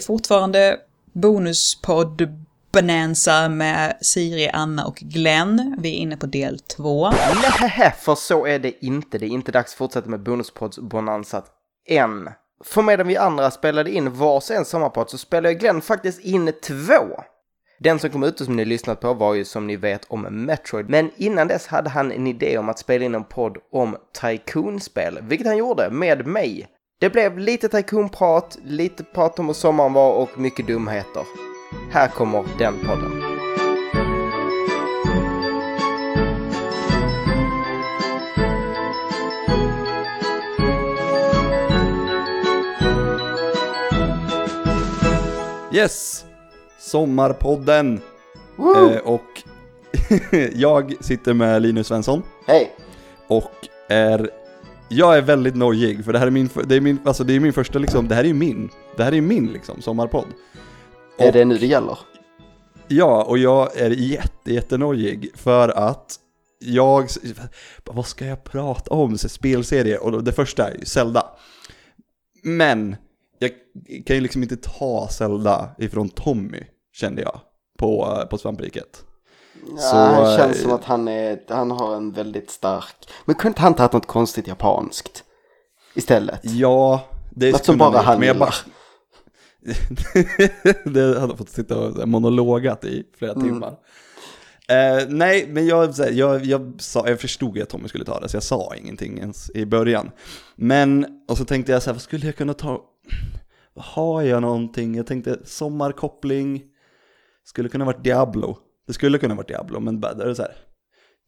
Det 0.00 0.04
är 0.04 0.06
fortfarande 0.06 0.78
bonuspodd 1.12 2.28
Bonanza 2.72 3.48
med 3.48 3.96
Siri, 4.00 4.50
Anna 4.52 4.86
och 4.86 4.96
Glenn. 4.96 5.76
Vi 5.78 5.88
är 5.88 5.98
inne 5.98 6.16
på 6.16 6.26
del 6.26 6.58
två. 6.58 7.10
Nej, 7.60 7.94
för 7.98 8.14
så 8.14 8.46
är 8.46 8.58
det 8.58 8.84
inte. 8.84 9.18
Det 9.18 9.26
är 9.26 9.28
inte 9.28 9.52
dags 9.52 9.72
att 9.72 9.78
fortsätta 9.78 10.08
med 10.08 10.22
bonuspods 10.22 10.78
Bonanza 10.78 11.42
än. 11.88 12.30
För 12.64 12.82
medan 12.82 13.06
vi 13.06 13.16
andra 13.16 13.50
spelade 13.50 13.90
in 13.90 14.12
varsin 14.12 14.64
sommarpodd 14.64 15.10
så 15.10 15.18
spelade 15.18 15.54
Glenn 15.54 15.80
faktiskt 15.80 16.20
in 16.20 16.52
två. 16.62 17.22
Den 17.78 17.98
som 17.98 18.10
kom 18.10 18.22
ut 18.22 18.40
och 18.40 18.46
som 18.46 18.56
ni 18.56 18.64
lyssnat 18.64 19.00
på 19.00 19.14
var 19.14 19.34
ju 19.34 19.44
som 19.44 19.66
ni 19.66 19.76
vet 19.76 20.04
om 20.08 20.22
Metroid, 20.22 20.88
men 20.88 21.10
innan 21.16 21.48
dess 21.48 21.66
hade 21.66 21.90
han 21.90 22.12
en 22.12 22.26
idé 22.26 22.58
om 22.58 22.68
att 22.68 22.78
spela 22.78 23.04
in 23.04 23.14
en 23.14 23.24
podd 23.24 23.56
om 23.72 23.96
Tycoon-spel, 24.20 25.18
vilket 25.22 25.46
han 25.46 25.56
gjorde 25.56 25.90
med 25.90 26.26
mig. 26.26 26.68
Det 27.00 27.10
blev 27.10 27.38
lite 27.38 27.68
Tycoon-prat, 27.68 28.58
lite 28.64 29.04
prat 29.04 29.38
om 29.38 29.46
hur 29.46 29.54
sommaren 29.54 29.92
var 29.92 30.12
och 30.12 30.38
mycket 30.38 30.66
dumheter. 30.66 31.24
Här 31.90 32.08
kommer 32.08 32.44
den 32.58 32.74
podden. 32.86 33.22
Yes! 45.72 46.24
Sommarpodden! 46.78 48.00
Eh, 48.58 48.98
och 49.04 49.42
jag 50.52 51.04
sitter 51.04 51.34
med 51.34 51.62
Linus 51.62 51.86
Svensson 51.86 52.22
Hej! 52.46 52.72
och 53.28 53.52
är 53.88 54.30
jag 54.90 55.16
är 55.18 55.22
väldigt 55.22 55.56
nojig 55.56 56.04
för 56.04 56.12
det 56.12 56.18
här 56.18 56.26
är 56.26 56.30
min, 56.30 56.50
det 56.64 56.76
är 56.76 56.80
min, 56.80 56.98
alltså 57.04 57.24
det 57.24 57.32
är 57.36 57.40
min 57.40 57.52
första 57.52 57.78
liksom, 57.78 58.08
det 58.08 58.14
här 58.14 58.22
är 58.24 58.28
ju 58.28 58.34
min, 58.34 58.70
det 58.96 59.04
här 59.04 59.12
är 59.14 59.20
min 59.20 59.46
liksom 59.46 59.82
sommarpodd. 59.82 60.26
Är 61.18 61.26
Och- 61.26 61.32
det 61.32 61.44
nu 61.44 61.58
det 61.58 61.66
gäller? 61.66 61.98
Ja, 62.88 63.24
och 63.24 63.38
jag 63.38 63.76
är 63.80 63.90
jätte, 63.90 64.52
jättenojig 64.52 65.30
för 65.34 65.68
att 65.68 66.16
jag, 66.58 67.06
vad 67.84 68.06
ska 68.06 68.26
jag 68.26 68.44
prata 68.44 68.94
om? 68.94 69.18
Spelserie, 69.18 69.98
och 69.98 70.24
det 70.24 70.32
första 70.32 70.68
är 70.70 70.78
ju 70.78 70.84
Zelda. 70.84 71.26
Men 72.42 72.96
jag 73.38 73.50
kan 74.06 74.16
ju 74.16 74.22
liksom 74.22 74.42
inte 74.42 74.56
ta 74.56 75.08
Zelda 75.08 75.70
ifrån 75.78 76.08
Tommy, 76.08 76.64
kände 76.92 77.22
jag, 77.22 77.40
på, 77.78 78.22
på 78.30 78.38
svampriket. 78.38 79.04
Ja, 79.76 79.80
Så, 79.80 79.96
han 79.96 80.36
känns 80.36 80.56
eh, 80.56 80.62
som 80.62 80.72
att 80.72 80.84
han, 80.84 81.08
är, 81.08 81.40
han 81.48 81.70
har 81.70 81.96
en 81.96 82.12
väldigt 82.12 82.50
stark... 82.50 83.08
Men 83.24 83.34
kunde 83.34 83.48
inte 83.48 83.62
han 83.62 83.74
tagit 83.74 83.92
något 83.92 84.06
konstigt 84.06 84.46
japanskt? 84.46 85.24
Istället? 85.94 86.40
Ja, 86.42 87.04
det 87.30 87.52
Något 87.52 87.64
som 87.64 87.78
bara 87.78 87.98
han 88.00 88.18
men 88.18 88.28
jag 88.28 88.38
bara, 88.38 88.52
det 90.84 91.20
hade 91.20 91.36
fått 91.36 91.48
sitta 91.48 91.78
och 91.78 92.08
monologat 92.08 92.84
i 92.84 93.04
flera 93.18 93.32
Mm. 93.32 93.44
timmar. 93.44 93.76
Eh, 94.68 95.08
nej, 95.08 95.46
men 95.48 95.66
jag, 95.66 95.94
jag, 96.10 96.44
jag, 96.44 96.74
sa, 96.78 97.08
jag 97.08 97.20
förstod 97.20 97.56
ju 97.56 97.62
att 97.62 97.68
Tommy 97.68 97.88
skulle 97.88 98.04
ta 98.04 98.20
det, 98.20 98.28
så 98.28 98.36
jag 98.36 98.42
sa 98.42 98.74
ingenting 98.76 99.18
ens 99.18 99.50
i 99.50 99.66
början. 99.66 100.10
Men, 100.56 101.06
och 101.28 101.38
så 101.38 101.44
tänkte 101.44 101.72
jag 101.72 101.82
så 101.82 101.90
här, 101.90 101.94
vad 101.94 102.02
skulle 102.02 102.26
jag 102.26 102.36
kunna 102.36 102.54
ta? 102.54 102.80
Har 103.76 104.22
jag 104.22 104.42
någonting? 104.42 104.94
Jag 104.94 105.06
tänkte 105.06 105.38
sommarkoppling, 105.44 106.62
skulle 107.44 107.68
kunna 107.68 107.84
varit 107.84 108.04
Diablo. 108.04 108.58
Det 108.90 108.94
skulle 108.94 109.18
kunna 109.18 109.34
varit 109.34 109.48
Diablo, 109.48 109.80
men 109.80 110.00
det 110.00 110.08
är 110.08 110.34
så 110.34 110.42
här. 110.42 110.56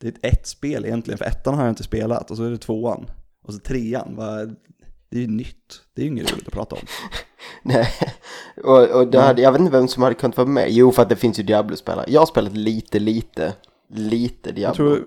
Det 0.01 0.09
är 0.09 0.31
ett, 0.31 0.47
spel 0.47 0.85
egentligen, 0.85 1.19
för 1.19 1.25
ettan 1.25 1.55
har 1.55 1.63
jag 1.63 1.71
inte 1.71 1.83
spelat, 1.83 2.31
och 2.31 2.37
så 2.37 2.45
är 2.45 2.51
det 2.51 2.59
tvåan. 2.59 3.11
Och 3.45 3.55
så 3.55 3.61
trean, 3.61 4.17
vad, 4.17 4.57
det 5.11 5.17
är 5.17 5.21
ju 5.21 5.27
nytt. 5.27 5.83
Det 5.95 6.03
är 6.03 6.05
ju 6.05 6.11
inget 6.11 6.33
roligt 6.33 6.47
att 6.47 6.53
prata 6.53 6.77
om. 6.77 6.83
Nej, 7.63 7.89
och, 8.65 8.91
och 8.91 9.09
det 9.09 9.21
hade, 9.21 9.43
jag 9.43 9.53
vet 9.53 9.61
inte 9.61 9.73
vem 9.73 9.89
som 9.89 10.03
hade 10.03 10.15
kunnat 10.15 10.37
vara 10.37 10.49
med. 10.49 10.67
Jo, 10.71 10.93
för 10.93 11.03
att 11.03 11.09
det 11.09 11.17
finns 11.17 11.39
ju 11.39 11.43
Diablo-spelare. 11.43 12.05
Jag 12.09 12.21
har 12.21 12.27
spelat 12.27 12.53
lite, 12.53 12.99
lite, 12.99 13.53
lite 13.89 14.53
Diablo. 14.53 14.85
Jag 14.85 14.97
tror, 14.97 15.05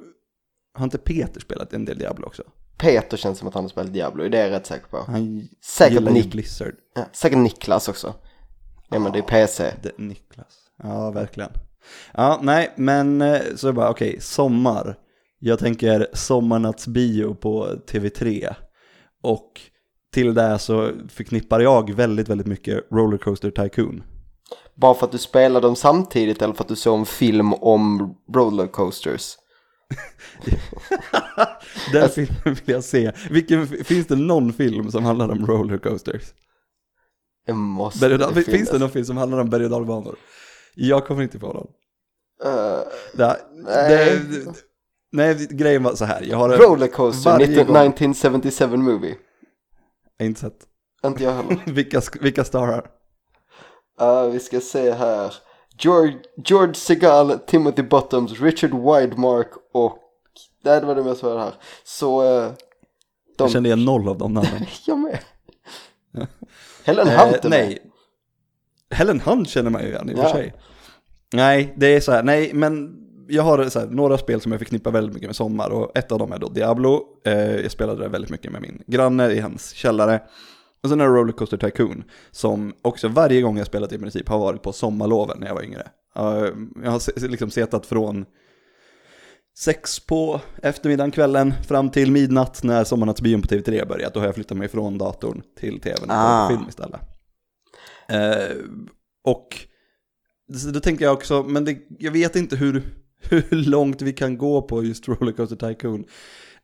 har 0.74 0.84
inte 0.84 0.98
Peter 0.98 1.40
spelat 1.40 1.74
en 1.74 1.86
del 1.86 1.98
Diablo 1.98 2.28
också? 2.28 2.44
Peter 2.78 3.18
känns 3.18 3.40
som 3.40 3.48
att 3.48 3.54
han 3.54 3.64
har 3.64 3.70
spelat 3.70 3.94
Diablo, 3.94 4.30
det 4.30 4.38
är 4.38 4.44
jag 4.44 4.52
rätt 4.52 4.66
säker 4.66 4.88
på. 4.88 4.98
Han 5.08 5.48
Säkert 5.62 6.12
Nick. 6.12 6.32
Blizzard. 6.32 6.76
Ja, 6.96 7.06
säkert 7.12 7.38
Niklas 7.38 7.90
också. 7.90 8.14
Ja, 8.90 9.00
men 9.00 9.12
det 9.12 9.18
är 9.18 9.24
PC. 9.24 9.74
Det, 9.82 9.98
Niklas. 9.98 10.58
Ja, 10.84 11.12
verkligen. 11.12 11.52
Ja, 12.14 12.40
nej, 12.44 12.74
men 12.78 13.22
eh, 13.22 13.42
så 13.56 13.68
jag 13.68 13.76
bara, 13.76 13.90
okej, 13.90 14.18
sommar. 14.22 14.96
Jag 15.40 15.60
tänker 15.60 16.08
sommarnattsbio 16.14 17.34
på 17.34 17.68
TV3. 17.88 18.54
Och 19.24 19.62
till 20.14 20.34
det 20.34 20.60
så 20.60 20.92
förknippar 21.10 21.60
jag 21.60 21.94
väldigt, 21.94 22.30
väldigt 22.30 22.48
mycket 22.48 22.92
Rollercoaster 22.92 23.52
Tycoon. 23.52 24.04
Bara 24.76 24.94
för 24.94 25.06
att 25.06 25.12
du 25.12 25.18
spelar 25.18 25.62
dem 25.62 25.76
samtidigt 25.76 26.42
eller 26.42 26.54
för 26.54 26.64
att 26.64 26.68
du 26.68 26.76
såg 26.76 27.00
en 27.00 27.06
film 27.06 27.54
om 27.54 28.16
rollercoasters? 28.34 29.38
Den 31.92 32.10
filmen 32.10 32.38
vill 32.44 32.56
jag 32.66 32.84
se. 32.84 33.12
Vilken, 33.30 33.68
finns 33.68 34.08
det 34.08 34.16
någon 34.16 34.54
film 34.54 34.92
som 34.92 35.06
handlar 35.06 35.30
om 35.30 35.48
rollercoasters? 35.48 36.24
Det 37.46 37.54
måste 37.54 38.00
Berg 38.00 38.18
det 38.18 38.34
finns 38.34 38.46
det 38.46 38.52
finnas. 38.52 38.80
någon 38.80 38.90
film 38.90 39.06
som 39.06 39.18
handlar 39.18 39.40
om 39.40 39.50
berg 39.50 39.64
och 39.64 39.70
dalbanor? 39.70 40.16
Jag 40.76 41.06
kommer 41.08 41.24
inte 41.24 41.40
på 41.40 41.48
någon. 41.48 41.68
Eh, 42.44 42.80
Det, 43.14 43.38
Nej. 43.54 44.20
det, 44.20 44.54
nej, 45.12 45.48
grejen 45.50 45.84
var 45.84 45.96
så 45.96 46.06
här. 46.06 46.22
Jag 46.22 46.38
har 46.38 46.50
rollercoaster, 46.50 47.38
19, 47.38 47.54
gång- 47.56 47.76
1977 47.78 48.78
movie. 48.78 49.16
Inte 50.22 50.40
sett. 50.40 50.58
Inte 51.06 51.24
jag 51.24 51.32
heller. 51.34 51.60
vilka, 51.72 52.02
vilka 52.22 52.44
starar? 52.44 52.88
Uh, 54.02 54.30
vi 54.32 54.40
ska 54.40 54.60
se 54.62 54.92
här. 54.92 55.34
George, 55.80 56.18
George 56.46 56.74
Segal, 56.74 57.40
Timothy 57.40 57.84
Bottoms, 57.84 58.40
Richard 58.42 58.72
Widemark 58.72 59.48
och... 59.74 59.98
Nej, 60.64 60.80
det 60.82 60.86
var 60.88 60.96
det 60.96 61.02
jag 61.02 61.18
sa 61.18 61.40
här. 61.40 61.54
Så... 61.84 62.24
Uh, 62.24 62.52
de... 63.38 63.44
Jag 63.44 63.52
kände 63.52 63.70
igen 63.70 63.86
noll 63.86 64.08
av 64.10 64.18
de 64.18 64.34
namnen. 64.34 64.66
Jag 64.86 64.98
med. 65.00 65.20
Helen 66.84 67.08
Eh, 67.08 67.20
Hunt 67.26 67.44
med. 67.44 67.50
nej. 67.52 67.85
Helen 68.92 69.20
Hunt 69.20 69.50
känner 69.50 69.70
man 69.70 69.82
ju 69.82 69.88
igen 69.88 70.10
i 70.10 70.14
och 70.14 70.20
Ja. 70.20 70.24
för 70.24 70.30
sig. 70.38 70.54
Nej, 71.34 71.74
det 71.78 71.88
är 71.96 72.00
så 72.00 72.12
här, 72.12 72.24
nej, 72.24 72.52
men 72.54 72.96
jag 73.28 73.44
har 73.44 73.70
så 73.70 73.80
här, 73.80 73.88
några 73.88 74.18
spel 74.18 74.42
som 74.42 74.52
jag 74.52 74.60
förknippar 74.60 74.92
väldigt 74.92 75.14
mycket 75.14 75.30
med 75.30 75.36
sommar 75.36 75.70
och 75.70 75.98
ett 75.98 76.12
av 76.12 76.20
dem 76.20 76.32
är 76.32 76.40
då 76.40 76.50
Diablo. 76.50 77.02
Eh, 77.26 77.56
jag 77.56 77.72
spelade 77.72 78.04
det 78.04 78.10
väldigt 78.10 78.32
mycket 78.32 78.52
med 78.52 78.62
min 78.62 78.84
granne 78.88 79.32
i 79.32 79.40
hans 79.40 79.72
källare. 79.72 80.22
Och 80.84 80.90
sen 80.90 81.02
är 81.02 81.06
det 81.06 81.12
Rollercoaster 81.12 81.58
Tycoon, 81.58 82.04
som 82.32 82.74
också 82.82 83.08
varje 83.08 83.42
gång 83.42 83.58
jag 83.58 83.68
spelat 83.68 83.92
i 83.94 83.98
princip 83.98 84.30
har 84.30 84.40
varit 84.40 84.62
på 84.62 84.74
sommarloven 84.74 85.38
när 85.40 85.48
jag 85.48 85.56
var 85.56 85.64
yngre. 85.64 85.88
Eh, 86.16 86.24
jag 86.84 86.92
har 86.92 87.28
liksom 87.28 87.50
setat 87.50 87.86
från 87.86 88.26
sex 89.58 90.00
på 90.00 90.42
eftermiddagen, 90.64 91.12
kvällen, 91.12 91.54
fram 91.68 91.90
till 91.90 92.12
midnatt 92.12 92.64
när 92.64 92.84
sommarnattsbion 92.84 93.42
på 93.42 93.48
TV3 93.48 93.88
börjat. 93.88 94.14
Då 94.14 94.20
har 94.20 94.26
jag 94.28 94.36
flyttat 94.36 94.58
mig 94.58 94.68
från 94.68 94.98
datorn 94.98 95.42
till 95.60 95.80
tvn 95.80 96.10
och 96.10 96.16
Ah. 96.16 96.50
film 96.50 96.66
istället. 96.70 97.00
Eh, 98.10 98.56
och 99.24 99.48
då 100.74 100.80
tänker 100.80 101.06
jag 101.06 101.14
också, 101.14 101.44
men 101.44 101.66
det, 101.66 101.78
jag 102.00 102.12
vet 102.12 102.36
inte 102.36 102.56
hur, 102.56 102.84
hur 103.30 103.56
långt 103.56 104.02
vi 104.02 104.14
kan 104.14 104.38
gå 104.38 104.62
på 104.62 104.84
just 104.84 105.08
Rollercoaster 105.08 105.56
Tycoon. 105.56 106.06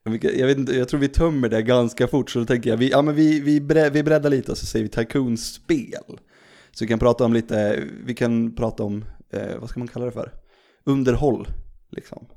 Jag, 0.04 0.48
vet 0.48 0.58
inte, 0.58 0.78
jag 0.78 0.90
tror 0.90 1.00
vi 1.00 1.08
tömmer 1.08 1.50
det 1.50 1.62
ganska 1.62 2.08
fort, 2.08 2.30
så 2.30 2.40
då 2.40 2.46
tänker 2.46 2.70
jag, 2.70 2.78
vi, 2.78 2.90
ja, 2.90 3.02
men 3.02 3.16
vi, 3.16 3.40
vi, 3.40 3.62
bre, 3.62 3.90
vi 3.90 4.04
breddar 4.04 4.30
lite 4.30 4.52
och 4.52 4.58
så 4.58 4.66
säger 4.66 4.84
vi 4.84 4.90
Tycoon-spel. 4.90 6.20
Så 6.72 6.84
vi 6.84 6.88
kan 6.88 7.00
prata 7.00 7.26
om 7.26 7.34
lite, 7.34 7.84
vi 8.06 8.16
kan 8.16 8.56
prata 8.56 8.84
om, 8.84 9.06
eh, 9.34 9.58
vad 9.60 9.70
ska 9.70 9.80
man 9.80 9.88
kalla 9.88 10.06
det 10.06 10.12
för? 10.12 10.34
Underhåll, 10.86 11.48
liksom. 11.92 12.28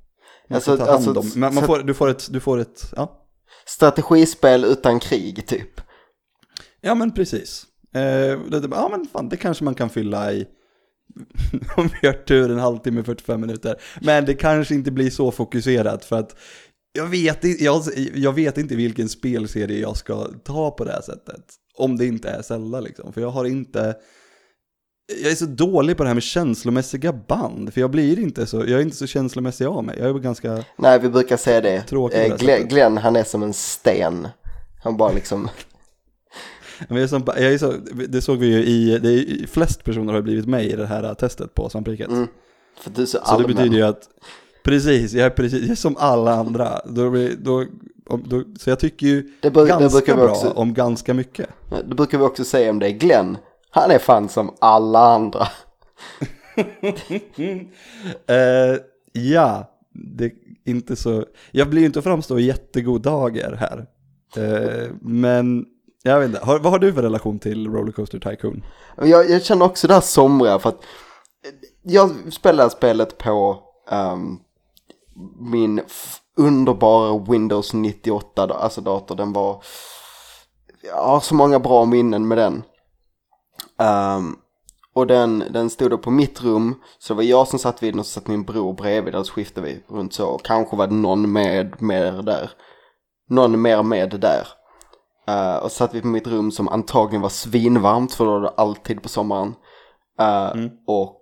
Man 0.49 0.57
Alltså- 0.57 0.77
ta 0.77 0.93
hand 0.93 1.09
alltså, 1.09 1.21
om, 1.21 1.41
man, 1.41 1.55
man 1.55 1.65
får, 1.65 1.79
du 1.79 1.95
får 1.95 2.09
ett, 2.09 2.33
du 2.33 2.41
får 2.41 2.59
ett, 2.59 2.93
ja. 2.97 3.21
Strategispel 3.67 4.65
utan 4.65 5.01
krig, 5.01 5.47
typ. 5.47 5.81
Ja 6.81 6.95
men 6.95 7.13
precis. 7.13 7.67
Eh, 7.95 8.41
det, 8.51 8.61
det, 8.61 8.69
ja 8.71 8.89
men 8.91 9.07
fan, 9.07 9.29
det 9.29 9.37
kanske 9.37 9.65
man 9.65 9.75
kan 9.75 9.91
fylla 9.91 10.33
i, 10.33 10.47
om 11.77 11.91
vi 12.01 12.07
har 12.07 12.15
tur, 12.15 12.51
en 12.51 12.59
halvtimme, 12.59 13.03
45 13.05 13.41
minuter. 13.41 13.81
Men 14.01 14.25
det 14.25 14.35
kanske 14.35 14.75
inte 14.75 14.91
blir 14.91 15.11
så 15.11 15.31
fokuserat 15.31 16.05
för 16.05 16.17
att 16.19 16.37
jag 16.93 17.07
vet, 17.07 17.61
jag, 17.61 17.83
jag 18.15 18.33
vet 18.33 18.59
inte 18.59 18.77
vilken 18.77 19.09
spelserie 19.09 19.81
jag 19.81 19.97
ska 19.97 20.29
ta 20.45 20.71
på 20.71 20.85
det 20.85 20.93
här 20.93 21.03
sättet. 21.03 21.45
Om 21.77 21.97
det 21.97 22.07
inte 22.07 22.29
är 22.29 22.43
Zelda 22.43 22.81
liksom. 22.81 23.13
För 23.13 23.21
jag 23.21 23.31
har 23.31 23.45
inte, 23.45 23.97
jag 25.23 25.33
är 25.33 25.37
så 25.37 25.47
dålig 25.47 25.97
på 25.97 26.03
det 26.03 26.09
här 26.09 26.15
med 26.15 26.23
känslomässiga 26.23 27.13
band. 27.13 27.75
För 27.75 27.81
jag 27.81 27.91
blir 27.91 28.19
inte 28.19 28.47
så, 28.47 28.57
jag 28.57 28.71
är 28.71 28.81
inte 28.81 28.97
så 28.97 29.07
känslomässig 29.07 29.65
av 29.65 29.85
mig. 29.85 29.97
Jag 29.99 30.09
är 30.09 30.15
ganska, 30.15 30.65
Nej, 30.77 30.99
vi 30.99 31.09
brukar 31.09 31.37
säga 31.37 31.61
det. 31.61 31.83
Tråkigt 31.83 32.39
på 32.39 32.51
Eh. 32.51 32.67
Glenn, 32.67 32.97
han 32.97 33.17
är 33.17 33.25
som 33.25 33.43
en 33.43 33.53
sten. 33.53 34.29
Han 34.83 34.97
bara 34.97 35.13
liksom... 35.13 35.49
Men 36.89 36.97
jag 36.97 37.03
är 37.05 37.09
som, 37.09 37.23
jag 37.27 37.53
är 37.55 37.59
så, 37.59 37.73
det 38.09 38.23
såg 38.23 38.39
vi 38.39 38.47
ju 38.47 38.65
i, 38.65 38.99
det 38.99 39.09
är, 39.13 39.47
flest 39.47 39.85
personer 39.85 40.13
har 40.13 40.23
blivit 40.23 40.47
med 40.47 40.65
i 40.65 40.73
det 40.77 40.87
här 40.87 41.15
testet 41.15 41.55
på 41.55 41.69
svampriket. 41.69 42.09
Mm, 42.09 42.27
för 42.81 42.91
du 42.91 43.03
är 43.03 43.07
så, 43.07 43.19
Så 43.25 43.39
det 43.39 43.47
betyder 43.49 43.77
ju 43.77 43.83
att, 43.83 44.09
precis, 44.65 45.13
jag 45.13 45.27
är 45.27 45.31
precis 45.31 45.61
jag 45.63 45.71
är 45.71 45.75
som 45.75 45.97
alla 45.99 46.33
andra. 46.35 46.81
Då, 46.87 47.11
blir- 47.11 47.37
då, 47.43 47.65
om, 48.07 48.25
då, 48.27 48.43
så 48.59 48.71
jag 48.71 48.79
tycker 48.79 49.07
ju 49.07 49.23
Det 49.41 49.51
det 49.51 49.67
ganska 49.67 49.89
brukar 49.99 50.15
vi 50.17 50.23
bra 50.23 50.31
också- 50.31 50.51
om 50.51 50.75
ganska 50.75 51.15
mycket. 51.15 51.49
Det 51.89 51.95
brukar 51.95 52.19
vi 52.19 52.25
också 52.25 52.45
säga 52.45 52.71
om 52.71 52.79
det. 52.79 52.93
Glenn, 52.93 53.37
Han 53.71 53.91
är 53.91 53.99
fan 53.99 54.29
som 54.29 54.55
alla 54.61 54.99
andra. 55.15 55.47
Eh, 58.27 58.79
ja, 59.13 59.71
det 59.93 60.25
är 60.25 60.33
inte 60.65 60.97
så... 60.97 61.25
Jag 61.51 61.71
blir 61.71 61.81
ju 61.81 61.87
inte 61.87 61.99
att 61.99 62.05
framstå 62.05 62.39
i 62.39 62.43
jättegod 62.45 63.03
dager 63.03 63.53
här. 63.53 63.87
Eh, 64.37 64.91
men 65.01 65.65
jag 66.07 66.21
vet 66.21 66.29
inte, 66.29 66.45
har, 66.45 66.59
vad 66.59 66.73
har 66.73 66.79
du 66.79 66.93
för 66.93 67.03
relation 67.03 67.39
till 67.39 67.69
Rollercoaster 67.69 68.19
Tycoon? 68.19 68.65
Jag, 68.97 69.31
jag 69.31 69.43
känner 69.43 69.65
också 69.65 69.87
det 69.87 69.95
här 69.95 70.01
somriga 70.01 70.59
för 70.59 70.69
att 70.69 70.85
jag 71.83 72.33
spelade 72.33 72.71
spelet 72.71 73.19
på 73.19 73.63
um, 73.91 74.41
min 75.39 75.81
underbara 76.37 77.19
Windows 77.19 77.75
98, 77.75 78.43
alltså 78.43 78.81
dator. 78.81 79.15
Den 79.15 79.33
var, 79.33 79.63
jag 80.83 81.05
har 81.05 81.21
så 81.21 81.35
många 81.35 81.59
bra 81.59 81.85
minnen 81.85 82.29
med 82.29 82.39
den. 82.39 82.63
Um, 83.79 84.37
och 84.95 85.07
den, 85.07 85.45
den 85.51 85.71
stod 85.71 85.91
då 85.91 85.99
på 85.99 86.11
mitt 86.11 86.43
rum, 86.43 86.75
så 86.99 87.13
det 87.13 87.17
var 87.17 87.25
jag 87.25 87.49
som 87.49 87.59
satt 87.59 87.83
vid 87.83 87.93
den 87.93 88.01
och 88.01 88.07
så 88.07 88.13
satt 88.13 88.29
min 88.29 88.45
bror 88.45 88.73
bredvid, 88.73 89.15
och 89.15 89.27
så 89.27 89.33
skiftade 89.33 89.67
vi 89.67 89.97
runt 89.97 90.13
så. 90.13 90.39
Kanske 90.39 90.77
var 90.77 90.87
det 90.87 90.95
någon 90.95 91.33
med, 91.33 91.83
med 91.83 92.25
där. 92.25 92.51
Någon 93.29 93.63
mer 93.63 93.83
med 93.83 94.21
där. 94.21 94.49
Eh, 95.27 95.57
och 95.57 95.73
satt 95.73 95.95
vi 95.95 96.01
på 96.01 96.07
mitt 96.07 96.27
rum 96.27 96.51
som 96.51 96.69
antagligen 96.69 97.21
var 97.23 97.29
svinvarmt 97.29 98.15
för 98.15 98.25
då 98.25 98.31
var 98.31 98.41
det 98.41 98.49
alltid 98.49 99.03
på 99.03 99.09
sommaren. 99.09 99.55
Eh, 100.21 100.53
Och 100.87 101.21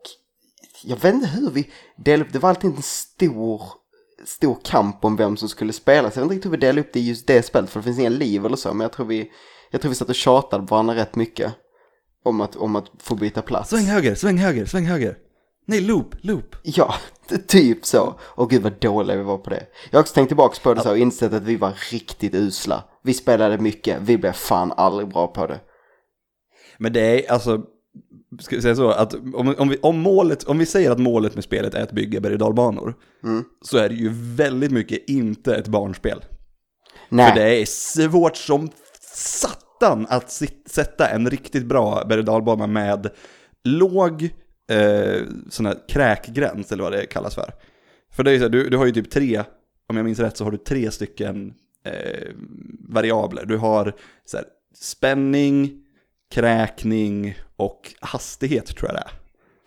jag 0.85 0.97
vet 0.97 1.15
inte 1.15 1.27
hur 1.29 1.51
vi 1.51 1.71
delade 1.97 2.25
upp, 2.29 2.33
det 2.33 2.39
var 2.39 2.49
alltid 2.49 2.71
en 2.77 2.83
stor, 2.83 3.63
stor 4.25 4.59
kamp 4.65 5.05
om 5.05 5.17
vem 5.17 5.37
som 5.37 5.49
skulle 5.49 5.73
spela. 5.73 6.11
Så 6.11 6.21
jag 6.21 6.25
vet 6.25 6.25
inte 6.25 6.35
riktigt 6.35 6.47
hur 6.53 6.57
vi 6.57 6.67
delade 6.67 6.81
upp 6.81 6.93
det 6.93 7.01
i 7.01 7.09
just 7.09 7.27
det 7.27 7.43
spelet 7.43 7.71
för 7.71 7.81
det 7.81 7.85
finns 7.85 7.99
inga 7.99 8.09
liv 8.09 8.47
eller 8.47 8.57
så. 8.57 8.69
Men 8.75 8.81
jag 8.81 8.93
tror 8.93 9.07
vi, 9.07 9.31
jag 9.71 9.81
tror 9.81 9.89
vi 9.89 9.95
satt 9.95 10.09
och 10.09 10.15
tjatade 10.15 10.67
på 10.67 10.75
varandra 10.75 10.95
rätt 10.95 11.17
mycket. 11.17 11.53
Om 12.25 12.41
att, 12.41 12.57
om 12.57 12.77
att 12.77 12.91
få 12.99 13.15
byta 13.15 13.43
plats. 13.43 13.71
Sväng 13.71 13.85
höger, 13.85 14.15
sväng 14.15 14.39
höger, 14.39 14.67
sväng 14.67 14.85
höger. 14.87 15.17
Nej, 15.67 15.81
loop, 15.81 16.15
loop. 16.21 16.57
Ja, 16.63 16.95
typ 17.49 17.87
så. 17.87 18.15
Och 18.21 18.51
gud 18.51 18.63
vad 18.63 18.81
dåliga 18.81 19.17
vi 19.17 19.23
var 19.23 19.39
på 19.39 19.51
det. 19.51 19.67
Jag 19.91 19.99
har 19.99 20.03
också 20.03 20.15
tänkt 20.15 20.29
tillbaka 20.29 20.57
på 20.63 20.75
det 20.75 20.81
så 20.83 20.91
och 20.91 20.99
insett 20.99 21.33
att 21.33 21.43
vi 21.43 21.57
var 21.57 21.73
riktigt 21.91 22.35
usla. 22.35 22.85
Vi 23.03 23.15
spelade 23.15 23.59
mycket, 23.59 23.99
vi 24.03 24.19
blev 24.19 24.33
fan 24.33 24.73
aldrig 24.77 25.09
bra 25.09 25.27
på 25.27 25.47
det. 25.47 25.61
Men 26.79 26.93
det 26.93 27.01
är 27.01 27.33
alltså, 27.33 27.63
ska 28.41 28.57
vi 28.57 28.63
säga 28.63 28.77
så, 28.77 28.91
att 28.91 29.15
om, 29.15 29.55
om, 29.59 29.69
vi, 29.69 29.79
om, 29.83 29.99
målet, 29.99 30.45
om 30.45 30.59
vi 30.59 30.67
säger 30.67 30.91
att 30.91 30.99
målet 30.99 31.35
med 31.35 31.45
spelet 31.45 31.75
är 31.75 31.83
att 31.83 31.93
bygga 31.93 32.21
berg 32.21 32.39
dalbanor, 32.39 32.95
så 33.63 33.79
är 33.79 33.89
det 33.89 33.95
ju 33.95 34.11
väldigt 34.15 34.73
mycket 34.73 35.11
inte 35.11 35.57
ett 35.57 35.69
barnspel. 35.69 36.25
Nej, 37.09 37.29
För 37.29 37.41
det 37.41 37.63
är 37.63 37.65
svårt 37.67 38.37
som 38.37 38.71
satan 39.15 40.07
att 40.09 40.31
sit, 40.31 40.63
sätta 40.67 41.09
en 41.09 41.31
riktigt 41.31 41.67
bra 41.67 42.05
berg 42.09 42.23
dalbana 42.23 42.67
med 42.67 43.11
låg 43.65 44.23
eh, 44.71 45.23
sån 45.51 45.67
här 45.67 45.89
kräkgräns, 45.89 46.73
eller 46.73 46.83
vad 46.83 46.93
det 46.93 47.07
kallas 47.07 47.35
för. 47.35 47.55
För 48.13 48.23
det 48.23 48.31
är 48.31 48.33
ju 48.33 48.39
så 48.39 48.45
här, 48.45 48.51
du, 48.51 48.69
du 48.69 48.77
har 48.77 48.87
ju 48.87 48.93
typ 48.93 49.11
tre, 49.11 49.43
om 49.89 49.97
jag 49.97 50.05
minns 50.05 50.19
rätt 50.19 50.37
så 50.37 50.45
har 50.45 50.51
du 50.51 50.59
tre 50.59 50.91
stycken 50.91 51.55
eh, 51.85 52.29
variabler. 52.89 53.45
Du 53.47 53.57
har 53.57 53.95
så 54.25 54.37
här, 54.37 54.47
spänning, 54.75 55.83
kräkning 56.31 57.35
och 57.57 57.95
hastighet 58.01 58.67
tror 58.67 58.91
jag 58.91 58.95
det 58.95 59.01
är. 59.01 59.13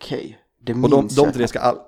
okej. 0.00 0.38
Det 0.62 0.72
Och 0.72 0.90
de, 0.90 1.00
minns 1.00 1.16
de 1.16 1.32
tre 1.32 1.48
ska 1.48 1.58
all... 1.58 1.78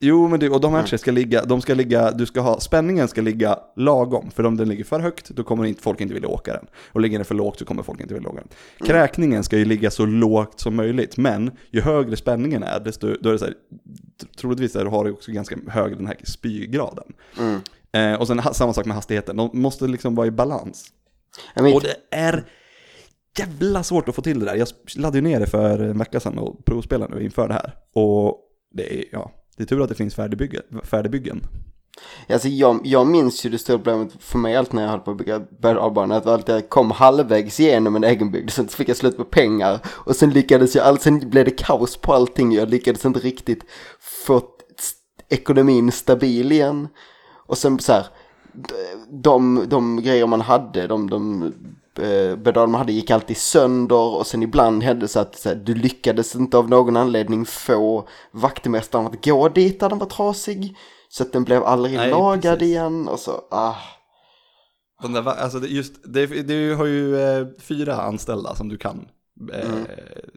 Jo, 0.00 0.28
men 0.28 0.40
det, 0.40 0.48
och 0.48 0.60
de 0.60 0.74
här 0.74 0.82
tre 0.82 0.98
ska 0.98 1.10
ligga, 1.10 1.44
de 1.44 1.60
ska 1.60 1.74
ligga, 1.74 2.10
du 2.10 2.26
ska 2.26 2.40
ha, 2.40 2.60
spänningen 2.60 3.08
ska 3.08 3.20
ligga 3.20 3.58
lagom, 3.76 4.30
för 4.30 4.46
om 4.46 4.56
den 4.56 4.68
ligger 4.68 4.84
för 4.84 5.00
högt, 5.00 5.28
då 5.28 5.42
kommer 5.42 5.64
inte, 5.64 5.82
folk 5.82 6.00
inte 6.00 6.14
vilja 6.14 6.28
åka 6.28 6.52
den. 6.52 6.66
Och 6.92 7.00
ligger 7.00 7.18
den 7.18 7.24
för 7.24 7.34
lågt 7.34 7.58
så 7.58 7.64
kommer 7.64 7.82
folk 7.82 8.00
inte 8.00 8.14
vilja 8.14 8.28
åka 8.28 8.40
den. 8.40 8.48
Kräkningen 8.88 9.44
ska 9.44 9.58
ju 9.58 9.64
ligga 9.64 9.90
så 9.90 10.06
lågt 10.06 10.60
som 10.60 10.76
möjligt, 10.76 11.16
men 11.16 11.50
ju 11.70 11.80
högre 11.80 12.16
spänningen 12.16 12.62
är, 12.62 12.80
desto, 12.80 13.14
då 13.20 13.28
är 13.28 13.32
det 13.32 13.38
så 13.38 13.44
här, 13.44 13.54
troligtvis 14.40 14.76
är, 14.76 14.84
har 14.84 15.04
du 15.04 15.10
också 15.10 15.32
ganska 15.32 15.56
hög 15.68 15.96
den 15.96 16.06
här 16.06 16.16
spygraden. 16.24 17.12
Eh, 17.92 18.14
och 18.14 18.26
sen 18.26 18.42
samma 18.54 18.72
sak 18.72 18.86
med 18.86 18.94
hastigheten, 18.94 19.36
de 19.36 19.50
måste 19.52 19.86
liksom 19.86 20.14
vara 20.14 20.26
i 20.26 20.30
balans. 20.30 20.84
Minns, 21.54 21.76
Och 21.76 21.82
det 21.82 21.96
är 22.10 22.44
jävla 23.38 23.82
svårt 23.82 24.08
att 24.08 24.14
få 24.14 24.22
till 24.22 24.40
det 24.40 24.46
där. 24.46 24.54
Jag 24.54 24.68
laddade 24.96 25.18
ju 25.18 25.22
ner 25.22 25.40
det 25.40 25.46
för 25.46 25.78
en 25.78 25.98
vecka 25.98 26.20
sedan 26.20 26.38
och 26.38 26.64
provspelade 26.64 27.14
nu 27.14 27.24
inför 27.24 27.48
det 27.48 27.54
här. 27.54 27.74
Och 27.94 28.38
det 28.74 28.98
är, 28.98 29.04
ja, 29.12 29.32
det 29.56 29.62
är 29.62 29.66
tur 29.66 29.82
att 29.82 29.88
det 29.88 29.94
finns 29.94 30.14
färdigbygge, 30.14 30.62
färdigbyggen. 30.82 31.46
Alltså 32.28 32.48
jag, 32.48 32.80
jag 32.84 33.06
minns 33.06 33.46
ju 33.46 33.50
det 33.50 33.58
stora 33.58 33.78
problemet 33.78 34.12
för 34.20 34.38
mig 34.38 34.56
allt 34.56 34.72
när 34.72 34.82
jag 34.82 34.90
höll 34.90 35.00
på 35.00 35.10
att 35.10 35.16
bygga 35.16 35.42
berg 35.60 35.78
att 36.12 36.26
alltid 36.26 36.54
jag 36.54 36.68
kom 36.68 36.90
halvvägs 36.90 37.60
igenom 37.60 37.96
en 37.96 38.04
egenbygd, 38.04 38.50
sen 38.50 38.68
fick 38.68 38.88
jag 38.88 38.96
slut 38.96 39.16
på 39.16 39.24
pengar 39.24 39.78
och 39.86 40.16
sen 40.16 40.30
lyckades 40.30 40.74
jag, 40.74 40.86
alltså, 40.86 41.04
sen 41.04 41.30
blev 41.30 41.44
det 41.44 41.50
kaos 41.50 41.96
på 41.96 42.12
allting, 42.12 42.52
jag 42.52 42.68
lyckades 42.68 43.04
inte 43.04 43.20
riktigt 43.20 43.64
få 44.26 44.42
ekonomin 45.28 45.92
stabil 45.92 46.52
igen. 46.52 46.88
Och 47.48 47.58
sen 47.58 47.78
så 47.78 47.92
här, 47.92 48.06
de, 49.10 49.64
de 49.68 50.02
grejer 50.02 50.26
man 50.26 50.40
hade, 50.40 50.86
de, 50.86 51.10
de 51.10 51.42
eh, 51.98 52.36
bedal 52.36 52.68
man 52.68 52.78
hade 52.78 52.92
gick 52.92 53.10
alltid 53.10 53.36
sönder 53.36 54.16
och 54.16 54.26
sen 54.26 54.42
ibland 54.42 54.82
hände 54.82 55.00
det 55.00 55.08
så 55.08 55.20
att 55.20 55.38
så 55.38 55.48
här, 55.48 55.56
du 55.56 55.74
lyckades 55.74 56.34
inte 56.34 56.58
av 56.58 56.68
någon 56.68 56.96
anledning 56.96 57.44
få 57.44 58.08
vaktmästaren 58.30 59.06
att 59.06 59.24
gå 59.24 59.48
dit 59.48 59.80
där 59.80 59.88
den 59.88 59.98
var 59.98 60.06
trasig. 60.06 60.76
Så 61.08 61.22
att 61.22 61.32
den 61.32 61.44
blev 61.44 61.64
aldrig 61.64 61.96
Nej, 61.96 62.10
lagad 62.10 62.58
precis. 62.58 62.68
igen 62.68 63.08
och 63.08 63.18
så, 63.18 63.40
ah. 63.50 63.74
De 65.02 65.12
där, 65.12 65.24
alltså 65.24 65.66
just, 65.66 65.94
det, 66.04 66.26
du 66.26 66.74
har 66.74 66.86
ju 66.86 67.20
eh, 67.20 67.46
fyra 67.60 67.96
anställda 67.96 68.54
som 68.54 68.68
du 68.68 68.76
kan. 68.76 69.08
Eh, 69.52 69.68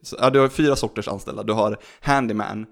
så, 0.03 0.15
ja, 0.19 0.29
du 0.29 0.39
har 0.39 0.47
fyra 0.47 0.75
sorters 0.75 1.07
anställda. 1.07 1.43
Du 1.43 1.53
har 1.53 1.77
handyman, 2.01 2.65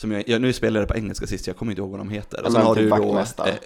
som 0.00 0.12
jag, 0.12 0.28
jag, 0.28 0.40
nu 0.40 0.52
spelar 0.52 0.80
jag 0.80 0.88
på 0.88 0.94
engelska 0.96 1.26
sist, 1.26 1.46
jag 1.46 1.56
kommer 1.56 1.72
inte 1.72 1.82
ihåg 1.82 1.90
vad 1.90 2.00
de 2.00 2.10
heter. 2.10 2.46
Och 2.46 2.52
sen 2.52 2.62
har 2.62 2.74
typ 2.74 2.82
du 2.84 2.90
då, 2.90 2.96
vaktmästare. 2.96 3.50
eh, 3.50 3.56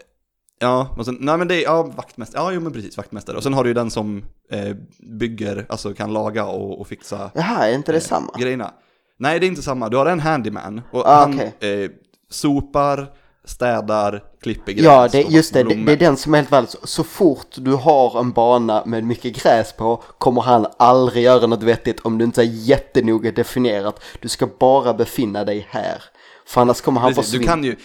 ja, 0.61 0.95
och 0.99 1.05
sen, 1.05 1.17
nej 1.21 1.39
men 1.39 1.49
det 1.49 1.55
är, 1.55 1.63
ja, 1.63 1.83
vaktmästare, 1.83 2.43
ja 2.43 2.53
jo 2.53 2.61
men 2.61 2.73
precis, 2.73 2.97
vaktmästare. 2.97 3.37
Och 3.37 3.43
sen 3.43 3.55
har 3.55 3.65
du 3.65 3.71
ju 3.71 3.75
den 3.75 3.91
som 3.91 4.25
eh, 4.51 4.77
bygger, 5.19 5.67
alltså 5.69 5.95
kan 5.95 6.13
laga 6.13 6.45
och, 6.47 6.81
och 6.81 6.87
fixa 6.87 7.31
Jaha, 7.35 7.69
är 7.69 7.75
inte 7.75 7.93
det 7.93 8.01
samma? 8.01 8.33
grejerna. 8.39 8.75
Nej, 9.19 9.41
det 9.41 9.47
är 9.47 9.49
inte 9.49 9.63
samma. 9.63 9.89
Du 9.89 9.97
har 9.97 10.07
en 10.07 10.21
handyman 10.21 10.83
och 10.93 11.07
Ah, 11.07 11.15
han 11.21 11.35
okej. 11.35 11.83
eh, 11.85 11.91
sopar, 12.31 13.07
städar, 13.45 14.23
klipper 14.43 14.73
gräs. 14.73 14.85
Ja, 14.85 15.09
det, 15.13 15.21
just 15.23 15.55
det, 15.55 15.63
det, 15.63 15.75
det 15.75 15.93
är 15.93 15.97
den 15.97 16.17
som 16.17 16.35
är 16.35 16.39
helt 16.39 16.53
värd. 16.53 16.69
Så, 16.69 16.79
så 16.87 17.05
fort 17.05 17.49
du 17.57 17.73
har 17.73 18.21
en 18.21 18.33
bana 18.33 18.83
med 18.87 19.05
mycket 19.05 19.43
gräs 19.43 19.73
på 19.73 20.03
kommer 20.19 20.43
han 20.43 20.67
aldrig 20.79 21.25
göra 21.25 21.47
något 21.47 21.63
vettigt 21.63 22.01
om 22.01 22.19
du 22.19 22.25
inte 22.25 22.43
är 22.43 22.49
jättenoga 22.51 23.33
definierat. 23.33 24.01
Du 24.21 24.29
ska 24.29 24.47
bara 24.61 24.95
befinna 24.95 25.45
dig 25.45 25.67
här. 25.71 26.03
För 26.47 26.61
annars 26.61 26.81
kommer 26.81 27.01
han 27.01 27.15
Precis, 27.15 27.33
du 27.33 27.39
kan 27.39 27.65
ju, 27.65 27.77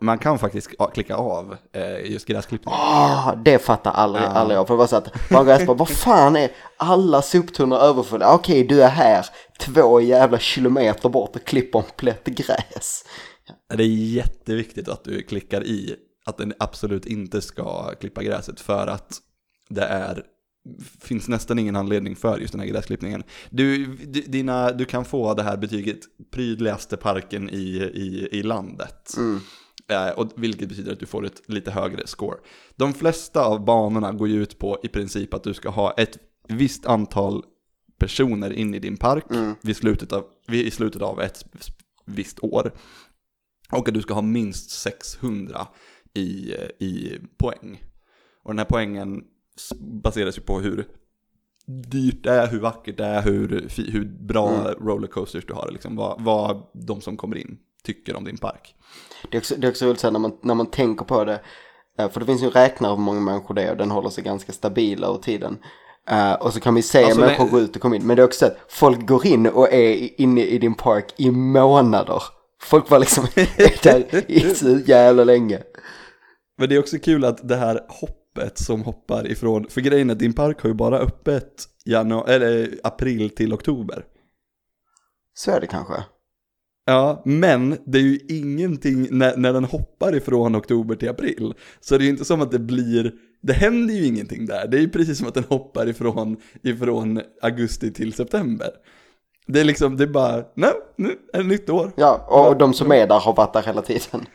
man 0.00 0.18
kan 0.18 0.38
faktiskt 0.38 0.70
ja, 0.78 0.86
klicka 0.86 1.16
av 1.16 1.56
eh, 1.72 2.12
just 2.12 2.26
gräsklippning. 2.26 2.74
ah, 2.74 3.34
det 3.44 3.58
fattar 3.58 3.90
aldrig, 3.90 4.24
aldrig 4.24 4.58
jag. 4.58 4.66
För 4.66 4.74
det 4.74 4.78
var 4.78 4.86
så 4.86 4.96
att 4.96 5.30
man 5.30 5.46
gräs 5.46 5.66
på, 5.66 5.74
vad 5.74 5.88
fan 5.88 6.36
är 6.36 6.50
alla 6.76 7.22
soptunnor 7.22 7.78
överfulla? 7.78 8.34
Okej, 8.34 8.64
du 8.64 8.82
är 8.82 8.88
här 8.88 9.26
två 9.58 10.00
jävla 10.00 10.38
kilometer 10.38 11.08
bort 11.08 11.36
och 11.36 11.44
klipper 11.44 11.78
en 11.78 11.84
plätt 11.96 12.24
gräs. 12.24 13.04
Det 13.74 13.82
är 13.82 13.88
jätteviktigt 13.88 14.88
att 14.88 15.04
du 15.04 15.22
klickar 15.22 15.64
i 15.64 15.96
att 16.26 16.36
den 16.36 16.52
absolut 16.58 17.06
inte 17.06 17.42
ska 17.42 17.94
klippa 18.00 18.22
gräset 18.22 18.60
för 18.60 18.86
att 18.86 19.18
det 19.68 19.84
är 19.84 20.22
finns 21.00 21.28
nästan 21.28 21.58
ingen 21.58 21.76
anledning 21.76 22.16
för 22.16 22.38
just 22.38 22.52
den 22.52 22.60
här 22.60 22.68
gräsklippningen. 22.68 23.22
Du, 23.50 23.86
dina, 24.26 24.72
du 24.72 24.84
kan 24.84 25.04
få 25.04 25.34
det 25.34 25.42
här 25.42 25.56
betyget 25.56 26.00
prydligaste 26.30 26.96
parken 26.96 27.50
i, 27.50 27.90
i, 27.94 28.28
i 28.32 28.42
landet. 28.42 29.14
Eh, 29.88 30.08
och 30.08 30.32
vilket 30.36 30.68
betyder 30.68 30.92
att 30.92 31.00
du 31.00 31.06
får 31.06 31.26
ett 31.26 31.42
lite 31.46 31.70
högre 31.70 32.06
score. 32.06 32.36
De 32.76 32.94
flesta 32.94 33.44
av 33.44 33.64
banorna 33.64 34.12
går 34.12 34.28
ju 34.28 34.42
ut 34.42 34.58
på 34.58 34.78
i 34.82 34.88
princip 34.88 35.34
att 35.34 35.44
du 35.44 35.54
ska 35.54 35.68
ha 35.68 35.92
ett 35.92 36.18
visst 36.48 36.86
antal 36.86 37.44
personer 37.98 38.52
in 38.52 38.74
i 38.74 38.78
din 38.78 38.96
park 38.96 39.24
vid 39.62 39.76
slutet 39.76 40.12
av, 40.12 40.24
vid, 40.46 40.66
i 40.66 40.70
slutet 40.70 41.02
av 41.02 41.20
ett 41.20 41.44
visst 42.04 42.44
år. 42.44 42.72
Och 43.70 43.88
att 43.88 43.94
du 43.94 44.02
ska 44.02 44.14
ha 44.14 44.22
minst 44.22 44.70
600 44.70 45.66
i, 46.14 46.54
i 46.78 47.18
poäng. 47.38 47.82
Och 48.42 48.52
den 48.52 48.58
här 48.58 48.66
poängen 48.66 49.24
baseras 49.80 50.38
ju 50.38 50.42
på 50.42 50.60
hur 50.60 50.86
dyrt 51.66 52.24
det 52.24 52.30
är, 52.32 52.46
hur 52.46 52.60
vackert 52.60 52.96
det 52.96 53.04
är, 53.04 53.22
hur, 53.22 53.68
hur 53.92 54.04
bra 54.04 54.50
rollercoasters 54.80 55.46
du 55.46 55.52
har. 55.52 55.70
Liksom, 55.72 55.96
vad, 55.96 56.22
vad 56.24 56.62
de 56.74 57.00
som 57.00 57.16
kommer 57.16 57.36
in 57.36 57.58
tycker 57.84 58.16
om 58.16 58.24
din 58.24 58.36
park. 58.38 58.74
Det 59.30 59.36
är 59.36 59.40
också, 59.40 59.54
det 59.58 59.66
är 59.66 59.70
också 59.70 59.86
roligt 59.86 60.00
så 60.00 60.06
här 60.06 60.12
när 60.12 60.20
man, 60.20 60.38
när 60.42 60.54
man 60.54 60.66
tänker 60.66 61.04
på 61.04 61.24
det. 61.24 61.40
eh, 61.98 62.10
För 62.10 62.20
det 62.20 62.26
finns 62.26 62.42
ju 62.42 62.46
en 62.46 62.50
räknare 62.52 62.90
hur 62.92 62.98
många 63.02 63.20
människor 63.20 63.54
det 63.54 63.62
är 63.62 63.70
och 63.70 63.76
den 63.76 63.90
håller 63.90 64.08
sig 64.10 64.24
ganska 64.24 64.52
stabil 64.52 65.04
över 65.04 65.18
tiden. 65.18 65.58
Eh, 66.10 66.32
och 66.32 66.52
så 66.52 66.60
kan 66.60 66.74
vi 66.74 66.82
se 66.82 67.04
Alltså, 67.04 67.20
människor 67.20 67.44
det- 67.44 67.50
gå 67.50 67.60
ut 67.60 67.76
och 67.76 67.82
komma 67.82 67.96
in. 67.96 68.06
Men 68.06 68.16
det 68.16 68.22
är 68.22 68.26
också 68.26 68.38
så 68.38 68.46
att 68.46 68.56
folk 68.68 69.06
går 69.08 69.26
in 69.26 69.46
och 69.46 69.72
är 69.72 70.20
inne 70.20 70.44
i 70.44 70.58
din 70.58 70.74
park 70.74 71.14
i 71.16 71.30
månader. 71.30 72.22
Folk 72.62 72.90
var 72.90 72.98
liksom 72.98 73.24
är 73.34 73.82
där 73.82 74.30
i 74.30 74.40
så 74.54 74.78
jävla 74.86 75.24
länge. 75.24 75.62
Men 76.58 76.68
det 76.68 76.74
är 76.74 76.78
också 76.78 76.98
kul 76.98 77.24
att 77.24 77.48
det 77.48 77.56
här 77.56 77.80
hoppet 77.88 78.16
som 78.54 78.82
hoppar 78.82 79.30
ifrån, 79.30 79.66
för 79.68 79.80
grejen 79.80 80.10
är 80.10 80.14
din 80.14 80.32
park 80.32 80.60
har 80.60 80.68
ju 80.68 80.74
bara 80.74 80.98
öppet 80.98 81.64
janu- 81.86 82.28
eller 82.28 82.78
april 82.82 83.30
till 83.30 83.52
oktober. 83.52 84.04
Så 85.34 85.50
är 85.50 85.60
det 85.60 85.66
kanske. 85.66 85.94
Ja, 86.86 87.22
men 87.24 87.78
det 87.86 87.98
är 87.98 88.02
ju 88.02 88.18
ingenting 88.28 89.08
när, 89.10 89.36
när 89.36 89.52
den 89.52 89.64
hoppar 89.64 90.16
ifrån 90.16 90.56
oktober 90.56 90.94
till 90.94 91.08
april. 91.08 91.54
Så 91.80 91.98
det 91.98 92.02
är 92.02 92.04
ju 92.04 92.10
inte 92.10 92.24
som 92.24 92.40
att 92.40 92.50
det 92.50 92.58
blir, 92.58 93.12
det 93.42 93.52
händer 93.52 93.94
ju 93.94 94.06
ingenting 94.06 94.46
där. 94.46 94.68
Det 94.68 94.76
är 94.76 94.80
ju 94.80 94.88
precis 94.88 95.18
som 95.18 95.28
att 95.28 95.34
den 95.34 95.44
hoppar 95.44 95.88
ifrån, 95.88 96.36
ifrån 96.62 97.20
augusti 97.42 97.92
till 97.92 98.12
september. 98.12 98.70
Det 99.46 99.60
är 99.60 99.64
liksom, 99.64 99.96
det 99.96 100.04
är 100.04 100.08
bara, 100.08 100.44
nej, 100.54 100.72
nu 100.96 101.16
är 101.32 101.38
det 101.38 101.48
nytt 101.48 101.70
år. 101.70 101.92
Ja, 101.96 102.26
och 102.30 102.58
de 102.58 102.74
som 102.74 102.92
är 102.92 103.06
där 103.06 103.20
har 103.20 103.34
varit 103.34 103.52
där 103.52 103.62
hela 103.62 103.82
tiden. 103.82 104.26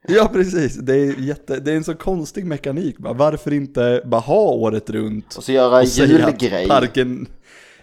Ja, 0.08 0.30
precis. 0.32 0.74
Det 0.74 0.94
är, 0.94 1.20
jätte, 1.20 1.60
det 1.60 1.72
är 1.72 1.76
en 1.76 1.84
så 1.84 1.94
konstig 1.94 2.46
mekanik. 2.46 2.98
Bara. 2.98 3.12
Varför 3.12 3.52
inte 3.52 4.02
bara 4.04 4.20
ha 4.20 4.50
året 4.50 4.90
runt? 4.90 5.34
Och 5.34 5.44
så 5.44 5.52
göra 5.52 5.80
en 5.80 5.86
julgrej. 5.86 6.68
Parken... 6.68 7.26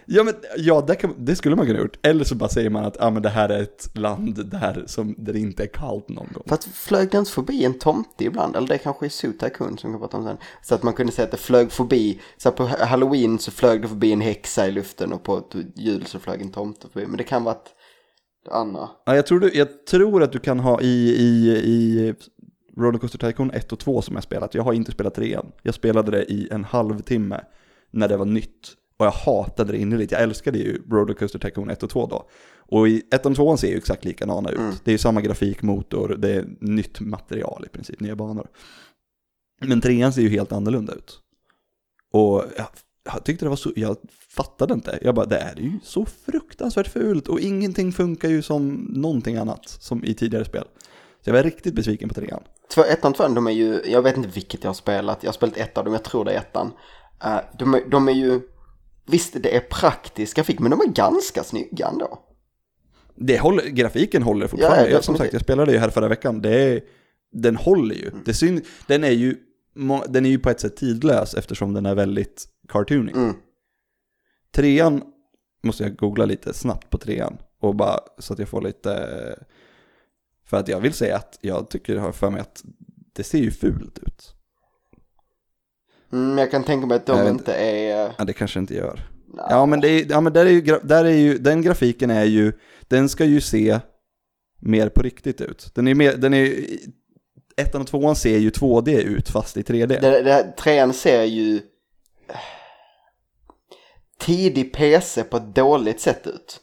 Ja, 0.08 0.24
men, 0.24 0.34
ja 0.56 0.80
det, 0.80 0.94
kan, 0.94 1.14
det 1.18 1.36
skulle 1.36 1.56
man 1.56 1.66
kunna 1.66 1.78
gjort. 1.78 2.06
Eller 2.06 2.24
så 2.24 2.34
bara 2.34 2.48
säger 2.48 2.70
man 2.70 2.84
att 2.84 3.02
ah, 3.02 3.10
men 3.10 3.22
det 3.22 3.28
här 3.28 3.48
är 3.48 3.62
ett 3.62 3.90
land 3.94 4.50
där, 4.50 4.84
som, 4.86 5.14
där 5.18 5.32
det 5.32 5.38
inte 5.38 5.62
är 5.62 5.66
kallt 5.66 6.08
någon 6.08 6.28
gång. 6.32 6.42
För 6.46 6.54
att 6.54 6.64
flög 6.64 7.10
det 7.10 7.18
inte 7.18 7.30
förbi 7.30 7.64
en 7.64 7.78
tomte 7.78 8.24
ibland? 8.24 8.56
Eller 8.56 8.68
det 8.68 8.78
kanske 8.78 9.06
är 9.06 9.32
Tycoon 9.32 9.78
som 9.78 9.92
vi 9.92 9.98
prata 9.98 10.16
om 10.16 10.24
sen. 10.24 10.36
Så 10.62 10.74
att 10.74 10.82
man 10.82 10.94
kunde 10.94 11.12
säga 11.12 11.24
att 11.24 11.30
det 11.30 11.36
flög 11.36 11.72
förbi. 11.72 12.20
Så 12.36 12.50
på 12.50 12.66
halloween 12.66 13.38
så 13.38 13.50
flög 13.50 13.82
det 13.82 13.88
förbi 13.88 14.12
en 14.12 14.20
häxa 14.20 14.66
i 14.66 14.72
luften 14.72 15.12
och 15.12 15.22
på 15.22 15.42
jul 15.74 16.06
så 16.06 16.18
flög 16.18 16.42
en 16.42 16.52
tomte 16.52 16.88
förbi. 16.88 17.06
Men 17.06 17.16
det 17.16 17.24
kan 17.24 17.44
vara 17.44 17.54
att 17.54 17.68
andra. 18.48 18.88
Ja, 19.04 19.16
jag, 19.16 19.26
tror 19.26 19.40
du, 19.40 19.50
jag 19.54 19.86
tror 19.86 20.22
att 20.22 20.32
du 20.32 20.38
kan 20.38 20.60
ha 20.60 20.80
i, 20.80 21.10
i, 21.10 21.48
i 21.64 22.14
Rollercoaster 22.76 23.18
Tycoon 23.18 23.50
1 23.50 23.72
och 23.72 23.78
2 23.78 24.02
som 24.02 24.14
jag 24.14 24.24
spelat. 24.24 24.54
Jag 24.54 24.62
har 24.62 24.72
inte 24.72 24.92
spelat 24.92 25.14
3 25.14 25.38
Jag 25.62 25.74
spelade 25.74 26.10
det 26.10 26.32
i 26.32 26.48
en 26.50 26.64
halvtimme 26.64 27.40
när 27.90 28.08
det 28.08 28.16
var 28.16 28.24
nytt. 28.24 28.72
Och 28.98 29.06
jag 29.06 29.10
hatade 29.10 29.72
det 29.72 29.78
innerligt. 29.78 30.12
Jag 30.12 30.22
älskade 30.22 30.58
ju 30.58 30.82
Rollercoaster 30.90 31.38
Tycoon 31.38 31.70
1 31.70 31.82
och 31.82 31.90
2 31.90 32.06
då. 32.06 32.28
Och 32.58 32.88
i 32.88 33.02
1 33.14 33.26
och 33.26 33.36
2 33.36 33.56
ser 33.56 33.68
ju 33.68 33.76
exakt 33.76 34.04
likadana 34.04 34.50
ut. 34.50 34.58
Mm. 34.58 34.74
Det 34.84 34.90
är 34.90 34.92
ju 34.92 34.98
samma 34.98 35.20
grafikmotor, 35.20 36.16
det 36.18 36.34
är 36.34 36.46
nytt 36.60 37.00
material 37.00 37.64
i 37.66 37.68
princip, 37.68 38.00
nya 38.00 38.16
banor. 38.16 38.48
Men 39.60 39.80
3 39.80 40.12
ser 40.12 40.22
ju 40.22 40.28
helt 40.28 40.52
annorlunda 40.52 40.92
ut. 40.92 41.20
Och 42.12 42.44
jag, 42.56 42.66
jag 43.12 43.24
tyckte 43.24 43.44
det 43.44 43.48
var 43.48 43.56
så, 43.56 43.72
jag 43.76 43.96
fattade 44.36 44.74
inte. 44.74 44.98
Jag 45.02 45.14
bara, 45.14 45.26
det 45.26 45.38
är 45.38 45.56
ju 45.56 45.72
så 45.82 46.06
fruktansvärt 46.06 46.88
fult 46.88 47.28
och 47.28 47.40
ingenting 47.40 47.92
funkar 47.92 48.28
ju 48.28 48.42
som 48.42 48.74
någonting 48.90 49.36
annat 49.36 49.68
som 49.68 50.04
i 50.04 50.14
tidigare 50.14 50.44
spel. 50.44 50.64
Så 51.24 51.30
jag 51.30 51.34
var 51.34 51.42
riktigt 51.42 51.74
besviken 51.74 52.08
på 52.08 52.14
trean. 52.14 52.42
Två, 52.74 52.84
ettan 52.84 53.10
och 53.10 53.16
tvåan, 53.16 53.34
de 53.34 53.46
är 53.46 53.50
ju, 53.50 53.80
jag 53.86 54.02
vet 54.02 54.16
inte 54.16 54.28
vilket 54.28 54.64
jag 54.64 54.68
har 54.68 54.74
spelat. 54.74 55.22
Jag 55.22 55.28
har 55.28 55.34
spelat 55.34 55.56
ett 55.56 55.78
av 55.78 55.84
dem, 55.84 55.92
jag 55.92 56.04
tror 56.04 56.24
det 56.24 56.32
är 56.32 56.38
ettan. 56.38 56.72
Uh, 57.24 57.38
de, 57.58 57.74
är, 57.74 57.90
de 57.90 58.08
är 58.08 58.12
ju, 58.12 58.40
visst 59.06 59.42
det 59.42 59.56
är 59.56 59.60
praktisk 59.60 60.36
grafik, 60.36 60.58
men 60.58 60.70
de 60.70 60.80
är 60.80 60.86
ganska 60.86 61.44
snygga 61.44 61.86
ändå. 61.86 62.18
Det 63.14 63.38
håller, 63.38 63.66
grafiken 63.66 64.22
håller 64.22 64.46
fortfarande. 64.46 64.84
Ja, 64.84 64.90
jag, 64.90 65.04
som 65.04 65.16
sagt, 65.16 65.32
jag 65.32 65.42
spelade 65.42 65.72
ju 65.72 65.78
här 65.78 65.90
förra 65.90 66.08
veckan. 66.08 66.42
Det 66.42 66.62
är, 66.62 66.80
den 67.32 67.56
håller 67.56 67.94
ju. 67.94 68.08
Mm. 68.08 68.22
Det 68.24 68.34
syn, 68.34 68.62
den, 68.86 69.04
är 69.04 69.10
ju 69.10 69.36
den 70.08 70.26
är 70.26 70.30
ju 70.30 70.38
på 70.38 70.50
ett 70.50 70.60
sätt 70.60 70.76
tidlös 70.76 71.34
eftersom 71.34 71.74
den 71.74 71.86
är 71.86 71.94
väldigt 71.94 72.48
cartoonig. 72.68 73.16
Mm. 73.16 73.34
Trean 74.50 75.02
måste 75.62 75.82
jag 75.82 75.96
googla 75.96 76.24
lite 76.24 76.54
snabbt 76.54 76.90
på 76.90 76.98
trean. 76.98 77.38
Och 77.60 77.74
bara 77.74 77.98
så 78.18 78.32
att 78.32 78.38
jag 78.38 78.48
får 78.48 78.62
lite... 78.62 79.08
För 80.44 80.56
att 80.56 80.68
jag 80.68 80.80
vill 80.80 80.92
säga 80.92 81.16
att 81.16 81.38
jag 81.40 81.70
tycker, 81.70 81.96
har 81.96 82.12
för 82.12 82.30
mig 82.30 82.40
att 82.40 82.64
det 83.12 83.24
ser 83.24 83.38
ju 83.38 83.50
fult 83.50 83.98
ut. 83.98 84.34
Mm, 86.12 86.38
jag 86.38 86.50
kan 86.50 86.64
tänka 86.64 86.86
mig 86.86 86.96
att 86.96 87.06
de 87.06 87.18
vet 87.18 87.30
inte 87.30 87.54
är... 87.54 88.12
Ja, 88.18 88.24
det 88.24 88.32
kanske 88.32 88.58
inte 88.58 88.74
gör. 88.74 89.00
Nej. 89.26 89.46
Ja, 89.50 89.66
men, 89.66 89.80
det 89.80 89.88
är, 89.88 90.06
ja, 90.10 90.20
men 90.20 90.32
där 90.32 90.46
är 90.46 90.50
ju, 90.50 90.78
där 90.82 91.04
är 91.04 91.16
ju, 91.16 91.38
den 91.38 91.62
grafiken 91.62 92.10
är 92.10 92.24
ju, 92.24 92.52
den 92.88 93.08
ska 93.08 93.24
ju 93.24 93.40
se 93.40 93.80
mer 94.60 94.88
på 94.88 95.02
riktigt 95.02 95.40
ut. 95.40 95.70
Den 95.74 95.88
är 95.88 95.94
mer, 95.94 96.16
den 96.16 96.34
är, 96.34 96.54
ettan 97.56 97.80
och 97.80 97.86
tvåan 97.86 98.16
ser 98.16 98.38
ju 98.38 98.50
2D 98.50 99.00
ut 99.00 99.28
fast 99.28 99.56
i 99.56 99.62
3D. 99.62 99.86
Det, 99.86 100.22
det, 100.22 100.52
trean 100.58 100.92
ser 100.92 101.22
ju 101.22 101.60
tidig 104.18 104.72
PC 104.72 105.24
på 105.24 105.36
ett 105.36 105.54
dåligt 105.54 106.00
sätt 106.00 106.26
ut. 106.26 106.60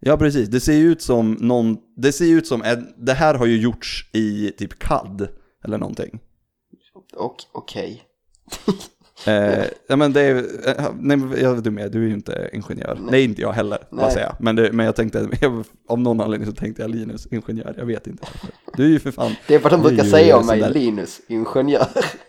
Ja, 0.00 0.16
precis. 0.16 0.48
Det 0.48 0.60
ser 0.60 0.72
ju 0.72 0.92
ut 0.92 1.02
som 1.02 1.32
någon, 1.32 1.78
det 1.96 2.12
ser 2.12 2.24
ut 2.24 2.46
som, 2.46 2.62
en, 2.62 2.94
det 2.96 3.12
här 3.12 3.34
har 3.34 3.46
ju 3.46 3.60
gjorts 3.60 4.10
i 4.12 4.50
typ 4.58 4.78
CAD 4.78 5.28
eller 5.64 5.78
någonting. 5.78 6.20
Okej. 7.52 8.02
Eh, 9.26 9.64
ja 9.88 9.96
men 9.96 10.12
det 10.12 10.20
är, 10.20 10.36
eh, 10.68 10.90
nej 11.00 11.16
men 11.16 11.40
jag 11.42 11.54
vet 11.54 11.64
du 11.64 11.70
med, 11.70 11.92
du 11.92 12.02
är 12.04 12.08
ju 12.08 12.14
inte 12.14 12.50
ingenjör. 12.52 12.98
Nej, 13.10 13.24
inte 13.24 13.40
jag 13.42 13.52
heller, 13.52 13.78
vad 13.90 14.02
Nej. 14.04 14.12
säger 14.12 14.26
jag. 14.26 14.36
Men, 14.40 14.56
det, 14.56 14.72
men 14.72 14.86
jag 14.86 14.96
tänkte, 14.96 15.28
jag, 15.40 15.64
av 15.88 15.98
någon 16.00 16.20
anledning 16.20 16.48
så 16.50 16.54
tänkte 16.54 16.82
jag 16.82 16.90
Linus, 16.90 17.26
ingenjör, 17.30 17.74
jag 17.78 17.86
vet 17.86 18.06
inte. 18.06 18.26
Du 18.76 18.84
är 18.84 18.88
ju 18.88 18.98
för 18.98 19.10
fan, 19.10 19.32
Det 19.46 19.54
är 19.54 19.58
vad 19.58 19.72
de 19.72 19.82
brukar 19.82 20.04
säga 20.04 20.36
om 20.36 20.46
mig, 20.46 20.60
där- 20.60 20.70
Linus, 20.70 21.20
ingenjör. 21.28 21.86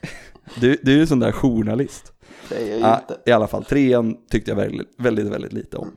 du, 0.59 0.77
du 0.81 0.93
är 0.93 0.97
ju 0.97 1.07
sån 1.07 1.19
där 1.19 1.31
journalist. 1.31 2.13
Det 2.49 2.55
är 2.55 2.71
jag 2.71 2.79
Ja, 2.79 2.99
inte. 3.01 3.29
I 3.29 3.31
alla 3.33 3.47
fall, 3.47 3.63
trean 3.65 4.15
tyckte 4.29 4.51
jag 4.51 4.55
väldigt, 4.55 4.87
väldigt, 4.97 5.27
väldigt 5.27 5.53
lite 5.53 5.77
om. 5.77 5.91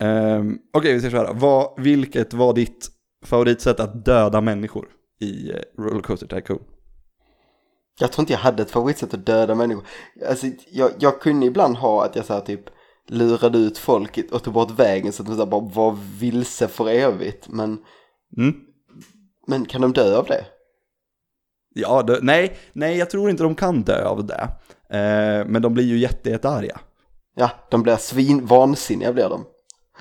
Ehm, 0.00 0.58
Okej, 0.72 0.94
vi 0.94 1.00
säger 1.00 1.10
så 1.10 1.16
här. 1.26 1.34
Vad, 1.34 1.68
vilket 1.84 2.34
var 2.34 2.54
ditt 2.54 2.88
favoritsätt 3.24 3.80
att 3.80 4.04
döda 4.04 4.40
människor 4.40 4.86
i 5.20 5.50
eh, 5.50 5.56
Rollercoaster 5.82 6.26
Tycoon? 6.26 6.58
Jag 8.00 8.12
tror 8.12 8.22
inte 8.22 8.32
jag 8.32 8.40
hade 8.40 8.62
ett 8.62 8.70
favoritsätt 8.70 9.14
att 9.14 9.26
döda 9.26 9.54
människor. 9.54 9.86
Alltså, 10.28 10.46
jag, 10.70 10.90
jag 10.98 11.20
kunde 11.20 11.46
ibland 11.46 11.76
ha 11.76 12.04
att 12.04 12.16
jag 12.16 12.24
så 12.24 12.32
här, 12.32 12.40
typ 12.40 12.60
lurade 13.08 13.58
ut 13.58 13.78
folk 13.78 14.18
och 14.32 14.42
tog 14.42 14.54
bort 14.54 14.70
vägen 14.70 15.12
så 15.12 15.22
att 15.22 15.28
de 15.28 15.34
så 15.34 15.44
här, 15.44 15.50
bara 15.50 15.60
var 15.74 15.98
vilse 16.18 16.68
för 16.68 16.88
evigt. 16.88 17.48
Men, 17.48 17.78
Mm? 18.36 18.54
men 19.46 19.64
kan 19.66 19.80
de 19.80 19.92
dö 19.92 20.16
av 20.18 20.26
det? 20.26 20.44
Ja, 21.74 22.02
det, 22.02 22.18
nej, 22.22 22.56
nej, 22.72 22.96
jag 22.98 23.10
tror 23.10 23.30
inte 23.30 23.42
de 23.42 23.54
kan 23.54 23.82
dö 23.82 24.04
av 24.04 24.26
det. 24.26 24.48
Eh, 24.90 25.46
men 25.46 25.62
de 25.62 25.74
blir 25.74 25.84
ju 25.84 25.98
jätte, 25.98 26.30
jättearga. 26.30 26.80
Ja, 27.36 27.50
de 27.70 27.82
blir 27.82 27.96
svin, 27.96 28.46
vansinniga 28.46 29.12
blir 29.12 29.28
de. 29.28 29.44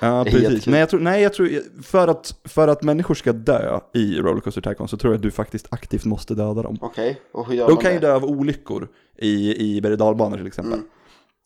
Ja, 0.04 0.24
precis. 0.26 0.68
Nej, 0.68 0.80
jag 0.80 0.90
tror, 0.90 1.00
nej, 1.00 1.22
jag 1.24 1.34
tror, 1.34 1.50
för 1.84 2.08
att, 2.08 2.36
för 2.46 2.68
att 2.68 2.84
människor 2.84 3.16
ska 3.16 3.34
dö 3.34 3.80
i 3.94 4.16
Rollercoaster 4.20 4.62
Tycoon 4.62 4.88
så 4.88 4.98
tror 4.98 5.14
jag 5.14 5.18
att 5.18 5.24
du 5.24 5.32
faktiskt 5.32 5.68
aktivt 5.70 6.06
måste 6.06 6.34
döda 6.36 6.62
dem. 6.62 6.78
Okej, 6.82 7.22
och 7.34 7.48
hur 7.48 7.54
gör 7.54 7.68
De 7.68 7.74
man 7.74 7.84
kan 7.84 7.94
ju 7.94 8.00
dö 8.00 8.16
av 8.16 8.26
olyckor 8.26 8.88
i, 9.18 9.56
i 9.78 9.82
berg 9.82 9.98
till 10.38 10.48
exempel. 10.48 10.74
Mm. 10.74 10.86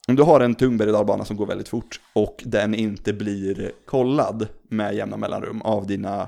Om 0.07 0.15
du 0.15 0.23
har 0.23 0.39
en 0.39 0.55
tung 0.55 0.77
berg 0.77 1.25
som 1.25 1.37
går 1.37 1.45
väldigt 1.45 1.67
fort 1.69 2.01
och 2.13 2.43
den 2.45 2.75
inte 2.75 3.13
blir 3.13 3.71
kollad 3.85 4.47
med 4.69 4.95
jämna 4.95 5.17
mellanrum 5.17 5.61
av 5.61 5.87
dina 5.87 6.27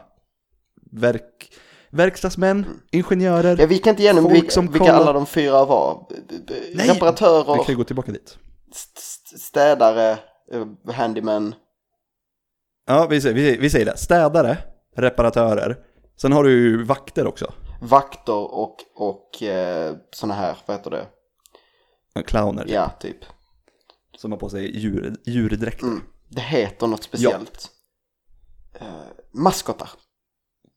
verk, 0.92 1.52
verkstadsmän, 1.90 2.66
ingenjörer. 2.92 3.58
Ja, 3.60 3.66
vi 3.66 3.78
kan 3.78 3.90
inte 3.92 4.04
igenom 4.04 4.24
Folk 4.24 4.36
vilka, 4.36 4.52
som 4.52 4.72
vilka 4.72 4.94
alla 4.94 5.14
de 5.14 5.26
fyra 5.26 5.66
var. 5.66 6.08
Nej, 6.74 6.90
Reparatörer, 6.90 7.58
Vi 7.58 7.64
kan 7.64 7.74
ju 7.74 7.78
gå 7.78 7.84
tillbaka 7.84 8.12
dit. 8.12 8.38
st- 8.72 9.00
st- 9.00 9.38
städare, 9.38 10.18
eh, 10.54 10.94
handyman. 10.94 11.56
Ja, 12.90 13.08
vi 13.10 13.22
säger, 13.22 13.36
vi, 13.36 13.42
säger, 13.42 13.62
vi 13.62 13.70
säger 13.70 13.86
det. 13.86 13.98
Städare, 13.98 14.58
reparatörer. 14.96 15.78
Sen 16.22 16.32
har 16.32 16.44
du 16.44 16.52
ju 16.52 16.84
vakter 16.84 17.28
också. 17.28 17.54
vakter 17.82 18.34
och, 18.34 18.76
och 18.96 19.44
eh, 19.44 19.96
såna 20.12 20.34
här, 20.34 20.58
vad 20.66 20.78
heter 20.78 20.92
det? 20.92 21.08
Clowner. 22.24 22.66
Ja, 22.68 22.92
typ. 23.00 23.18
Som 24.18 24.32
har 24.32 24.40
på 24.40 24.50
sig 24.50 24.78
djur, 24.80 25.16
djurdräkter. 25.26 25.86
Mm. 25.86 26.02
Det 26.30 26.42
heter 26.42 26.88
något 26.88 27.04
speciellt. 27.04 27.70
Eh, 28.80 28.88
maskotar. 29.34 29.90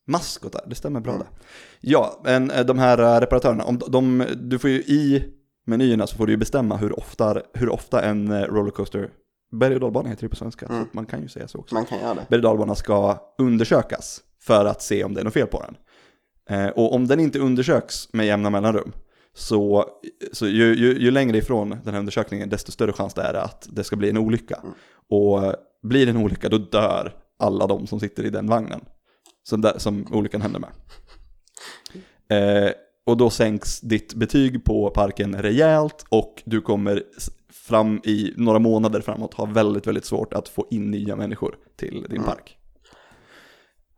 Maskotar, 0.07 0.65
det 0.67 0.75
stämmer 0.75 1.01
bra 1.01 1.13
Mm. 1.13 1.27
det. 1.31 1.47
Ja, 1.81 2.21
men 2.25 2.51
eh, 2.51 2.65
de 2.65 2.79
här 2.79 2.99
eh, 2.99 3.21
reparatörerna, 3.21 3.65
om 3.65 3.79
de, 3.79 3.91
de, 3.91 4.27
du 4.37 4.59
får 4.59 4.71
ju 4.71 4.77
i 4.79 5.25
menyerna 5.67 6.07
så 6.07 6.17
får 6.17 6.27
du 6.27 6.33
ju 6.33 6.37
bestämma 6.37 6.77
hur 6.77 6.99
ofta, 6.99 7.43
hur 7.55 7.69
ofta 7.69 8.03
en 8.03 8.33
eh, 8.33 8.43
rollercoaster, 8.43 9.11
berg 9.53 9.75
och 9.75 9.81
dalbana 9.81 10.09
heter 10.09 10.23
det 10.23 10.29
på 10.29 10.37
svenska, 10.37 10.67
Mm. 10.67 10.83
så 10.85 10.89
man 10.93 11.07
kan 11.07 11.23
ju 11.23 11.29
säga 11.29 11.49
så 11.49 11.59
också. 11.59 11.75
Man 11.75 11.87
kan 11.87 11.99
göra 11.99 12.15
det. 12.15 12.27
Berg 12.29 12.39
och 12.39 12.43
dalbana 12.43 12.75
ska 12.75 13.19
undersökas 13.39 14.21
för 14.41 14.65
att 14.65 14.83
se 14.83 15.05
om 15.05 15.15
det 15.15 15.21
är 15.21 15.25
något 15.25 15.33
fel 15.33 15.47
på 15.47 15.63
den. 15.63 15.77
Eh, 16.59 16.69
och 16.71 16.95
om 16.95 17.07
den 17.07 17.21
inte 17.21 17.39
undersöks 17.39 18.13
med 18.13 18.27
jämna 18.27 18.51
mellanrum, 18.51 18.93
så, 19.35 19.85
så 20.33 20.47
ju, 20.47 20.75
ju, 20.75 20.99
ju 20.99 21.11
längre 21.11 21.39
ifrån 21.39 21.71
den 21.85 21.95
här 21.95 21.99
undersökningen, 22.01 22.49
desto 22.49 22.73
större 22.73 22.93
chans 22.93 23.15
det 23.15 23.23
är 23.23 23.35
att 23.35 23.69
det 23.71 23.85
ska 23.85 23.97
bli 23.97 24.11
en 24.11 24.19
olycka. 24.19 24.61
Mm. 24.63 24.75
Och 25.11 25.45
eh, 25.45 25.55
blir 25.83 26.07
det 26.07 26.11
en 26.11 26.17
olycka, 26.17 26.49
då 26.49 26.59
dör 26.59 27.15
alla 27.39 27.67
de 27.67 27.87
som 27.87 28.01
sitter 28.01 28.25
i 28.25 28.31
den 28.31 28.47
vagnen. 28.47 28.81
Som, 29.45 29.61
där, 29.61 29.79
som 29.79 30.07
olyckan 30.13 30.43
händer 30.43 30.61
med. 30.61 30.71
Eh, 32.29 32.73
och 33.07 33.17
då 33.17 33.31
sänks 33.31 33.81
ditt 33.81 34.15
betyg 34.15 34.65
på 34.65 34.91
parken 34.91 35.43
rejält 35.43 36.05
och 36.09 36.43
du 36.45 36.61
kommer 36.61 37.03
fram 37.53 38.01
i 38.05 38.33
några 38.37 38.59
månader 38.59 39.01
framåt 39.01 39.35
ha 39.35 39.45
väldigt, 39.45 39.87
väldigt 39.87 40.05
svårt 40.05 40.33
att 40.35 40.49
få 40.49 40.67
in 40.71 40.91
nya 40.91 41.17
människor 41.17 41.55
till 41.77 42.03
din 42.09 42.17
Mm. 42.21 42.25
park. 42.25 42.57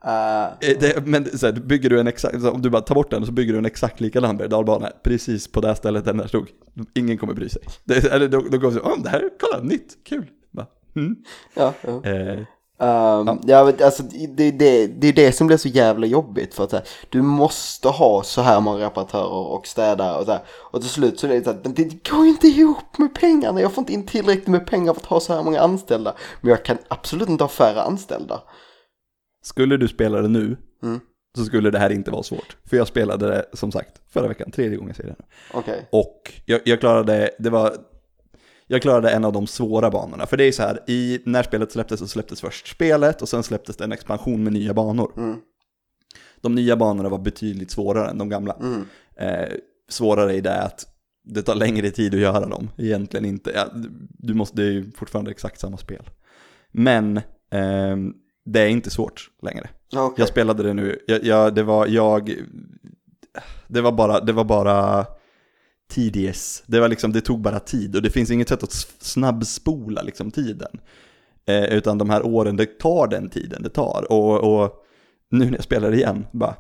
Eh, 0.05 0.77
Det, 0.81 1.07
men 1.07 1.39
så 1.39 1.47
här, 1.47 1.53
bygger 1.53 1.91
du 1.91 2.01
en 2.01 2.07
exakt, 2.07 2.45
om 2.45 2.63
du 2.63 2.71
bara 2.71 2.83
tar 2.83 2.95
bort 2.95 3.11
den 3.11 3.27
så 3.27 3.33
bygger 3.33 3.53
du 3.53 3.59
en 3.59 3.65
exakt 3.67 4.01
likadan 4.01 4.37
berg 4.37 4.49
dalbana 4.49 4.91
precis 5.05 5.49
på 5.53 5.61
det 5.61 5.75
stället 5.75 6.05
den 6.05 6.17
där 6.17 6.27
stod. 6.27 6.49
Ingen 6.95 7.19
kommer 7.19 7.35
bry 7.35 7.49
sig. 7.49 7.63
Det, 7.85 8.13
eller 8.13 8.29
då, 8.29 8.41
då 8.51 8.59
går 8.59 8.69
det 8.69 8.75
så, 8.75 8.81
oh, 8.81 9.03
det 9.03 9.09
här, 9.09 9.31
kolla, 9.41 9.63
nytt, 9.63 9.97
kul. 10.05 10.27
Bara, 10.51 10.67
mm. 10.97 11.17
ja, 11.55 11.75
ja. 11.85 12.05
eh, 12.05 12.39
Um, 12.79 13.41
ja. 13.47 13.65
men 13.65 13.85
alltså, 13.85 14.03
det, 14.03 14.51
det, 14.51 14.87
det 14.87 15.09
är 15.09 15.13
det 15.13 15.33
som 15.33 15.47
blir 15.47 15.57
så 15.57 15.69
jävla 15.69 16.07
jobbigt 16.07 16.55
för 16.55 16.65
att 16.65 16.73
här, 16.73 16.83
du 17.09 17.23
måste 17.23 17.89
ha 17.89 18.23
så 18.23 18.43
här 18.43 18.61
många 18.61 18.87
reparatörer 18.87 19.53
och 19.53 19.67
städare 19.67 20.19
och 20.19 20.25
så 20.25 20.33
här, 20.33 20.41
och 20.49 20.81
till 20.81 20.91
slut 20.91 21.21
så 21.21 21.27
är 21.27 21.31
det 21.31 21.45
så 21.45 21.53
här, 21.53 21.61
men 21.63 21.75
det 21.75 22.11
går 22.11 22.25
ju 22.25 22.31
inte 22.31 22.49
ihop 22.49 22.99
med 22.99 23.15
pengarna, 23.15 23.61
jag 23.61 23.73
får 23.73 23.83
inte 23.83 23.93
in 23.93 24.07
tillräckligt 24.07 24.47
med 24.47 24.67
pengar 24.67 24.95
för 24.95 25.01
att 25.01 25.07
ha 25.07 25.21
så 25.21 25.35
här 25.35 25.43
många 25.43 25.61
anställda, 25.61 26.15
men 26.41 26.51
jag 26.51 26.65
kan 26.65 26.79
absolut 26.89 27.29
inte 27.29 27.45
ha 27.45 27.49
färre 27.49 27.83
anställda. 27.83 28.43
Skulle 29.43 29.77
du 29.77 29.89
spela 29.89 30.23
det 30.23 30.29
nu 30.29 30.57
Mm. 30.83 31.01
så 31.39 31.45
skulle 31.45 31.71
det 31.71 31.79
här 31.79 31.91
inte 31.91 32.11
vara 32.11 32.23
svårt. 32.23 32.57
För 32.65 32.77
jag 32.77 32.89
spelade 32.89 33.29
det 33.29 33.45
som 33.53 33.73
sagt 33.73 34.01
förra 34.13 34.29
veckan, 34.29 34.51
tredje 34.51 34.77
gången 34.77 34.89
jag 34.89 34.97
säger 34.97 35.11
det. 35.11 35.25
Okej. 35.53 35.89
Och 35.93 36.33
jag, 36.45 36.61
jag 36.65 36.81
klarade, 36.81 37.31
det 37.39 37.51
var, 37.51 37.77
jag 38.75 38.83
klarade 38.83 39.11
en 39.11 39.25
av 39.25 39.33
de 39.33 39.47
svåra 39.47 39.91
banorna. 39.91 40.27
För 40.27 40.37
det 40.37 40.45
är 40.45 40.53
så 40.53 40.63
här, 40.63 40.81
i, 40.87 41.21
när 41.25 41.43
spelet 41.43 41.73
släpptes 41.73 42.01
så 42.01 42.09
släpptes 42.09 42.41
först 42.41 42.67
spelet 42.67 43.23
och 43.23 43.29
sen 43.29 43.43
släpptes 43.43 43.77
det 43.77 43.85
en 43.85 43.93
expansion 43.93 44.45
med 44.45 44.53
nya 44.53 44.75
banor. 44.75 45.13
Mm. 45.17 45.37
De 46.41 46.55
nya 46.55 46.77
banorna 46.77 47.09
var 47.09 47.19
betydligt 47.19 47.71
svårare 47.71 48.11
än 48.11 48.19
de 48.19 48.29
gamla. 48.29 48.57
Mm. 48.61 48.87
Eh, 49.17 49.53
svårare 49.89 50.35
i 50.35 50.41
det 50.41 50.63
att 50.63 50.87
det 51.25 51.43
tar 51.43 51.55
längre 51.55 51.91
tid 51.91 52.15
att 52.15 52.21
göra 52.21 52.47
dem. 52.47 52.71
Egentligen 52.79 53.25
inte, 53.25 53.53
ja, 53.55 53.67
du 54.19 54.35
måste, 54.35 54.57
det 54.57 54.63
är 54.63 54.73
ju 54.73 54.91
fortfarande 54.93 55.31
exakt 55.31 55.61
samma 55.61 55.77
spel. 55.77 56.11
Men 56.73 57.21
ehm, 57.51 58.15
det 58.45 58.61
är 58.61 58.69
inte 58.69 58.91
svårt 58.91 59.31
längre. 59.43 59.69
Okej. 59.97 60.15
Jag 60.19 60.29
spelade 60.29 60.63
det 60.63 60.75
nu, 60.75 60.99
jag, 61.07 61.25
jag, 61.25 61.55
det 61.55 61.63
var 61.63 61.87
jag, 61.87 62.35
det 63.69 63.81
var 63.81 63.93
bara, 63.93 64.21
det 64.21 64.33
var 64.33 64.45
bara 64.45 65.07
tedious. 65.95 66.63
Det 66.67 66.81
var 66.81 66.89
liksom, 66.89 67.13
det 67.13 67.21
tog 67.21 67.41
bara 67.41 67.61
tid 67.61 67.97
och 67.97 68.03
det 68.03 68.11
finns 68.11 68.31
inget 68.31 68.49
sätt 68.49 68.63
att 68.63 68.73
snabbspola 69.01 70.03
liksom 70.03 70.31
tiden. 70.31 70.81
Eh, 71.47 71.65
utan 71.65 71.99
de 71.99 72.11
här 72.11 72.27
åren, 72.27 72.57
det 72.57 72.79
tar 72.79 73.07
den 73.07 73.29
tiden 73.29 73.63
det 73.63 73.69
tar. 73.69 74.07
Och, 74.13 74.63
och 74.65 74.85
nu 75.31 75.45
när 75.45 75.55
jag 75.55 75.65
spelar 75.65 75.95
igen, 75.95 76.27
bara, 76.33 76.55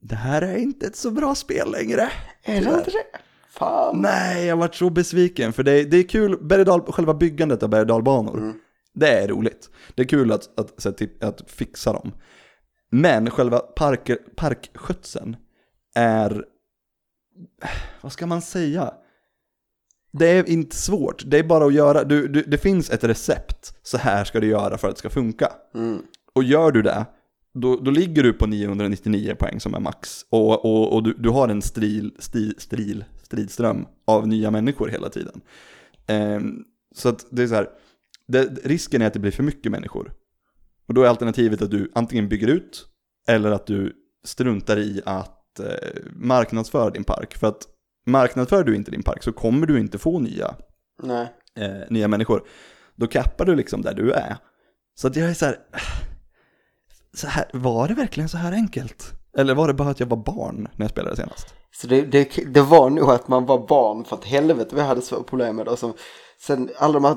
det 0.00 0.14
här 0.14 0.42
är 0.42 0.56
inte 0.56 0.86
ett 0.86 0.96
så 0.96 1.10
bra 1.10 1.34
spel 1.34 1.70
längre. 1.72 2.10
Är 2.42 2.60
det 2.60 2.78
inte 2.78 2.90
det? 2.90 3.18
Fan. 3.50 4.00
Nej, 4.02 4.46
jag 4.46 4.56
varit 4.56 4.74
så 4.74 4.90
besviken 4.90 5.52
för 5.52 5.62
det, 5.62 5.84
det 5.84 5.96
är 5.96 6.08
kul, 6.08 6.38
berg 6.40 6.60
och 6.60 6.66
dal, 6.66 6.92
själva 6.92 7.14
byggandet 7.14 7.62
av 7.62 7.68
berg 7.68 7.86
dalbanor. 7.86 8.38
Mm. 8.38 8.54
Det 8.94 9.08
är 9.08 9.28
roligt. 9.28 9.70
Det 9.94 10.02
är 10.02 10.06
kul 10.06 10.32
att, 10.32 10.58
att, 10.58 10.86
att, 10.86 11.02
att, 11.02 11.24
att 11.24 11.50
fixa 11.50 11.92
dem. 11.92 12.12
Men 12.90 13.30
själva 13.30 13.58
park, 13.58 14.10
parkskötseln 14.36 15.36
är, 15.94 16.44
vad 18.00 18.12
ska 18.12 18.26
man 18.26 18.42
säga? 18.42 18.94
Det 20.12 20.26
är 20.26 20.48
inte 20.48 20.76
svårt, 20.76 21.22
det 21.26 21.38
är 21.38 21.42
bara 21.42 21.66
att 21.66 21.74
göra, 21.74 22.04
du, 22.04 22.28
du, 22.28 22.42
det 22.42 22.58
finns 22.58 22.90
ett 22.90 23.04
recept, 23.04 23.74
så 23.82 23.98
här 23.98 24.24
ska 24.24 24.40
du 24.40 24.46
göra 24.46 24.78
för 24.78 24.88
att 24.88 24.94
det 24.94 24.98
ska 24.98 25.10
funka. 25.10 25.52
Mm. 25.74 26.02
Och 26.32 26.44
gör 26.44 26.72
du 26.72 26.82
det, 26.82 27.06
då, 27.54 27.76
då 27.76 27.90
ligger 27.90 28.22
du 28.22 28.32
på 28.32 28.46
999 28.46 29.34
poäng 29.38 29.60
som 29.60 29.74
är 29.74 29.80
max. 29.80 30.26
Och, 30.30 30.64
och, 30.64 30.94
och 30.94 31.02
du, 31.02 31.14
du 31.18 31.28
har 31.28 31.48
en 31.48 31.62
stril, 31.62 32.14
stil, 32.18 32.54
stril, 32.58 33.04
stridström 33.22 33.86
av 34.04 34.28
nya 34.28 34.50
människor 34.50 34.88
hela 34.88 35.08
tiden. 35.08 35.40
Ehm, 36.06 36.64
så 36.94 37.08
att 37.08 37.26
det 37.30 37.42
är 37.42 37.46
så 37.46 37.54
här, 37.54 37.68
det, 38.26 38.58
risken 38.64 39.02
är 39.02 39.06
att 39.06 39.12
det 39.12 39.18
blir 39.18 39.30
för 39.30 39.42
mycket 39.42 39.72
människor. 39.72 40.12
Och 40.86 40.94
då 40.94 41.02
är 41.02 41.08
alternativet 41.08 41.62
att 41.62 41.70
du 41.70 41.90
antingen 41.94 42.28
bygger 42.28 42.48
ut, 42.48 42.86
eller 43.28 43.50
att 43.50 43.66
du 43.66 43.92
struntar 44.24 44.78
i 44.78 45.02
att 45.04 45.37
eh, 45.60 46.02
marknadsföra 46.12 46.90
din 46.90 47.04
park. 47.04 47.36
För 47.36 47.46
att 47.46 47.62
marknadsför 48.06 48.64
du 48.64 48.76
inte 48.76 48.90
din 48.90 49.02
park 49.02 49.22
så 49.22 49.32
kommer 49.32 49.66
du 49.66 49.80
inte 49.80 49.98
få 49.98 50.18
nya 50.18 50.54
eh, 51.58 51.90
nya 51.90 52.08
människor, 52.08 52.44
då 52.96 53.06
kappar 53.06 53.44
du 53.44 53.54
liksom 53.54 53.82
där 53.82 53.94
du 53.94 54.12
är. 54.12 54.36
Så 54.94 55.08
att 55.08 55.16
jag 55.16 55.30
är 55.30 55.34
så 55.34 55.46
här, 55.46 55.56
så 57.14 57.26
här, 57.26 57.50
var 57.52 57.88
det 57.88 57.94
verkligen 57.94 58.28
så 58.28 58.36
här 58.36 58.52
enkelt? 58.52 59.12
Eller 59.38 59.54
var 59.54 59.68
det 59.68 59.74
bara 59.74 59.88
att 59.88 60.00
jag 60.00 60.06
var 60.06 60.16
barn 60.16 60.68
när 60.76 60.84
jag 60.84 60.90
spelade 60.90 61.16
senast? 61.16 61.54
Så 61.70 61.86
det, 61.86 62.02
det, 62.02 62.28
det 62.46 62.60
var 62.60 62.90
nog 62.90 63.10
att 63.10 63.28
man 63.28 63.46
var 63.46 63.66
barn 63.66 64.04
för 64.04 64.16
att 64.16 64.24
helvete 64.24 64.76
vi 64.76 64.82
hade 64.82 65.02
så 65.02 65.22
problem 65.22 65.56
med 65.56 65.66
det. 65.66 65.70
Och 65.70 65.78
så, 65.78 65.92
sen 66.40 66.70
alla 66.76 66.92
de 66.92 67.04
här 67.04 67.16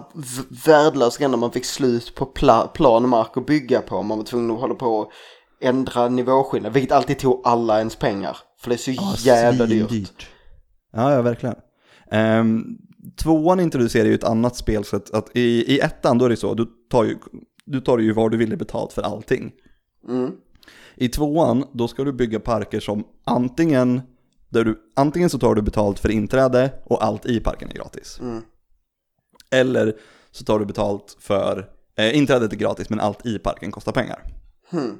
värdelösa 0.66 1.18
grejerna 1.18 1.38
man 1.38 1.52
fick 1.52 1.66
slut 1.66 2.16
på 2.16 2.26
pla, 2.26 2.68
plan 2.68 3.10
mark 3.10 3.38
att 3.38 3.46
bygga 3.46 3.82
på. 3.82 4.04
Man 4.04 4.18
var 4.18 4.26
tvungen 4.26 4.52
att 4.52 4.62
hålla 4.62 4.76
på 4.76 4.88
och 4.88 5.12
ändra 5.62 6.10
nivåskillnad. 6.10 6.74
Vilket 6.74 6.92
alltid 6.92 7.20
tog 7.20 7.42
alla 7.44 7.80
ens 7.80 7.96
pengar. 7.96 8.38
För 8.60 8.70
det 8.70 8.76
är 8.76 8.78
så 8.78 8.92
jävla 9.28 9.66
dyrt. 9.66 9.90
Svindyrt. 9.90 10.30
Ja, 10.94 11.14
ja, 11.14 11.22
verkligen. 11.22 11.56
Um, 12.12 12.78
tvåan 13.16 13.60
introducerar 13.60 14.06
ju 14.06 14.16
ett 14.16 14.24
annat 14.24 14.56
spel, 14.56 14.84
så 14.84 14.96
att, 14.96 15.30
i, 15.34 15.76
i 15.76 15.80
ettan 15.80 16.18
då 16.18 16.26
är 16.26 16.30
det 16.30 16.38
så, 16.38 16.54
du 16.54 16.68
tar 16.90 17.04
ju, 17.04 17.18
du 17.66 17.82
tar 17.82 17.98
ju 17.98 18.14
vad 18.14 18.32
du 18.32 18.38
ville 18.38 18.58
betalt 18.58 18.94
för 18.94 19.02
allting. 19.02 19.52
Mm. 20.08 20.32
I 20.96 21.10
tvåan, 21.10 21.66
då 21.74 21.88
ska 21.88 22.04
du 22.04 22.14
bygga 22.14 22.40
parker 22.40 22.80
som 22.80 23.04
antingen, 23.24 24.02
där 24.50 24.64
du, 24.64 24.80
antingen 24.96 25.30
så 25.30 25.40
tar 25.40 25.56
du 25.56 25.62
betalt 25.62 26.00
för 26.00 26.12
inträde 26.12 26.74
och 26.84 27.04
allt 27.04 27.26
i 27.26 27.40
parken 27.40 27.70
är 27.70 27.74
gratis. 27.74 28.20
Mm. 28.22 28.44
Eller 29.52 29.96
så 30.32 30.44
tar 30.44 30.60
du 30.60 30.66
betalt 30.66 31.18
för, 31.20 31.70
eh, 31.98 32.18
inträdet 32.18 32.54
är 32.54 32.58
gratis 32.58 32.90
men 32.90 33.00
allt 33.00 33.26
i 33.26 33.40
parken 33.40 33.72
kostar 33.72 33.92
pengar. 33.92 34.24
Hmm. 34.72 34.98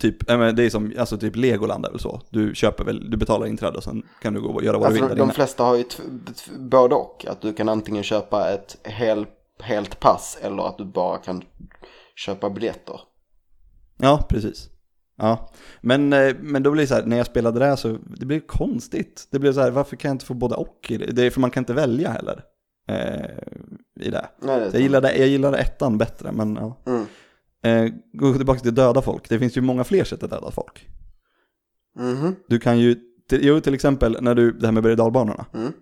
Typ, 0.00 0.26
det 0.26 0.62
är 0.64 0.70
som, 0.70 0.92
alltså 0.98 1.18
typ 1.18 1.36
Legoland 1.36 1.86
är 1.86 1.90
väl 1.90 2.00
så. 2.00 2.20
Du 2.30 2.54
köper 2.54 2.84
väl, 2.84 3.10
du 3.10 3.16
betalar 3.16 3.46
inträde 3.46 3.76
och 3.76 3.84
sen 3.84 4.02
kan 4.22 4.34
du 4.34 4.40
gå 4.40 4.48
och 4.48 4.64
göra 4.64 4.78
vad 4.78 4.82
du 4.82 4.86
Alltså 4.86 5.08
vill 5.08 5.16
de, 5.16 5.22
inne. 5.22 5.32
flesta 5.32 5.64
har 5.64 5.76
ju 5.76 5.84
både 6.58 6.94
och. 6.94 7.24
Att 7.28 7.40
du 7.42 7.52
kan 7.52 7.68
antingen 7.68 8.02
köpa 8.02 8.50
ett 8.50 8.76
hel, 8.84 9.26
helt 9.60 10.00
pass 10.00 10.38
eller 10.42 10.68
att 10.68 10.78
du 10.78 10.84
bara 10.84 11.18
kan 11.18 11.42
köpa 12.16 12.50
biljetter. 12.50 13.00
Ja, 13.98 14.26
precis. 14.28 14.68
Ja, 15.16 15.50
men, 15.80 16.12
eh, 16.12 16.34
men 16.40 16.62
då 16.62 16.70
blir 16.70 16.82
det 16.82 16.86
så 16.86 16.94
här, 16.94 17.04
när 17.06 17.16
jag 17.16 17.26
spelade 17.26 17.58
det 17.58 17.64
här 17.66 17.76
så, 17.76 17.98
det 18.16 18.26
blev 18.26 18.40
konstigt. 18.40 19.28
Det 19.30 19.38
blev 19.38 19.52
så 19.52 19.60
här, 19.60 19.70
varför 19.70 19.96
kan 19.96 20.08
jag 20.08 20.14
inte 20.14 20.26
få 20.26 20.34
både 20.34 20.54
och 20.54 20.86
i 20.88 20.96
det? 20.96 21.06
Det 21.06 21.22
är 21.26 21.30
för 21.30 21.40
man 21.40 21.50
kan 21.50 21.60
inte 21.60 21.72
välja 21.74 22.10
heller. 22.10 22.42
Eh, 22.88 24.04
I 24.06 24.10
det. 24.10 24.28
Nej, 24.42 24.60
det 24.60 24.70
Jag 24.72 24.80
gillade, 24.82 25.16
jag 25.16 25.28
gillade 25.28 25.58
ettan 25.58 25.98
bättre, 25.98 26.32
men 26.32 26.56
ja. 26.56 26.76
Mm. 26.86 27.06
Eh, 27.62 27.86
gå 28.12 28.34
tillbaka 28.34 28.60
till 28.60 28.74
döda 28.74 29.02
folk. 29.02 29.28
Det 29.28 29.38
finns 29.38 29.56
ju 29.56 29.60
många 29.60 29.84
fler 29.84 30.04
sätt 30.04 30.22
att 30.22 30.30
döda 30.30 30.50
folk. 30.50 30.88
Mhm. 31.98 32.34
Du 32.48 32.58
kan 32.58 32.78
ju, 32.78 32.96
till, 33.28 33.40
jo 33.44 33.60
till 33.60 33.74
exempel 33.74 34.16
när 34.20 34.34
du, 34.34 34.52
det 34.52 34.66
här 34.66 34.72
med 34.72 34.82
berg 34.82 34.96
dalbanorna. 34.96 35.46
Mm. 35.54 35.72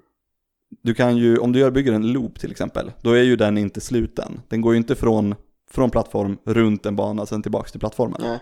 Du 0.83 0.95
kan 0.95 1.17
ju, 1.17 1.39
om 1.39 1.53
du 1.53 1.59
gör, 1.59 1.71
bygger 1.71 1.93
en 1.93 2.13
loop 2.13 2.39
till 2.41 2.51
exempel, 2.51 2.93
då 3.03 3.13
är 3.13 3.23
ju 3.23 3.37
den 3.37 3.59
inte 3.59 3.81
sluten. 3.81 4.41
Den 4.49 4.61
går 4.61 4.73
ju 4.73 4.79
inte 4.79 4.95
från, 4.95 5.35
från 5.71 5.91
plattform 5.91 6.39
runt 6.45 6.87
en 6.87 6.97
bana 6.97 7.27
sen 7.27 7.43
tillbaka 7.43 7.71
till 7.71 7.81
plattformen. 7.81 8.21
Nej. 8.23 8.39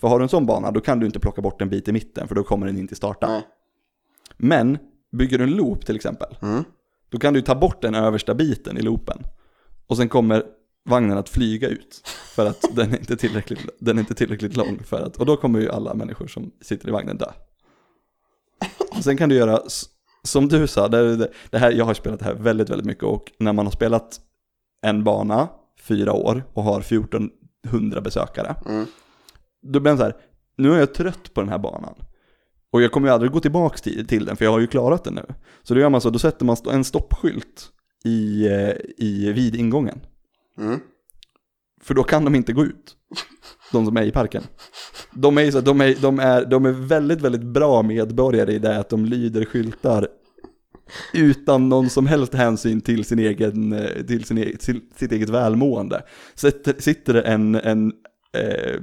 För 0.00 0.08
har 0.08 0.18
du 0.18 0.22
en 0.22 0.28
sån 0.28 0.46
bana, 0.46 0.70
då 0.70 0.80
kan 0.80 1.00
du 1.00 1.06
inte 1.06 1.20
plocka 1.20 1.42
bort 1.42 1.62
en 1.62 1.68
bit 1.68 1.88
i 1.88 1.92
mitten, 1.92 2.28
för 2.28 2.34
då 2.34 2.42
kommer 2.42 2.66
den 2.66 2.78
inte 2.78 2.94
starta. 2.94 3.42
Men, 4.36 4.78
bygger 5.12 5.38
du 5.38 5.44
en 5.44 5.50
loop 5.56 5.86
till 5.86 5.96
exempel, 5.96 6.36
Mm. 6.42 6.64
då 7.08 7.18
kan 7.18 7.34
du 7.34 7.42
ta 7.42 7.54
bort 7.54 7.82
den 7.82 7.94
översta 7.94 8.34
biten 8.34 8.76
i 8.78 8.82
loopen. 8.82 9.18
Och 9.86 9.96
sen 9.96 10.08
kommer 10.08 10.44
vagnen 10.86 11.18
att 11.18 11.28
flyga 11.28 11.68
ut. 11.68 12.08
För 12.34 12.46
att 12.46 12.64
den 12.76 12.92
är 12.94 12.98
inte 12.98 13.16
tillräckligt, 13.16 13.60
den 13.78 13.98
är 13.98 14.00
inte 14.00 14.14
tillräckligt 14.14 14.56
lång. 14.56 14.82
För 14.84 15.02
att, 15.02 15.16
och 15.16 15.26
då 15.26 15.36
kommer 15.36 15.60
ju 15.60 15.70
alla 15.70 15.94
människor 15.94 16.26
som 16.26 16.50
sitter 16.60 16.88
i 16.88 16.90
vagnen 16.90 17.16
dö. 17.16 17.32
Och 18.96 19.04
sen 19.04 19.16
kan 19.16 19.28
du 19.28 19.34
göra, 19.34 19.60
som 20.22 20.48
du 20.48 20.66
sa, 20.66 20.88
det, 20.88 21.16
det, 21.16 21.30
det 21.50 21.58
här, 21.58 21.72
jag 21.72 21.84
har 21.84 21.94
spelat 21.94 22.18
det 22.18 22.24
här 22.24 22.34
väldigt, 22.34 22.70
väldigt 22.70 22.86
mycket. 22.86 23.04
Och 23.04 23.32
när 23.38 23.52
man 23.52 23.66
har 23.66 23.72
spelat 23.72 24.20
en 24.82 25.04
bana, 25.04 25.48
fyra 25.82 26.12
år, 26.12 26.44
och 26.52 26.62
har 26.62 26.80
1400 26.80 28.00
besökare. 28.00 28.54
Mm. 28.66 28.86
Då 29.62 29.80
blir 29.80 29.90
den 29.90 29.98
så 29.98 30.04
här, 30.04 30.16
nu 30.56 30.74
är 30.74 30.78
jag 30.78 30.94
trött 30.94 31.34
på 31.34 31.40
den 31.40 31.50
här 31.50 31.58
banan. 31.58 31.94
Och 32.72 32.82
jag 32.82 32.92
kommer 32.92 33.08
ju 33.08 33.14
aldrig 33.14 33.32
gå 33.32 33.40
tillbaka 33.40 33.78
till, 33.78 34.06
till 34.06 34.24
den, 34.24 34.36
för 34.36 34.44
jag 34.44 34.52
har 34.52 34.58
ju 34.58 34.66
klarat 34.66 35.04
den 35.04 35.14
nu. 35.14 35.26
Så 35.62 35.74
då 35.74 35.80
gör 35.80 35.88
man 35.88 36.00
så, 36.00 36.10
då 36.10 36.18
sätter 36.18 36.44
man 36.44 36.56
en 36.70 36.84
stoppskylt 36.84 37.70
i, 38.04 38.46
eh, 38.46 38.72
i 38.96 39.32
vid 39.32 39.56
ingången. 39.56 40.00
Mm. 40.58 40.80
För 41.82 41.94
då 41.94 42.02
kan 42.04 42.24
de 42.24 42.34
inte 42.34 42.52
gå 42.52 42.64
ut. 42.64 42.96
De 43.72 43.86
som 43.86 43.96
är 43.96 44.02
i 44.02 44.10
parken. 44.10 44.42
De 45.12 45.38
är, 45.38 45.50
så, 45.50 45.60
de 45.60 45.80
är, 45.80 45.94
de 46.00 46.18
är, 46.18 46.44
de 46.44 46.66
är 46.66 46.72
väldigt, 46.72 47.20
väldigt 47.20 47.42
bra 47.44 47.82
medborgare 47.82 48.52
i 48.52 48.58
det 48.58 48.78
att 48.78 48.88
de 48.88 49.04
lyder 49.04 49.44
skyltar 49.44 50.08
utan 51.14 51.68
någon 51.68 51.90
som 51.90 52.06
helst 52.06 52.34
hänsyn 52.34 52.80
till 52.80 53.04
sin 53.04 53.18
egen, 53.18 53.72
eh, 53.72 54.06
till, 54.06 54.24
sin 54.24 54.38
egen, 54.38 54.56
till 54.58 54.80
sitt 54.96 55.12
eget 55.12 55.28
välmående. 55.28 56.02
Sitter, 56.34 56.74
sitter 56.78 57.14
det 57.14 57.22
en, 57.22 57.54
en 57.54 57.92
eh, 58.32 58.80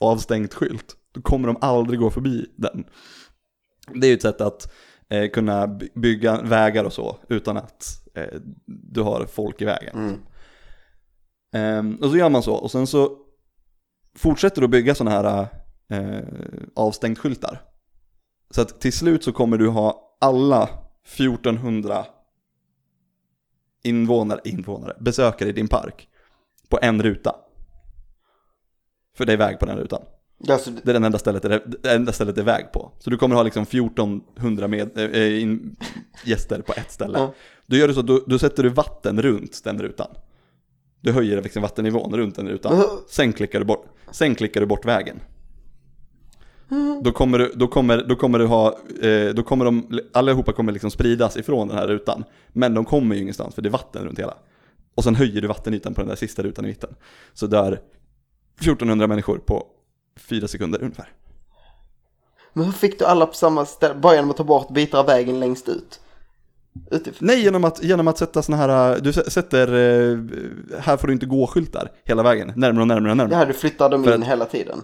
avstängt 0.00 0.54
skylt, 0.54 0.96
då 1.14 1.22
kommer 1.22 1.48
de 1.48 1.56
aldrig 1.60 2.00
gå 2.00 2.10
förbi 2.10 2.46
den. 2.56 2.84
Det 3.94 4.06
är 4.06 4.08
ju 4.08 4.14
ett 4.14 4.22
sätt 4.22 4.40
att 4.40 4.72
eh, 5.10 5.30
kunna 5.30 5.66
by- 5.66 5.88
bygga 5.94 6.42
vägar 6.42 6.84
och 6.84 6.92
så 6.92 7.18
utan 7.28 7.56
att 7.56 7.84
eh, 8.14 8.40
du 8.66 9.00
har 9.00 9.26
folk 9.26 9.62
i 9.62 9.64
vägen. 9.64 9.98
Mm. 9.98 10.18
Ehm, 11.52 11.96
och 11.96 12.10
så 12.10 12.16
gör 12.16 12.28
man 12.28 12.42
så, 12.42 12.54
och 12.54 12.70
sen 12.70 12.86
så 12.86 13.16
fortsätter 14.16 14.60
du 14.60 14.64
att 14.64 14.70
bygga 14.70 14.94
sådana 14.94 15.16
här 15.16 15.48
eh, 15.90 16.24
avstängt 16.74 17.18
skyltar. 17.18 17.62
Så 18.50 18.60
att 18.60 18.80
till 18.80 18.92
slut 18.92 19.24
så 19.24 19.32
kommer 19.32 19.58
du 19.58 19.68
ha 19.68 20.16
alla 20.20 20.68
1400 21.16 22.06
invånare, 23.82 24.40
invånare, 24.44 24.96
besökare 25.00 25.48
i 25.48 25.52
din 25.52 25.68
park 25.68 26.08
på 26.68 26.78
en 26.82 27.02
ruta. 27.02 27.34
För 29.16 29.24
det 29.26 29.32
är 29.32 29.36
väg 29.36 29.58
på 29.58 29.66
den 29.66 29.78
rutan. 29.78 30.02
Alltså, 30.48 30.70
Det 30.70 30.90
är 30.90 30.92
den 30.92 31.04
enda 31.04 31.18
stället 31.18 31.42
det 31.42 31.54
är, 31.54 31.62
det 31.82 31.92
enda 31.92 32.12
stället 32.12 32.34
det 32.34 32.40
är 32.40 32.44
väg 32.44 32.72
på. 32.72 32.92
Så 32.98 33.10
du 33.10 33.16
kommer 33.16 33.36
ha 33.36 33.42
liksom 33.42 33.62
1400 33.62 34.68
med, 34.68 34.98
äh, 34.98 35.42
in, 35.42 35.76
gäster 36.24 36.62
på 36.62 36.72
ett 36.76 36.90
ställe. 36.90 37.18
Ja. 37.18 37.34
Då 37.66 37.76
gör 37.76 37.88
du 37.88 37.94
så, 37.94 38.02
då, 38.02 38.24
då 38.26 38.38
sätter 38.38 38.62
du 38.62 38.68
vatten 38.68 39.22
runt 39.22 39.64
den 39.64 39.82
rutan. 39.82 40.08
Du 41.00 41.12
höjer 41.12 41.42
liksom 41.42 41.62
vattennivån 41.62 42.16
runt 42.16 42.36
den 42.36 42.48
rutan. 42.48 42.76
Men- 42.76 42.86
Sen 43.08 43.32
klickar 43.32 43.58
du 43.58 43.64
bort, 43.64 43.86
sen 44.10 44.34
klickar 44.34 44.60
du 44.60 44.66
bort 44.66 44.84
vägen. 44.84 45.20
Då 47.02 47.12
kommer 47.12 47.38
du, 47.38 47.52
då 47.56 47.68
kommer, 47.68 48.04
då 48.08 48.16
kommer 48.16 48.38
du 48.38 48.46
ha, 48.46 48.78
eh, 49.02 49.28
då 49.34 49.42
kommer 49.42 49.64
de, 49.64 50.00
allihopa 50.12 50.52
kommer 50.52 50.72
liksom 50.72 50.90
spridas 50.90 51.36
ifrån 51.36 51.68
den 51.68 51.76
här 51.76 51.86
rutan. 51.88 52.24
Men 52.48 52.74
de 52.74 52.84
kommer 52.84 53.14
ju 53.14 53.20
ingenstans 53.22 53.54
för 53.54 53.62
det 53.62 53.68
är 53.68 53.70
vatten 53.70 54.04
runt 54.04 54.18
hela. 54.18 54.34
Och 54.94 55.04
sen 55.04 55.14
höjer 55.14 55.40
du 55.40 55.48
vattenytan 55.48 55.94
på 55.94 56.00
den 56.00 56.08
där 56.08 56.16
sista 56.16 56.42
rutan 56.42 56.64
i 56.64 56.68
mitten. 56.68 56.94
Så 57.32 57.46
där 57.46 57.80
1400 58.60 59.06
människor 59.06 59.38
på 59.38 59.66
fyra 60.16 60.48
sekunder 60.48 60.82
ungefär. 60.82 61.12
men 62.52 62.64
hur 62.64 62.72
fick 62.72 62.98
du 62.98 63.04
alla 63.04 63.26
på 63.26 63.34
samma 63.34 63.66
ställe? 63.66 63.94
Bara 63.94 64.14
genom 64.14 64.30
att 64.30 64.36
ta 64.36 64.44
bort 64.44 64.70
bitar 64.70 64.98
av 64.98 65.06
vägen 65.06 65.40
längst 65.40 65.68
ut? 65.68 66.00
Utifrån? 66.90 67.26
Nej, 67.26 67.42
genom 67.42 67.64
att, 67.64 67.82
genom 67.84 68.08
att 68.08 68.18
sätta 68.18 68.42
såna 68.42 68.56
här, 68.58 69.00
du 69.00 69.10
sä- 69.10 69.30
sätter, 69.30 69.68
eh, 69.68 70.18
här 70.80 70.96
får 70.96 71.06
du 71.06 71.12
inte 71.12 71.26
gå-skyltar 71.26 71.90
hela 72.04 72.22
vägen, 72.22 72.52
närmare 72.56 72.80
och 72.82 72.88
närmare 72.88 73.10
och 73.10 73.16
närmare. 73.16 73.38
Ja, 73.38 73.44
du 73.44 73.52
flyttar 73.52 73.90
dem 73.90 74.04
För 74.04 74.14
in 74.14 74.22
att- 74.22 74.28
hela 74.28 74.44
tiden. 74.44 74.82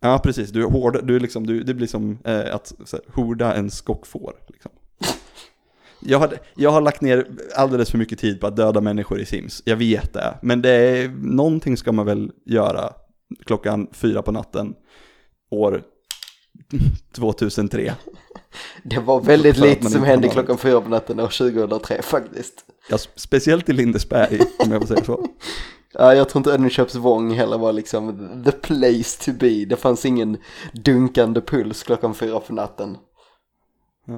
Ja, 0.00 0.20
precis. 0.24 0.50
Du 0.50 0.62
är 0.62 0.70
hård, 0.70 1.00
du 1.06 1.16
är 1.16 1.20
liksom, 1.20 1.46
du, 1.46 1.62
det 1.62 1.74
blir 1.74 1.86
som 1.86 2.18
eh, 2.24 2.54
att 2.54 2.72
så 2.84 2.96
här, 2.96 3.04
horda 3.22 3.54
en 3.54 3.70
skockfår. 3.70 4.32
Liksom. 4.48 4.72
Jag, 6.00 6.18
har, 6.18 6.38
jag 6.56 6.70
har 6.70 6.80
lagt 6.80 7.00
ner 7.00 7.26
alldeles 7.56 7.90
för 7.90 7.98
mycket 7.98 8.18
tid 8.18 8.40
på 8.40 8.46
att 8.46 8.56
döda 8.56 8.80
människor 8.80 9.20
i 9.20 9.26
Sims, 9.26 9.62
jag 9.64 9.76
vet 9.76 10.12
det. 10.12 10.34
Men 10.42 10.62
det 10.62 10.70
är, 10.70 11.08
någonting 11.08 11.76
ska 11.76 11.92
man 11.92 12.06
väl 12.06 12.30
göra 12.46 12.92
klockan 13.44 13.86
fyra 13.92 14.22
på 14.22 14.32
natten, 14.32 14.74
år 15.50 15.82
2003. 17.12 17.92
Det 18.82 18.98
var 18.98 19.20
väldigt 19.20 19.58
lite 19.58 19.90
som 19.90 20.04
hände 20.04 20.28
klockan 20.28 20.58
fyra 20.58 20.80
på 20.80 20.88
natten 20.88 21.20
år 21.20 21.28
2003 21.28 22.02
faktiskt. 22.02 22.64
Ja, 22.90 22.98
speciellt 23.14 23.68
i 23.68 23.72
Lindesberg, 23.72 24.40
om 24.58 24.72
jag 24.72 24.80
får 24.80 24.88
säga 24.88 25.04
så. 25.04 25.26
Ja, 25.98 26.14
jag 26.14 26.28
tror 26.28 26.40
inte 26.40 26.52
Önneköpsvång 26.52 27.34
heller 27.34 27.58
var 27.58 27.72
liksom 27.72 28.30
the 28.44 28.52
place 28.52 29.24
to 29.24 29.38
be. 29.38 29.64
Det 29.64 29.76
fanns 29.76 30.04
ingen 30.04 30.36
dunkande 30.72 31.40
puls 31.40 31.82
klockan 31.82 32.14
fyra 32.14 32.40
på 32.40 32.52
natten. 32.52 32.96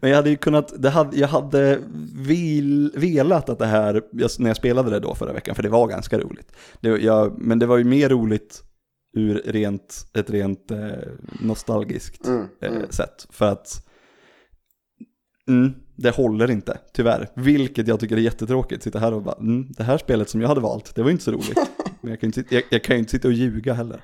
Men 0.00 0.10
jag 0.10 0.16
hade 0.16 0.30
ju 0.30 0.36
kunnat, 0.36 0.82
det 0.82 0.90
hade, 0.90 1.16
jag 1.16 1.28
hade 1.28 1.78
vil, 2.14 2.92
velat 2.96 3.48
att 3.48 3.58
det 3.58 3.66
här, 3.66 4.02
när 4.38 4.50
jag 4.50 4.56
spelade 4.56 4.90
det 4.90 5.00
då 5.00 5.14
förra 5.14 5.32
veckan, 5.32 5.54
för 5.54 5.62
det 5.62 5.68
var 5.68 5.88
ganska 5.88 6.18
roligt. 6.18 6.52
Det, 6.80 6.88
jag, 6.88 7.38
men 7.38 7.58
det 7.58 7.66
var 7.66 7.76
ju 7.76 7.84
mer 7.84 8.08
roligt 8.08 8.62
ur 9.12 9.42
rent, 9.44 10.06
ett 10.14 10.30
rent 10.30 10.70
eh, 10.70 10.78
nostalgiskt 11.40 12.26
Mm, 12.26 12.48
eh, 12.62 12.72
mm. 12.72 12.90
sätt. 12.90 13.26
För 13.30 13.46
att 13.52 13.86
mm, 15.48 15.74
det 15.96 16.16
håller 16.16 16.50
inte, 16.50 16.78
tyvärr. 16.92 17.28
Vilket 17.34 17.88
jag 17.88 18.00
tycker 18.00 18.16
är 18.16 18.20
jättetråkigt. 18.20 18.82
Sitta 18.82 18.98
här 18.98 19.14
och 19.14 19.22
bara, 19.22 19.34
mm, 19.38 19.66
det 19.76 19.82
här 19.82 19.98
spelet 19.98 20.28
som 20.30 20.40
jag 20.40 20.48
hade 20.48 20.60
valt, 20.60 20.94
det 20.94 21.02
var 21.02 21.10
inte 21.10 21.24
så 21.24 21.30
roligt. 21.32 21.58
men 22.00 22.10
jag 22.10 22.20
kan 22.20 22.26
ju 22.26 22.28
inte, 22.28 22.40
sitta- 22.42 22.54
jag, 22.54 22.64
jag 22.70 22.84
kan 22.84 22.96
inte 22.96 23.10
sitta 23.10 23.28
och 23.28 23.34
ljuga 23.34 23.72
heller. 23.72 24.02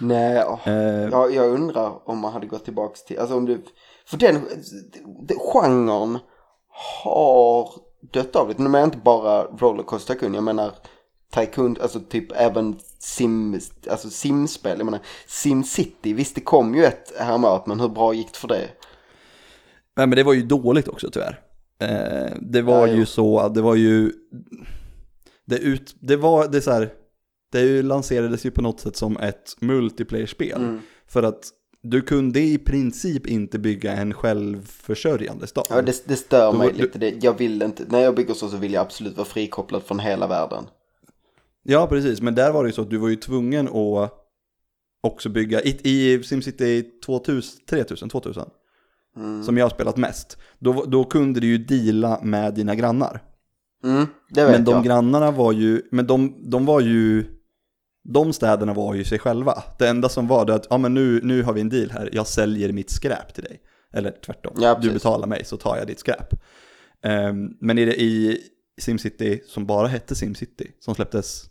Nej. 0.00 0.44
Eh, 0.64 0.72
jag, 1.10 1.34
jag 1.34 1.50
undrar 1.50 2.08
om 2.08 2.18
man 2.18 2.32
hade 2.32 2.46
gått 2.46 2.64
tillbaks 2.64 3.04
till, 3.04 3.18
alltså 3.18 3.36
om 3.36 3.44
du, 3.46 3.62
för 4.06 4.16
den, 4.16 4.34
den 5.28 5.38
genren 5.38 6.18
har 7.04 7.68
dött 8.12 8.36
av 8.36 8.48
lite. 8.48 8.62
Nu 8.62 8.68
menar 8.68 8.78
jag 8.78 8.86
inte 8.86 8.98
bara 8.98 9.42
Rollercoaster 9.44 10.14
Tycoon, 10.14 10.34
jag 10.34 10.44
menar 10.44 10.72
Tycoon, 11.34 11.76
alltså 11.80 12.00
typ 12.00 12.32
även 12.34 12.76
sim, 12.98 13.60
alltså 13.90 14.10
simspel, 14.10 14.78
jag 14.78 14.84
menar 14.84 15.00
SimCity, 15.26 16.12
visst 16.14 16.34
det 16.34 16.40
kom 16.40 16.74
ju 16.74 16.84
ett 16.84 17.12
häromåret, 17.18 17.66
men 17.66 17.80
hur 17.80 17.88
bra 17.88 18.14
gick 18.14 18.32
det 18.32 18.38
för 18.38 18.48
det? 18.48 18.68
Nej 19.96 20.06
men 20.06 20.10
det 20.10 20.22
var 20.22 20.32
ju 20.32 20.42
dåligt 20.42 20.88
också 20.88 21.10
tyvärr. 21.10 21.40
Eh, 21.80 22.32
det 22.40 22.62
var 22.62 22.86
Ja, 22.86 22.94
ju 22.94 23.06
så, 23.06 23.48
det 23.48 23.62
var 23.62 23.74
ju, 23.74 24.12
det, 25.46 25.58
ut, 25.58 25.96
det 26.00 26.16
var, 26.16 26.48
det 26.48 26.56
är 26.56 26.60
så 26.60 26.70
här, 26.70 26.92
det 27.52 27.60
ju 27.60 27.82
lanserades 27.82 28.46
ju 28.46 28.50
på 28.50 28.62
något 28.62 28.80
sätt 28.80 28.96
som 28.96 29.16
ett 29.16 29.56
multiplayer-spel. 29.60 30.60
Mm. 30.62 30.80
För 31.08 31.22
att 31.22 31.44
du 31.82 32.00
kunde 32.02 32.40
i 32.40 32.58
princip 32.58 33.26
inte 33.26 33.58
bygga 33.58 33.92
en 33.92 34.14
självförsörjande 34.14 35.46
stad. 35.46 35.66
Ja, 35.70 35.82
det, 35.82 36.08
det 36.08 36.16
stör 36.16 36.52
Då 36.52 36.58
mig 36.58 36.66
var- 36.68 36.74
lite. 36.74 36.98
Det, 36.98 37.14
jag 37.24 37.38
vill 37.38 37.62
inte, 37.62 37.84
när 37.88 38.00
jag 38.00 38.14
bygger 38.14 38.34
så 38.34 38.48
så 38.48 38.56
vill 38.56 38.72
jag 38.72 38.80
absolut 38.80 39.16
vara 39.16 39.26
frikopplad 39.28 39.82
från 39.82 39.98
hela 39.98 40.26
världen. 40.26 40.64
Ja, 41.70 41.86
precis, 41.86 42.20
men 42.20 42.34
där 42.34 42.52
var 42.52 42.64
det 42.64 42.68
ju 42.68 42.72
så 42.72 42.82
att 42.82 42.90
du 42.90 42.96
var 42.96 43.08
ju 43.08 43.16
tvungen 43.16 43.68
att 43.68 44.12
också 45.02 45.28
bygga, 45.28 45.60
i, 45.62 45.80
i 45.84 46.22
SimCity 46.22 46.82
2000, 47.06 47.66
3000, 47.70 48.08
2000, 48.08 48.44
Mm. 49.16 49.42
som 49.44 49.56
jag 49.56 49.64
har 49.64 49.70
spelat 49.70 49.96
mest, 49.96 50.38
då, 50.58 50.84
då 50.84 51.04
kunde 51.04 51.40
du 51.40 51.46
ju 51.46 51.58
deala 51.58 52.20
med 52.22 52.54
dina 52.54 52.74
grannar. 52.74 53.22
Mm, 53.84 54.06
det 54.30 54.44
vet 54.44 54.52
Men 54.52 54.64
de 54.64 54.70
jag. 54.74 54.84
grannarna 54.84 55.30
var 55.30 55.52
ju, 55.52 55.82
men 55.90 56.06
de, 56.06 56.50
de 56.50 56.66
var 56.66 56.80
ju, 56.80 57.24
de 58.04 58.32
städerna 58.32 58.74
var 58.74 58.94
ju 58.94 59.04
sig 59.04 59.18
själva. 59.18 59.62
Det 59.78 59.88
enda 59.88 60.08
som 60.08 60.26
var 60.26 60.44
det 60.44 60.54
att, 60.54 60.66
ja 60.70 60.78
men 60.78 60.94
nu, 60.94 61.20
nu 61.22 61.42
har 61.42 61.52
vi 61.52 61.60
en 61.60 61.68
deal 61.68 61.90
här, 61.90 62.10
jag 62.12 62.26
säljer 62.26 62.72
mitt 62.72 62.90
skräp 62.90 63.34
till 63.34 63.44
dig. 63.44 63.60
Eller 63.92 64.10
tvärtom, 64.26 64.52
Ja, 64.60 64.78
du 64.82 64.92
betalar 64.92 65.26
mig 65.26 65.44
så 65.44 65.56
tar 65.56 65.76
jag 65.76 65.86
ditt 65.86 65.98
skräp. 66.00 66.34
Ehm, 67.02 67.48
men 67.60 67.78
i, 67.78 67.84
det, 67.84 68.00
i 68.02 68.38
SimCity, 68.80 69.40
som 69.46 69.66
bara 69.66 69.86
hette 69.86 70.14
SimCity, 70.14 70.66
som 70.80 70.94
släpptes 70.94 71.44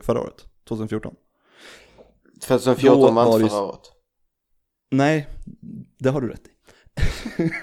förra 0.00 0.20
året, 0.20 0.46
2014. 0.68 1.14
2014 2.40 3.00
Då 3.00 3.10
var 3.10 3.12
var 3.24 3.32
inte 3.32 3.44
det- 3.44 3.50
förra 3.50 3.62
året. 3.62 3.92
Nej, 4.90 5.28
det 5.98 6.08
har 6.10 6.20
du 6.20 6.28
rätt 6.28 6.46
i. 6.46 6.50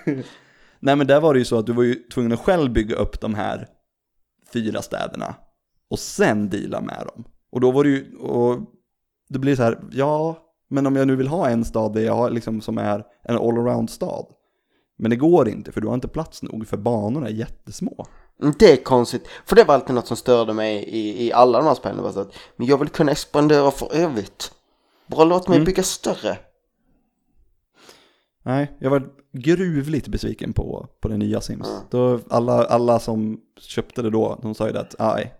Nej 0.79 0.95
men 0.95 1.08
där 1.08 1.21
var 1.21 1.34
det 1.34 1.39
ju 1.39 1.45
så 1.45 1.58
att 1.60 1.65
du 1.65 1.73
var 1.73 1.84
ju 1.84 1.93
tvungen 1.95 2.32
att 2.32 2.39
själv 2.39 2.71
bygga 2.73 2.95
upp 2.95 3.21
de 3.21 3.34
här 3.34 3.67
fyra 4.53 4.82
städerna 4.82 5.36
och 5.89 5.99
sen 5.99 6.49
deala 6.49 6.82
med 6.82 7.08
dem. 7.15 7.23
Och 7.51 7.62
då 7.62 7.71
var 7.71 7.84
det 7.84 7.89
ju, 7.89 8.15
och 8.15 8.60
det 9.29 9.39
blir 9.39 9.55
så 9.55 9.63
här, 9.63 9.79
ja, 9.91 10.38
men 10.69 10.88
om 10.88 10.95
jag 10.95 11.08
nu 11.08 11.15
vill 11.15 11.27
ha 11.27 11.49
en 11.49 11.65
stad 11.65 11.93
där 11.93 12.01
jag 12.01 12.15
har 12.15 12.29
liksom 12.29 12.62
som 12.62 12.77
är 12.77 13.03
en 13.23 13.36
allround 13.38 13.89
stad. 13.89 14.25
Men 14.97 15.10
det 15.10 15.15
går 15.17 15.49
inte 15.49 15.71
för 15.71 15.82
du 15.82 15.88
har 15.88 15.95
inte 15.95 16.08
plats 16.08 16.43
nog 16.43 16.67
för 16.67 16.77
banorna 16.77 17.27
är 17.27 17.32
jättesmå. 17.34 18.05
Mm, 18.41 18.54
Det 18.60 18.71
är 18.71 18.84
konstigt, 18.84 19.28
för 19.45 19.56
det 19.56 19.63
var 19.63 19.73
alltid 19.75 19.95
något 19.95 20.08
som 20.08 20.17
störde 20.17 20.54
mig 20.54 20.84
i, 20.84 21.25
i 21.28 21.34
alla 21.34 21.58
de 21.58 21.67
här 21.67 21.75
spelen. 21.75 22.04
Var 22.04 22.12
så 22.12 22.19
att, 22.19 22.34
men 22.56 22.67
jag 22.67 22.78
vill 22.78 22.89
kunna 22.89 23.12
expandera 23.12 23.71
för 23.71 23.95
evigt. 23.95 24.54
Bara 25.08 25.23
låt 25.23 25.47
mig 25.47 25.56
Mm. 25.58 25.65
bygga 25.65 25.84
större. 25.84 26.38
Nej, 28.43 28.78
jag 28.80 28.89
var 28.89 29.10
gruvligt 29.34 30.08
besviken 30.08 30.54
på, 30.54 30.88
på 31.02 31.08
det 31.08 31.17
nya 31.17 31.41
Sims. 31.41 31.67
Mm. 31.69 31.82
Då 31.89 32.19
alla, 32.30 32.65
alla 32.65 32.99
som 32.99 33.41
köpte 33.60 34.02
det 34.02 34.10
då, 34.10 34.39
de 34.41 34.56
sa 34.56 34.67
ju 34.67 34.73
det 34.73 34.80
att 34.80 34.95
nej, 34.99 35.34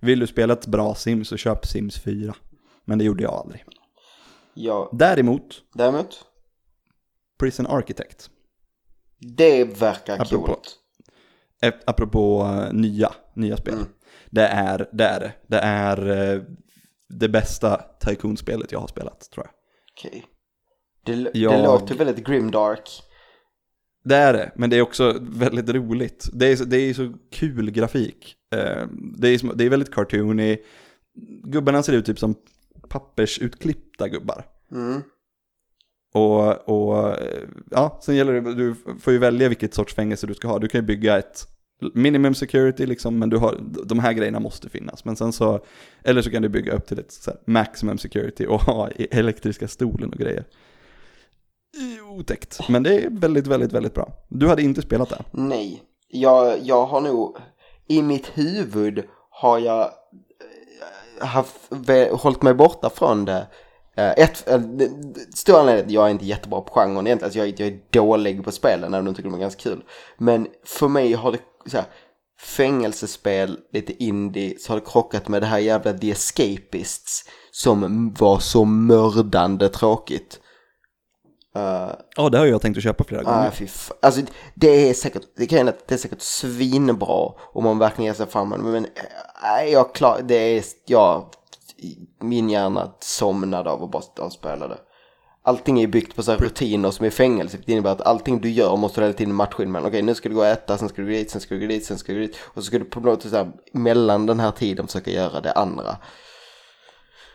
vill 0.00 0.18
du 0.18 0.26
spela 0.26 0.52
ett 0.52 0.66
bra 0.66 0.94
Sims 0.94 1.28
så 1.28 1.36
köp 1.36 1.66
Sims 1.66 1.98
4. 1.98 2.34
Men 2.84 2.98
det 2.98 3.04
gjorde 3.04 3.22
jag 3.22 3.32
aldrig. 3.32 3.64
Ja, 4.54 4.88
Däremot, 4.92 5.62
däremot, 5.74 6.24
Prison 7.38 7.66
Architect, 7.66 8.30
det 9.18 9.64
verkar 9.64 10.24
coolt. 10.24 10.76
Ap- 11.62 11.82
apropå 11.86 12.42
eh, 12.42 12.72
nya, 12.72 13.12
nya 13.34 13.56
spel. 13.56 13.74
Mm. 13.74 13.86
Det 14.30 14.46
är 14.46 14.88
det. 14.92 15.04
Är, 15.04 15.20
det. 15.20 15.32
det 15.46 15.58
är 15.58 16.32
eh, 16.36 16.42
det 17.08 17.28
bästa 17.28 17.80
Tycoon-spelet 18.00 18.72
jag 18.72 18.80
har 18.80 18.86
spelat, 18.88 19.30
tror 19.30 19.46
jag. 19.46 19.52
Okej. 20.10 20.24
Det, 21.04 21.14
det 21.14 21.30
Jag- 21.38 21.64
låter 21.64 21.94
väldigt 21.94 22.26
grimdark. 22.26 22.90
Det 24.04 24.16
är 24.16 24.32
det, 24.32 24.52
men 24.56 24.70
det 24.70 24.76
är 24.76 24.82
också 24.82 25.18
väldigt 25.20 25.68
roligt. 25.70 26.28
Det 26.32 26.46
är, 26.46 26.64
det 26.64 26.76
är 26.76 26.94
så 26.94 27.12
kul 27.32 27.70
grafik. 27.70 28.34
Eh, 28.54 28.86
Det 29.18 29.28
är, 29.28 29.54
det 29.54 29.64
är 29.64 29.70
väldigt 29.70 29.94
cartoony. 29.94 30.58
Gubbarna 31.44 31.82
ser 31.82 31.92
ut 31.92 32.06
typ 32.06 32.18
som 32.18 32.34
pappersutklippta 32.88 34.08
gubbar. 34.08 34.44
Mm. 34.72 35.02
Och, 36.12 36.68
och 36.68 37.16
ja, 37.70 37.98
sen 38.02 38.16
gäller 38.16 38.32
det, 38.32 38.54
du 38.54 38.74
får 39.00 39.12
ju 39.12 39.18
välja 39.18 39.48
vilket 39.48 39.74
sorts 39.74 39.94
fängelse 39.94 40.26
du 40.26 40.34
ska 40.34 40.48
ha. 40.48 40.58
Du 40.58 40.68
kan 40.68 40.80
ju 40.80 40.86
bygga 40.86 41.18
ett 41.18 41.46
minimum 41.94 42.34
security 42.34 42.86
liksom, 42.86 43.18
men 43.18 43.30
du 43.30 43.36
har, 43.36 43.56
de 43.84 43.98
här 43.98 44.12
grejerna 44.12 44.40
måste 44.40 44.68
finnas. 44.68 45.04
Men 45.04 45.16
sen 45.16 45.32
så, 45.32 45.60
eller 46.04 46.22
så 46.22 46.30
kan 46.30 46.42
du 46.42 46.48
bygga 46.48 46.72
upp 46.72 46.86
till 46.86 46.98
ett 46.98 47.12
så 47.12 47.30
här, 47.30 47.40
maximum 47.46 47.98
security 47.98 48.46
och 48.46 48.60
ha 48.60 48.88
elektriska 49.10 49.68
stolen 49.68 50.12
och 50.12 50.18
grejer. 50.18 50.44
Otäckt, 52.10 52.68
men 52.68 52.82
det 52.82 53.04
är 53.04 53.10
väldigt, 53.10 53.46
väldigt, 53.46 53.72
väldigt 53.72 53.94
bra. 53.94 54.12
Du 54.28 54.48
hade 54.48 54.62
inte 54.62 54.82
spelat 54.82 55.08
det? 55.08 55.24
Nej, 55.30 55.82
jag, 56.08 56.58
jag 56.62 56.86
har 56.86 57.00
nog, 57.00 57.36
i 57.88 58.02
mitt 58.02 58.26
huvud 58.26 59.04
har 59.30 59.58
jag 59.58 59.80
eh, 61.20 61.26
haft, 61.26 61.56
hållit 62.12 62.42
mig 62.42 62.54
borta 62.54 62.90
från 62.90 63.24
det. 63.24 63.46
Eh, 63.98 64.10
Ett, 64.16 64.48
eh, 64.48 64.60
stor 65.34 65.58
anledning 65.60 65.84
att 65.86 65.90
jag 65.92 66.06
är 66.06 66.10
inte 66.10 66.24
jättebra 66.26 66.60
på 66.60 66.74
genren 66.74 67.06
egentligen, 67.06 67.24
alltså 67.24 67.38
jag, 67.38 67.48
är- 67.48 67.54
jag 67.58 67.68
är 67.68 67.78
dålig 67.90 68.44
på 68.44 68.52
spelen 68.52 68.94
även 68.94 69.00
om 69.00 69.06
jag 69.06 69.16
tycker 69.16 69.30
de 69.30 69.34
är 69.36 69.40
ganska 69.40 69.62
kul. 69.62 69.82
Men 70.18 70.46
för 70.66 70.88
mig 70.88 71.12
har 71.12 71.32
det, 71.32 71.38
så 71.70 71.76
här, 71.76 71.86
fängelsespel, 72.40 73.58
lite 73.72 74.04
indie, 74.04 74.58
så 74.58 74.72
har 74.72 74.80
det 74.80 74.86
krockat 74.86 75.28
med 75.28 75.42
det 75.42 75.46
här 75.46 75.58
jävla 75.58 75.92
The 75.92 76.10
Escapists 76.10 77.24
som 77.50 78.12
var 78.18 78.38
så 78.38 78.64
mördande 78.64 79.68
tråkigt. 79.68 80.40
Uh, 81.56 81.90
Ja, 82.16 82.28
det 82.28 82.38
har 82.38 82.46
jag 82.46 82.62
tänkt 82.62 82.76
att 82.76 82.82
köpa 82.82 83.04
flera 83.04 83.22
gånger. 83.22 83.48
ah, 83.48 83.50
fy 83.50 83.64
f- 83.64 83.92
alltså 84.02 84.20
det 84.54 84.68
är 84.90 84.94
säkert, 84.94 85.22
det 85.36 85.46
kan 85.46 85.68
att 85.68 85.88
det 85.88 85.94
är 85.94 85.98
säkert 85.98 86.20
svinbra 86.22 87.32
om 87.54 87.64
man 87.64 87.78
verkligen 87.78 88.06
ger 88.06 88.14
sig 88.14 88.26
fram 88.26 88.48
men 88.48 88.86
nej, 89.42 89.72
jag 89.72 89.94
klar, 89.94 90.20
det 90.24 90.34
är, 90.34 90.64
jag, 90.86 91.24
min 92.20 92.48
hjärna 92.50 92.92
somnade 93.00 93.70
av 93.70 93.82
att 93.84 93.90
bara 93.90 94.02
sitta 94.02 94.22
och 94.24 94.32
spela 94.32 94.68
det. 94.68 94.78
Allting 95.42 95.80
är 95.80 95.86
byggt 95.86 96.16
på 96.16 96.22
så 96.22 96.30
här 96.32 96.38
rutiner 96.38 96.90
som 96.90 97.06
i 97.06 97.10
fängelse, 97.10 97.56
vilket 97.56 97.72
innebär 97.72 97.90
att 97.92 98.00
allting 98.00 98.40
du 98.40 98.50
gör 98.50 98.76
måste 98.76 99.00
du 99.00 99.04
hela 99.04 99.16
tiden 99.16 99.34
matcha 99.34 99.62
in 99.62 99.72
med. 99.72 99.84
Okej, 99.84 100.02
nu 100.02 100.14
ska 100.14 100.28
du 100.28 100.34
gå 100.34 100.40
och 100.40 100.46
äta, 100.46 100.78
sen 100.78 100.88
ska 100.88 101.02
du 101.02 101.08
gå 101.08 101.12
dit, 101.12 101.30
sen 101.30 101.40
ska 101.40 101.54
du 101.54 101.60
gå 101.60 101.66
dit, 101.66 101.84
sen 101.84 101.98
ska 101.98 102.12
du 102.12 102.20
gå 102.20 102.26
dit. 102.26 102.36
Och 102.42 102.54
så 102.54 102.62
ska 102.62 102.78
du 102.78 102.84
på 102.84 103.00
något 103.00 103.22
sätt 103.22 103.46
mellan 103.72 104.26
den 104.26 104.40
här 104.40 104.50
tiden 104.50 104.86
försöka 104.86 105.10
göra 105.10 105.40
det 105.40 105.52
andra. 105.52 105.96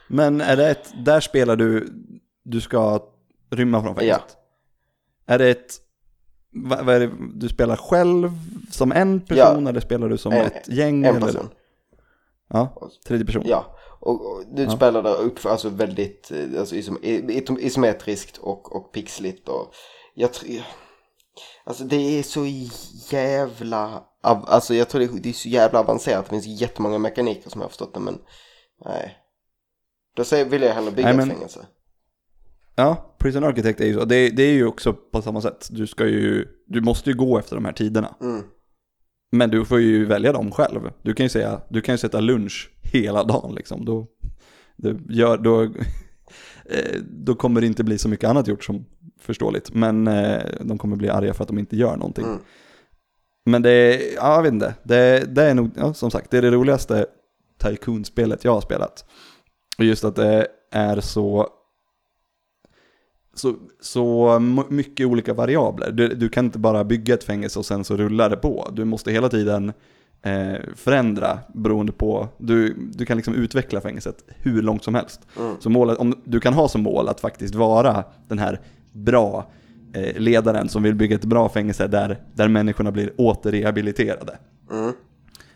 Men 0.08 0.42
är 0.42 0.58
det 0.58 0.70
ett, 0.70 0.94
där 1.06 1.20
spelar 1.20 1.56
du, 1.56 1.94
du 2.44 2.62
ska 2.62 3.00
rymma 3.50 3.82
från 3.84 3.96
fängelset? 3.96 4.38
Är 5.26 5.40
det 5.40 5.50
ett, 5.50 5.74
vad, 6.52 6.86
vad 6.86 6.96
är 6.96 7.00
det, 7.00 7.12
du 7.36 7.50
spelar 7.50 7.76
själv 7.76 8.32
som 8.72 8.92
en 8.92 9.22
person 9.22 9.68
eller 9.68 9.80
spelar 9.80 10.10
du 10.10 10.18
som 10.18 10.32
En- 10.34 10.46
ett 10.46 10.68
gäng? 10.68 11.06
En 11.06 11.16
eller? 11.16 11.28
person. 11.28 11.50
Ja, 12.50 12.90
tredje 13.08 13.26
person. 13.26 13.44
Ja, 13.46 13.76
och, 14.06 14.32
och 14.32 14.44
du 14.52 14.70
spelar 14.70 15.04
där 15.04 15.22
upp 15.22 15.46
alltså 15.46 15.70
väldigt 15.70 16.32
eh, 16.32 16.60
alltså, 16.60 16.76
isom, 16.76 16.98
isometriskt 17.60 18.38
och, 18.38 18.76
och 18.76 18.92
pixligt 18.92 19.50
och 19.50 19.74
jag 20.14 20.34
tror, 20.34 20.50
alltså 21.64 21.84
det 21.84 22.20
är 22.20 22.24
så 22.24 22.46
jävla, 23.12 24.04
alltså 24.22 24.74
jag 24.76 24.90
tror 24.90 25.00
det 25.00 25.06
är, 25.06 25.20
det 25.20 25.30
är 25.30 25.34
så 25.34 25.50
jävla 25.50 25.80
avancerat, 25.80 26.26
det 26.26 26.30
finns 26.30 26.62
jättemånga 26.62 26.98
mekaniker 26.98 27.50
som 27.50 27.62
jag 27.62 27.66
har 27.66 27.70
förstått 27.70 27.94
det 27.94 28.00
men 28.00 28.20
nej. 28.86 29.18
Då 30.16 30.24
säger, 30.24 30.46
vill 30.46 30.62
jag 30.62 30.74
hellre 30.74 30.92
bygga 30.92 31.14
Nej, 31.14 31.28
ett 31.28 31.34
fängelse. 31.34 31.66
Ja, 32.76 33.16
Prison 33.18 33.44
Architect 33.44 33.82
är 33.82 33.86
ju 33.86 33.94
så. 33.94 34.06
Det, 34.06 34.30
det 34.30 34.44
är 34.44 34.54
ju 34.54 34.68
också 34.68 34.94
på 34.94 35.22
samma 35.22 35.42
sätt. 35.42 35.68
Du 35.72 35.88
ska 35.88 36.06
ju, 36.06 36.48
du 36.68 36.82
måste 36.82 37.10
ju 37.10 37.16
gå 37.16 37.40
efter 37.40 37.56
de 37.56 37.66
här 37.66 37.74
tiderna. 37.74 38.16
Mm. 38.22 38.44
Men 39.34 39.50
du 39.50 39.66
får 39.66 39.80
ju 39.80 40.06
välja 40.06 40.32
dem 40.32 40.52
själv. 40.52 40.92
Du 41.02 41.14
kan 41.14 41.26
ju 41.26 41.30
säga, 41.30 41.62
du 41.70 41.82
kan 41.82 41.94
ju 41.94 41.98
sätta 41.98 42.20
lunch 42.20 42.72
hela 42.82 43.24
dagen 43.24 43.56
liksom. 43.56 43.86
Då, 43.86 44.08
det 44.76 44.98
gör, 45.10 45.38
då, 45.38 45.64
eh, 46.66 47.00
då 47.02 47.36
kommer 47.36 47.62
det 47.62 47.68
inte 47.68 47.84
bli 47.84 47.98
så 47.98 48.10
mycket 48.10 48.30
annat 48.30 48.48
gjort 48.48 48.64
som 48.64 48.86
förståeligt. 49.20 49.74
Men 49.74 50.08
eh, 50.08 50.42
de 50.62 50.78
kommer 50.78 50.96
bli 50.96 51.10
arga 51.10 51.34
för 51.34 51.44
att 51.44 51.48
de 51.48 51.60
inte 51.60 51.78
gör 51.78 51.98
någonting. 51.98 52.26
Mm. 52.26 52.40
Men 53.46 53.62
det 53.62 53.72
är, 53.72 54.16
ja, 54.16 54.36
jag 54.36 54.44
vet 54.44 54.54
inte. 54.54 54.74
Det, 54.84 55.36
det 55.36 55.44
är 55.44 55.54
nog, 55.54 55.72
ja, 55.76 55.94
som 55.94 56.12
sagt, 56.12 56.32
det 56.32 56.38
är 56.38 56.42
det 56.42 56.52
roligaste 56.52 57.06
Tycoon-spelet 57.64 58.44
jag 58.44 58.54
har 58.54 58.62
spelat. 58.62 59.06
Och 59.78 59.86
just 59.86 60.04
att 60.04 60.16
det 60.16 60.48
är 60.72 61.00
så 61.00 61.48
så, 63.34 63.56
så 63.82 64.40
mycket 64.70 65.08
olika 65.08 65.34
variabler. 65.34 65.92
Du, 65.92 66.08
du 66.08 66.30
kan 66.30 66.46
inte 66.46 66.60
bara 66.60 66.84
bygga 66.84 67.14
ett 67.14 67.24
fängelse 67.24 67.60
och 67.60 67.66
sen 67.66 67.84
så 67.84 67.98
rullar 67.98 68.30
det 68.30 68.38
på. 68.38 68.70
Du 68.74 68.86
måste 68.86 69.12
hela 69.12 69.30
tiden 69.30 69.74
eh, 70.22 70.60
förändra 70.76 71.40
beroende 71.54 71.92
på, 71.92 72.28
du, 72.38 72.76
du 72.94 73.06
kan 73.06 73.18
liksom 73.18 73.36
utveckla 73.36 73.82
fängelset 73.82 74.24
hur 74.28 74.62
långt 74.62 74.84
som 74.84 74.96
helst. 74.96 75.22
Mm. 75.40 75.56
Så 75.60 75.70
målet, 75.70 75.98
om 75.98 76.22
du 76.24 76.40
kan 76.40 76.54
ha 76.54 76.68
som 76.68 76.84
mål 76.84 77.10
att 77.10 77.20
faktiskt 77.20 77.56
vara 77.56 78.04
den 78.28 78.40
här 78.40 78.62
bra 78.92 79.52
eh, 79.94 80.20
ledaren 80.22 80.70
som 80.70 80.84
vill 80.84 80.96
bygga 80.96 81.16
ett 81.16 81.26
bra 81.26 81.50
fängelse 81.50 81.88
där, 81.88 82.20
där 82.34 82.48
människorna 82.48 82.92
blir 82.92 83.12
återrehabiliterade. 83.18 84.38
Mm. 84.72 84.94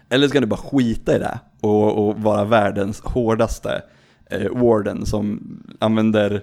Eller 0.09 0.27
ska 0.27 0.39
du 0.39 0.47
bara 0.47 0.57
skita 0.57 1.15
i 1.15 1.19
det 1.19 1.39
och, 1.61 2.07
och 2.07 2.17
vara 2.17 2.45
världens 2.45 3.01
hårdaste 3.01 3.81
eh, 4.29 4.51
warden 4.51 5.05
som 5.05 5.41
använder 5.79 6.41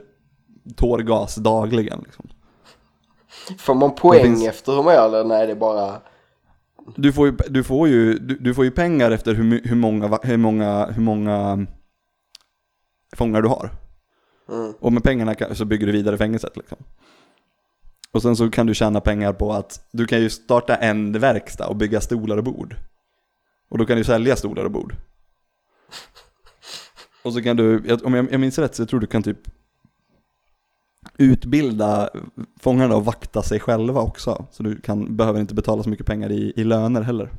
tårgas 0.77 1.35
dagligen. 1.35 2.01
Liksom. 2.05 2.29
Får 3.59 3.75
man 3.75 3.95
poäng 3.95 4.23
finns- 4.23 4.47
efter 4.47 4.73
hur 4.73 4.83
man 4.83 4.95
gör 4.95 5.07
eller 5.09 5.25
nej 5.25 5.47
det 5.47 5.53
är 5.53 5.57
bara, 5.57 6.01
Du, 6.97 7.13
får 7.13 7.27
ju, 7.27 7.37
du, 7.49 7.65
får 7.65 7.89
ju, 7.89 8.19
du, 8.19 8.39
du 8.39 8.55
får 8.55 8.65
ju 8.65 8.71
pengar 8.71 9.11
efter 9.11 9.35
hur, 9.35 9.61
hur, 9.65 9.77
många, 9.77 10.19
hur, 10.23 10.37
många, 10.37 10.87
hur 10.87 11.03
många 11.03 11.67
fångar 13.17 13.43
du 13.43 13.49
har. 13.49 13.71
mm. 14.49 14.73
Och 14.81 14.93
med 14.93 15.03
pengarna 15.03 15.35
kan, 15.35 15.55
så 15.57 15.65
bygger 15.65 15.87
du 15.87 15.93
vidare 15.93 16.19
fängelset. 16.19 16.57
Liksom. 16.57 16.79
Och 18.13 18.23
sen 18.23 18.37
så 18.37 18.51
kan 18.51 18.67
du 18.67 18.75
tjäna 18.75 19.01
pengar 19.01 19.33
på 19.33 19.53
att 19.53 19.87
du 19.93 20.07
kan 20.07 20.21
ju 20.21 20.31
starta 20.31 20.77
en 20.77 21.13
verkstad 21.19 21.67
och 21.67 21.77
bygga 21.77 22.01
stolar 22.01 22.37
och 22.37 22.45
bord. 22.45 22.77
Och 23.69 23.79
då 23.79 23.87
kan 23.87 23.97
du 23.97 24.05
sälja 24.05 24.37
stolar 24.37 24.65
och 24.65 24.71
bord. 24.71 24.95
Och 27.23 27.33
så 27.33 27.43
kan 27.43 27.57
du, 27.57 27.95
om 28.05 28.15
jag, 28.15 28.33
jag 28.33 28.41
minns 28.41 28.59
rätt 28.59 28.75
så 28.75 28.83
jag 28.83 28.89
tror 28.89 29.01
du 29.01 29.07
kan 29.07 29.23
typ 29.23 29.39
utbilda 31.19 32.11
fångarna 32.61 32.97
och 32.97 33.05
vakta 33.05 33.43
sig 33.43 33.61
själva 33.61 34.01
också. 34.01 34.47
Så 34.51 34.63
du 34.63 34.81
kan, 34.81 35.17
behöver 35.17 35.41
inte 35.41 35.55
betala 35.55 35.83
så 35.83 35.89
mycket 35.89 36.07
pengar 36.07 36.33
i, 36.33 36.53
i 36.57 36.65
löner 36.65 37.01
heller. 37.03 37.31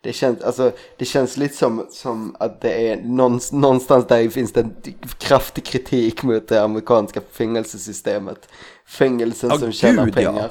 Det 0.00 0.12
känns, 0.12 0.42
alltså, 0.42 0.72
det 0.98 1.04
känns 1.04 1.36
lite 1.36 1.56
som, 1.56 1.86
som 1.90 2.36
att 2.38 2.60
det 2.60 2.88
är 2.88 3.02
någonstans, 3.02 4.06
där 4.06 4.28
finns 4.28 4.52
det 4.52 4.60
en 4.60 4.74
kraftig 5.18 5.64
kritik 5.64 6.22
mot 6.22 6.48
det 6.48 6.62
amerikanska 6.62 7.20
fängelsesystemet. 7.30 8.48
Fängelsen 8.86 9.50
Ja, 9.50 9.58
som 9.58 9.72
tjänar 9.72 10.04
gud, 10.04 10.14
ja. 10.18 10.32
pengar. 10.32 10.50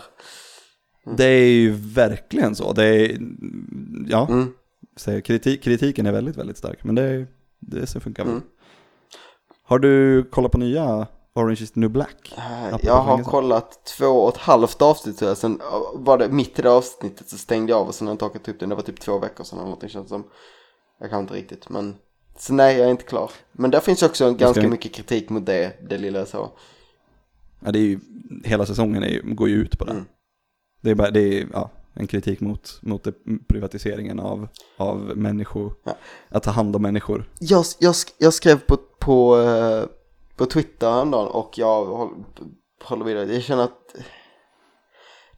Det 1.17 1.26
är 1.26 1.45
ju 1.52 1.72
verkligen 1.72 2.56
så. 2.56 2.74
Det 2.74 2.86
är, 2.86 3.17
ja, 4.08 4.28
Mm. 4.30 4.54
så 4.95 5.22
kritik, 5.22 5.63
kritiken 5.63 6.06
är 6.06 6.12
väldigt, 6.12 6.38
väldigt 6.38 6.58
stark. 6.58 6.84
Men 6.84 6.95
det, 6.95 7.28
det 7.60 7.88
så 7.88 8.00
funkar 8.00 8.24
väl. 8.24 8.32
Mm. 8.34 8.43
Har 9.63 9.80
du 9.80 10.24
kollat 10.24 10.52
på 10.52 10.58
nya 10.58 11.08
Orange 11.39 11.62
is 11.63 11.71
the 11.71 11.80
new 11.80 11.89
black? 11.89 12.34
Apropå 12.38 12.88
Jag 12.88 12.93
har 13.02 13.23
kollat 13.23 13.86
två 13.86 14.06
och 14.06 14.30
ett 14.34 14.38
halvt 14.38 14.82
avsnitt 14.82 15.17
tror 15.17 15.30
jag. 15.30 15.38
Sen 15.38 15.62
eh, 15.62 15.82
var 15.93 16.17
det 16.17 16.30
mitt 16.30 16.60
i 16.60 16.62
det 16.62 16.71
avsnittet 16.71 17.30
så 17.30 17.38
stängde 17.38 17.71
jag 17.71 17.80
av 17.82 17.88
och 17.88 17.95
sen 17.95 18.08
har 18.08 18.12
jag 18.12 18.15
inte 18.15 18.25
orkat 18.25 18.47
upp 18.47 18.60
det. 18.60 18.65
Det 18.65 18.75
var 18.75 18.82
typ 18.82 18.99
två 18.99 19.19
veckor 19.19 19.43
sedan 19.43 19.58
eller 19.60 19.65
någonting 19.65 19.89
känns 19.89 20.10
som. 20.10 20.23
Jag 20.99 21.10
kan 21.10 21.19
inte 21.19 21.34
riktigt 21.34 21.69
men. 21.69 21.95
Så 22.38 22.54
nej 22.54 22.78
jag 22.78 22.88
är 22.88 22.91
inte 22.91 23.04
klar. 23.04 23.32
Men 23.52 23.71
där 23.71 23.80
finns 23.80 24.04
också 24.04 24.25
en 24.25 24.38
ganska 24.38 24.62
ska- 24.62 24.69
mycket 24.69 24.93
kritik 24.93 25.30
mot 25.30 25.45
det, 25.45 25.73
det 25.89 25.97
lilla 25.97 26.19
jag 26.19 26.28
såg. 26.28 26.49
Ja, 27.65 27.71
det 27.71 27.80
är 27.80 27.84
ju, 27.84 27.99
hela 28.43 28.65
säsongen 28.65 29.04
är, 29.04 29.08
ju- 29.08 29.34
går 29.36 29.49
ju 29.49 29.56
ut 29.56 29.80
på 29.80 29.86
det. 29.86 29.91
Mm. 29.91 30.06
Det 30.82 30.89
är 30.91 30.95
bara, 30.95 31.10
det 31.12 31.19
är 31.21 31.47
ja, 31.54 31.69
en 31.93 32.08
kritik 32.08 32.39
mot, 32.39 32.80
mot 32.82 33.08
privatiseringen 33.47 34.19
av, 34.19 34.47
av 34.78 34.97
människor. 35.15 35.73
Ja. 35.84 35.95
Att 36.30 36.43
ta 36.43 36.52
hand 36.52 36.75
om 36.75 36.82
människor. 36.82 37.30
Jag, 37.39 37.65
jag, 37.80 37.95
jag 38.17 38.34
skrev 38.34 38.60
på, 38.60 38.78
på, 38.99 39.38
eh, 39.41 39.84
på 40.39 40.45
Twitter 40.45 40.91
häromdagen 40.91 41.28
och 41.28 41.58
jag 41.58 42.10
håller, 42.84 43.06
vidare. 43.06 43.34
Jag 43.34 43.43
känner 43.43 43.63
att 43.63 43.95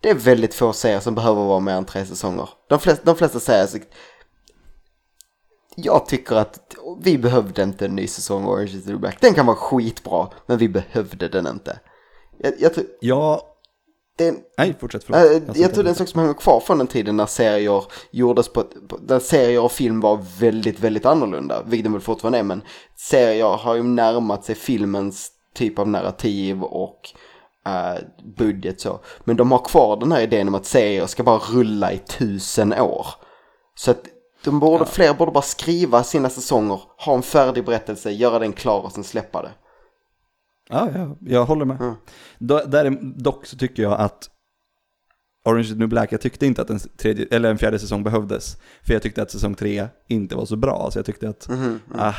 det 0.02 0.10
är 0.10 0.16
väldigt 0.16 0.54
få 0.54 0.74
serier 0.74 1.00
som 1.00 1.16
behöver 1.16 1.44
vara 1.44 1.60
mer 1.60 1.74
än 1.74 1.86
tre 1.86 2.06
säsonger. 2.06 2.50
De 2.70 2.80
flesta, 2.80 3.06
de 3.06 3.16
flesta 3.16 3.40
säger 3.40 3.68
så, 3.68 3.78
jag 5.76 6.06
tycker 6.06 6.36
att 6.36 6.76
vi 7.02 7.18
behövde 7.18 7.64
inte 7.64 7.86
en 7.86 7.96
ny 7.96 8.08
säsong 8.08 8.44
av 8.44 8.50
Orange 8.50 8.72
is 8.78 8.84
the 8.84 8.90
New 8.90 9.00
Black. 9.00 9.22
Den 9.22 9.34
kan 9.34 9.46
vara 9.46 9.58
skitbra, 9.58 10.30
men 10.46 10.58
vi 10.58 10.70
behövde 10.70 11.28
den 11.28 11.48
inte. 11.48 11.80
Jag, 12.38 12.54
jag, 12.60 12.72
Ja, 13.00 13.51
det 14.18 14.36
nej 14.58 14.76
fortsätt 14.80 15.04
förlåt. 15.04 15.22
jag, 15.22 15.34
Jag 15.34 15.58
jag, 15.58 15.74
tror 15.74 15.84
det 15.84 15.88
är 15.88 15.92
en 15.92 15.96
sak 15.96 16.08
som 16.08 16.20
hänger 16.22 16.34
kvar 16.34 16.60
från 16.60 16.78
den 16.78 16.88
tiden 16.88 17.18
när 17.18 17.26
serier 17.26 17.84
gjordes 18.12 18.48
på, 18.48 18.64
på 18.64 18.98
där 18.98 19.20
serier 19.20 19.62
och 19.62 19.72
film 19.72 20.00
var 20.00 20.20
väldigt, 20.40 20.80
väldigt 20.80 21.06
annorlunda, 21.06 21.64
vilket 21.66 21.84
de 21.84 21.94
väl 21.94 22.02
fortfarande 22.02 22.40
är, 22.40 22.44
men 22.44 22.62
serier 22.98 23.58
har 23.58 23.76
ju 23.76 23.84
närmat 23.84 24.46
sig 24.46 24.56
filmens 24.56 25.32
typ 25.56 25.80
av 25.80 25.88
narrativ 25.88 26.64
och 26.64 27.10
eh, 27.66 28.04
budget 28.38 28.82
så. 28.82 29.00
Men 29.24 29.36
de 29.36 29.52
har 29.52 29.66
kvar 29.66 29.98
den 29.98 30.12
här 30.12 30.22
idén 30.22 30.48
om 30.48 30.56
att 30.56 30.66
serier 30.66 31.06
ska 31.06 31.24
bara 31.24 31.38
rulla 31.38 31.92
i 31.92 31.98
tusen 31.98 32.74
år. 32.74 33.08
Så 33.76 33.92
att 33.92 34.06
de 34.44 34.60
borde, 34.60 34.86
fler 34.86 35.14
borde 35.14 35.32
bara 35.32 35.42
skriva 35.42 36.04
sina 36.04 36.30
säsonger, 36.30 36.82
ha 37.06 37.14
en 37.14 37.22
färdig 37.22 37.66
berättelse, 37.66 38.12
göra 38.12 38.40
den 38.40 38.54
klar 38.54 38.82
och 38.82 38.92
sen 38.92 39.04
släppa 39.04 39.42
det. 39.42 39.52
Ja, 40.72 40.90
ja, 40.96 41.18
jag 41.20 41.46
håller 41.46 41.66
med. 41.66 41.82
Mm. 41.82 41.96
Då, 42.40 42.62
där, 42.66 42.98
dock 43.22 43.46
så 43.46 43.58
tycker 43.58 43.84
jag 43.84 44.00
att 44.00 44.30
Orange 45.46 45.62
is 45.62 45.70
the 45.70 45.76
New 45.76 45.90
Black, 45.90 46.12
jag 46.12 46.22
tyckte 46.22 46.46
inte 46.46 46.62
att 46.62 46.70
en, 46.70 46.80
tredje, 46.80 47.28
eller 47.32 47.52
en 47.52 47.58
fjärde 47.58 47.80
säsong 47.80 48.04
behövdes. 48.04 48.58
För 48.84 48.94
jag 48.94 49.02
tyckte 49.02 49.22
att 49.22 49.32
säsong 49.32 49.56
tre 49.56 49.88
inte 50.08 50.36
var 50.36 50.46
så 50.46 50.56
bra, 50.56 50.90
så 50.92 51.00
jag 51.00 51.06
tyckte 51.06 51.30
att 51.30 51.50
Mhm, 51.50 51.80
ah, 51.96 52.16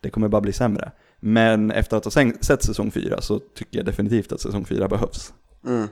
det 0.00 0.10
kommer 0.10 0.28
bara 0.28 0.40
bli 0.40 0.52
sämre. 0.52 0.92
Men 1.20 1.70
efter 1.70 1.96
att 1.96 2.04
ha 2.04 2.10
sett 2.40 2.62
säsong 2.62 2.90
fyra 2.90 3.20
så 3.20 3.38
tycker 3.38 3.78
jag 3.78 3.86
definitivt 3.86 4.32
att 4.32 4.40
säsong 4.40 4.64
fyra 4.64 4.88
behövs. 4.88 5.34
Mm. 5.66 5.88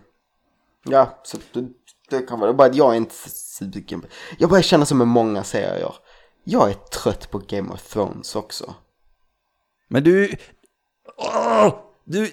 Ja, 0.85 1.21
så 1.25 1.39
det, 1.53 1.69
det 2.11 2.27
kan 2.27 2.41
vara 2.41 2.51
det. 2.51 2.57
Bara 2.57 2.69
att 2.69 2.77
jag 2.77 2.93
är 2.93 2.97
inte 2.97 3.15
sugen 3.29 4.01
på 4.01 4.07
Jag 4.39 4.51
börjar 4.51 4.63
känna 4.63 4.87
som 4.87 4.99
med 4.99 5.07
många 5.07 5.45
serier. 5.45 5.95
Jag 6.45 6.71
är 6.71 6.75
trött 6.75 7.31
på 7.31 7.39
Game 7.39 7.73
of 7.73 7.83
Thrones 7.93 8.37
också. 8.37 8.75
Men 9.89 10.05
du, 10.05 10.37
åh, 11.17 11.75
du, 12.05 12.31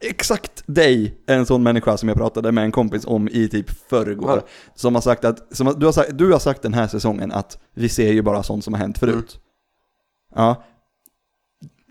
exakt 0.00 0.62
dig 0.66 1.14
är 1.26 1.36
en 1.36 1.46
sån 1.46 1.62
människa 1.62 1.96
som 1.96 2.08
jag 2.08 2.18
pratade 2.18 2.52
med 2.52 2.64
en 2.64 2.72
kompis 2.72 3.04
om 3.06 3.28
i 3.28 3.48
typ 3.48 3.70
förrgår. 3.70 4.26
Vadå? 4.26 4.42
Som 4.74 4.94
har 4.94 5.02
sagt 5.02 5.24
att, 5.24 5.56
som, 5.56 5.74
du, 5.78 5.86
har 5.86 5.92
sagt, 5.92 6.18
du 6.18 6.32
har 6.32 6.38
sagt 6.38 6.62
den 6.62 6.74
här 6.74 6.86
säsongen 6.86 7.32
att 7.32 7.58
vi 7.74 7.88
ser 7.88 8.12
ju 8.12 8.22
bara 8.22 8.42
sånt 8.42 8.64
som 8.64 8.74
har 8.74 8.80
hänt 8.80 8.98
förut. 8.98 9.40
Ja. 10.34 10.64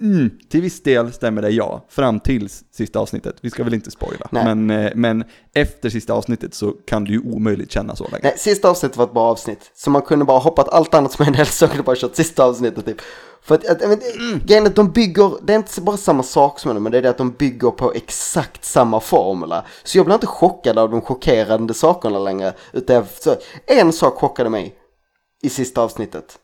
Mm, 0.02 0.30
till 0.50 0.62
viss 0.62 0.84
del 0.84 1.14
stämmer 1.14 1.42
det 1.42 1.50
ja, 1.50 1.86
fram 1.90 2.20
till 2.20 2.50
sista 2.72 3.00
avsnittet. 3.00 3.36
Vi 3.42 3.50
ska 3.50 3.64
väl 3.64 3.74
inte 3.74 3.92
spoila. 3.92 4.28
Men, 4.32 4.70
eh, 4.70 4.92
men 4.96 5.24
efter 5.54 5.90
sista 5.90 6.14
avsnittet 6.14 6.54
så 6.54 6.72
kan 6.72 7.04
du 7.04 7.12
ju 7.12 7.20
omöjligt 7.20 7.72
känna 7.72 7.96
så 7.96 8.04
länge. 8.04 8.20
Nej, 8.24 8.34
sista 8.38 8.70
avsnittet 8.70 8.98
var 8.98 9.06
ett 9.06 9.14
bra 9.14 9.24
avsnitt. 9.24 9.72
Så 9.76 9.90
man 9.90 10.02
kunde 10.02 10.26
bara 10.26 10.40
hoppat 10.40 10.70
allt 10.70 10.94
annat 10.94 11.12
som 11.12 11.26
hände 11.26 11.46
och 11.80 11.86
bara 11.86 11.96
kört 11.96 12.16
sista 12.16 12.44
avsnittet 12.46 12.86
typ. 12.86 13.02
För 13.42 13.56
att, 13.56 13.68
att, 13.68 13.82
att 13.82 14.04
Mm. 14.16 14.40
grejen 14.46 14.66
är 14.66 14.70
att 14.70 14.76
de 14.76 14.92
bygger, 14.92 15.32
det 15.42 15.54
är 15.54 15.58
inte 15.58 15.82
bara 15.82 15.98
samma 15.98 16.24
sak 16.24 16.60
som 16.60 16.74
det, 16.74 16.80
men 16.80 16.92
det 16.92 16.98
är 16.98 17.02
det 17.02 17.10
att 17.10 17.18
de 17.18 17.32
bygger 17.32 17.72
på 17.72 17.94
exakt 17.94 18.66
samma 18.66 19.00
formula. 19.00 19.66
Så 19.84 19.98
jag 19.98 20.06
blir 20.06 20.16
inte 20.16 20.28
chockad 20.28 20.78
av 20.78 20.92
de 20.92 21.02
chockerande 21.02 21.74
sakerna 21.74 22.20
längre. 22.20 22.54
Utan 22.74 22.96
jag, 22.96 23.06
så, 23.20 23.36
en 23.66 23.94
sak 23.94 24.14
chockade 24.14 24.50
mig 24.50 24.76
i 25.42 25.50
sista 25.50 25.82
avsnittet. 25.82 26.40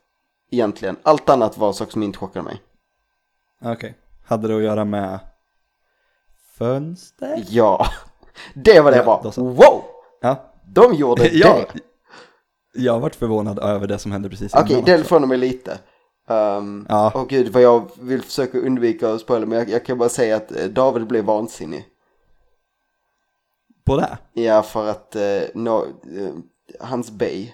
Egentligen. 0.52 0.96
Allt 1.04 1.30
annat 1.30 1.58
var 1.58 1.74
saker 1.74 1.92
som 1.92 2.04
inte 2.04 2.18
chockade 2.18 2.46
mig. 2.46 2.62
Okej. 3.66 3.98
Hade 4.26 4.48
det 4.48 4.56
att 4.58 4.64
göra 4.64 4.86
med 4.86 5.20
fönster? 6.58 7.44
Ja, 7.50 7.88
det 8.54 8.82
var 8.82 8.92
det 8.92 8.98
Ja, 8.98 9.22
jag 9.24 9.24
bara, 9.24 9.44
wow! 9.54 9.84
Ja. 10.22 10.54
De 10.68 10.94
gjorde 10.94 11.28
ja. 11.34 11.66
det. 11.74 11.80
Jag 12.74 12.94
har 12.94 13.00
varit 13.00 13.16
förvånad 13.16 13.60
över 13.60 13.88
det 13.88 13.98
som 13.98 14.12
hände 14.12 14.30
precis 14.30 14.54
Okej, 14.54 14.72
innan 14.72 14.86
det 14.86 14.94
också. 14.94 15.04
förvånar 15.04 15.28
mig 15.28 15.38
lite. 15.38 15.80
Um, 16.28 16.86
Ja. 16.90 17.12
Åh 17.16 17.26
gud, 17.30 17.48
vad 17.54 17.62
jag 17.62 17.92
vill 18.00 18.22
försöka 18.22 18.58
undvika 18.58 19.10
att 19.14 19.22
spoila, 19.22 19.46
men 19.46 19.58
jag, 19.60 19.70
jag 19.70 19.86
kan 19.86 19.98
bara 19.98 20.10
säga 20.10 20.36
att 20.36 20.52
eh, 20.52 20.66
David 20.66 21.08
blev 21.08 21.26
vansinnig. 21.26 21.86
På 23.86 23.98
det? 23.98 24.18
Ja, 24.34 24.64
för 24.64 24.88
att 24.90 25.16
uh, 25.16 25.62
no, 25.62 25.86
eh, 26.20 26.34
hans 26.80 27.12
bay. 27.12 27.54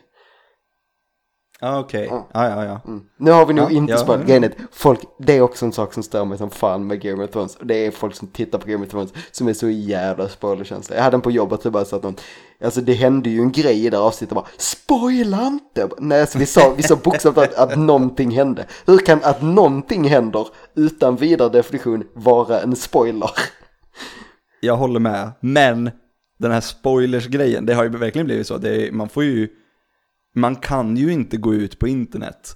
Ja, 1.63 1.79
okej. 1.79 2.07
Ja. 2.09 2.27
Ja, 2.33 2.49
ja, 2.49 2.65
ja. 2.65 2.81
Mm. 2.87 3.01
Nu 3.17 3.31
har 3.31 3.45
vi 3.45 3.53
nog 3.53 3.65
Ja, 3.71 3.75
inte 3.75 3.93
ja, 3.93 3.97
spoilat. 3.97 4.29
ja. 4.29 4.45
Att 4.45 4.51
folk, 4.71 4.99
det 5.19 5.37
är 5.37 5.41
också 5.41 5.65
en 5.65 5.71
sak 5.71 5.93
som 5.93 6.03
stör 6.03 6.25
mig 6.25 6.37
som 6.37 6.49
fan 6.49 6.87
med 6.87 7.01
Game 7.01 7.23
of 7.23 7.31
Thrones. 7.31 7.55
Och 7.55 7.65
det 7.65 7.85
är 7.85 7.91
folk 7.91 8.15
som 8.15 8.27
tittar 8.27 8.57
på 8.59 8.67
Game 8.67 8.85
of 8.85 8.91
Thrones 8.91 9.13
som 9.31 9.47
är 9.47 9.53
så 9.53 9.69
jävla 9.69 10.29
spoilerkänsliga. 10.29 10.97
Jag 10.99 11.03
hade 11.03 11.15
en 11.15 11.21
på 11.21 11.31
jobbet 11.31 11.65
och 11.65 11.71
bara 11.71 11.85
så 11.85 11.95
att 11.95 12.03
någon, 12.03 12.15
alltså 12.63 12.81
det 12.81 12.93
hände 12.93 13.29
ju 13.29 13.39
en 13.41 13.51
grej 13.51 13.85
i 13.85 13.89
det 13.89 13.99
avsnittet 13.99 14.35
bara, 14.35 14.45
spoila 14.57 15.47
inte! 15.47 15.89
Nej, 15.99 16.27
så 16.27 16.39
vi 16.39 16.45
sa, 16.45 16.73
vi 16.77 16.83
sa 16.83 16.95
bokstavligt 16.95 17.53
att, 17.53 17.71
att 17.71 17.79
någonting 17.79 18.31
hände. 18.31 18.65
Hur 18.85 18.97
kan 18.97 19.19
att 19.23 19.41
någonting 19.41 20.03
händer 20.03 20.47
utan 20.75 21.15
vidare 21.15 21.49
definition 21.49 22.03
vara 22.13 22.61
en 22.61 22.75
spoiler? 22.75 23.31
Jag 24.59 24.77
håller 24.77 24.99
med. 24.99 25.31
Men 25.39 25.91
den 26.39 26.51
här 26.51 26.61
spoilers-grejen, 26.61 27.65
det 27.65 27.73
har 27.73 27.83
ju 27.83 27.89
verkligen 27.89 28.25
blivit 28.25 28.47
så. 28.47 28.55
Är, 28.55 28.91
man 28.91 29.09
får 29.09 29.23
ju... 29.23 29.47
Man 30.33 30.55
kan 30.55 30.97
ju 30.97 31.13
inte 31.13 31.37
gå 31.37 31.53
ut 31.53 31.79
på 31.79 31.87
internet 31.87 32.55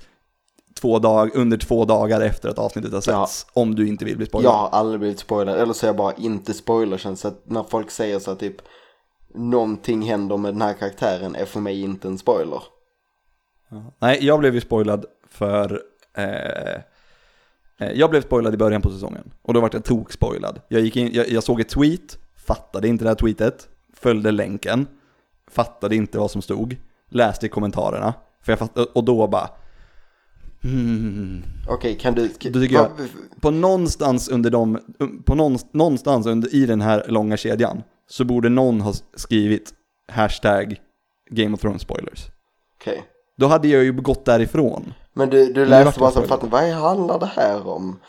två 0.81 0.99
dag, 0.99 1.35
under 1.35 1.57
två 1.57 1.85
dagar 1.85 2.21
efter 2.21 2.49
att 2.49 2.59
avsnittet 2.59 2.91
har 2.91 3.03
Ja. 3.07 3.27
setts. 3.27 3.47
Om 3.53 3.75
du 3.75 3.87
inte 3.87 4.05
vill 4.05 4.17
bli 4.17 4.25
spoilad. 4.25 4.53
Jag 4.53 4.57
har 4.57 4.69
aldrig 4.69 4.99
blivit 4.99 5.19
spoilad, 5.19 5.59
eller 5.59 5.73
så 5.73 5.85
är 5.85 5.87
jag 5.87 5.95
bara 5.95 6.13
inte 6.13 6.53
spoilerkänslig. 6.53 7.17
Så 7.19 7.27
att 7.27 7.49
när 7.49 7.63
folk 7.63 7.91
säger 7.91 8.19
så 8.19 8.31
att 8.31 8.39
typ 8.39 8.55
någonting 9.33 10.01
händer 10.01 10.37
med 10.37 10.53
den 10.53 10.61
här 10.61 10.73
karaktären 10.73 11.35
är 11.35 11.45
för 11.45 11.59
mig 11.59 11.81
inte 11.81 12.07
en 12.07 12.17
spoiler. 12.17 12.63
Nej, 13.99 14.25
jag 14.25 14.39
blev 14.39 14.55
ju 14.55 14.61
spoilad 14.61 15.05
för... 15.29 15.81
Eh, 16.13 16.75
eh, 17.77 17.91
jag 17.93 18.09
blev 18.09 18.21
spoilad 18.21 18.53
i 18.53 18.57
början 18.57 18.81
på 18.81 18.89
säsongen. 18.89 19.31
Och 19.41 19.53
då 19.53 19.61
vart 19.61 19.73
jag 19.73 19.83
tok-spoilad. 19.83 20.61
Jag, 20.67 20.81
gick 20.81 20.95
in, 20.97 21.09
jag, 21.13 21.29
jag 21.29 21.43
såg 21.43 21.59
ett 21.59 21.69
tweet, 21.69 22.17
fattade 22.47 22.87
inte 22.87 23.05
det 23.05 23.09
här 23.09 23.15
tweetet, 23.15 23.69
följde 23.93 24.31
länken, 24.31 24.87
fattade 25.51 25.95
inte 25.95 26.17
vad 26.17 26.31
som 26.31 26.41
stod, 26.41 26.77
läste 27.11 27.45
i 27.45 27.49
kommentarerna. 27.49 28.13
För 28.43 28.51
jag 28.51 28.59
fatt, 28.59 28.77
och 28.77 29.03
då 29.03 29.27
bara... 29.27 29.49
Hmm, 30.63 31.43
Okej, 31.69 31.97
kan 31.97 32.13
du... 32.13 32.27
Då 32.27 32.61
tycker 32.61 32.75
jag- 32.75 32.91
på 33.41 33.51
någonstans 33.51 34.29
under 34.29 34.49
de, 34.49 34.79
på 35.25 35.35
någonstans, 35.73 36.25
under, 36.25 36.55
i 36.55 36.65
den 36.65 36.81
här 36.81 37.05
långa 37.07 37.37
kedjan 37.37 37.83
så 38.07 38.25
borde 38.25 38.49
någon 38.49 38.81
ha 38.81 38.93
skrivit 39.15 39.73
hashtag 40.11 40.75
Game 41.29 41.53
of 41.55 41.61
Thrones 41.61 41.81
spoilers. 41.81 42.25
Okej. 42.81 43.03
Då 43.37 43.47
hade 43.47 43.67
jag 43.67 43.83
ju 43.83 43.93
gått 43.93 44.25
därifrån. 44.25 44.93
Men 45.13 45.29
du, 45.29 45.53
du 45.53 45.65
läste 45.65 45.99
bara 45.99 46.11
så 46.11 46.21
fattar 46.21 46.47
vad 46.47 46.69
handlar 46.69 47.19
det 47.19 47.31
här 47.35 47.67
om? 47.67 47.99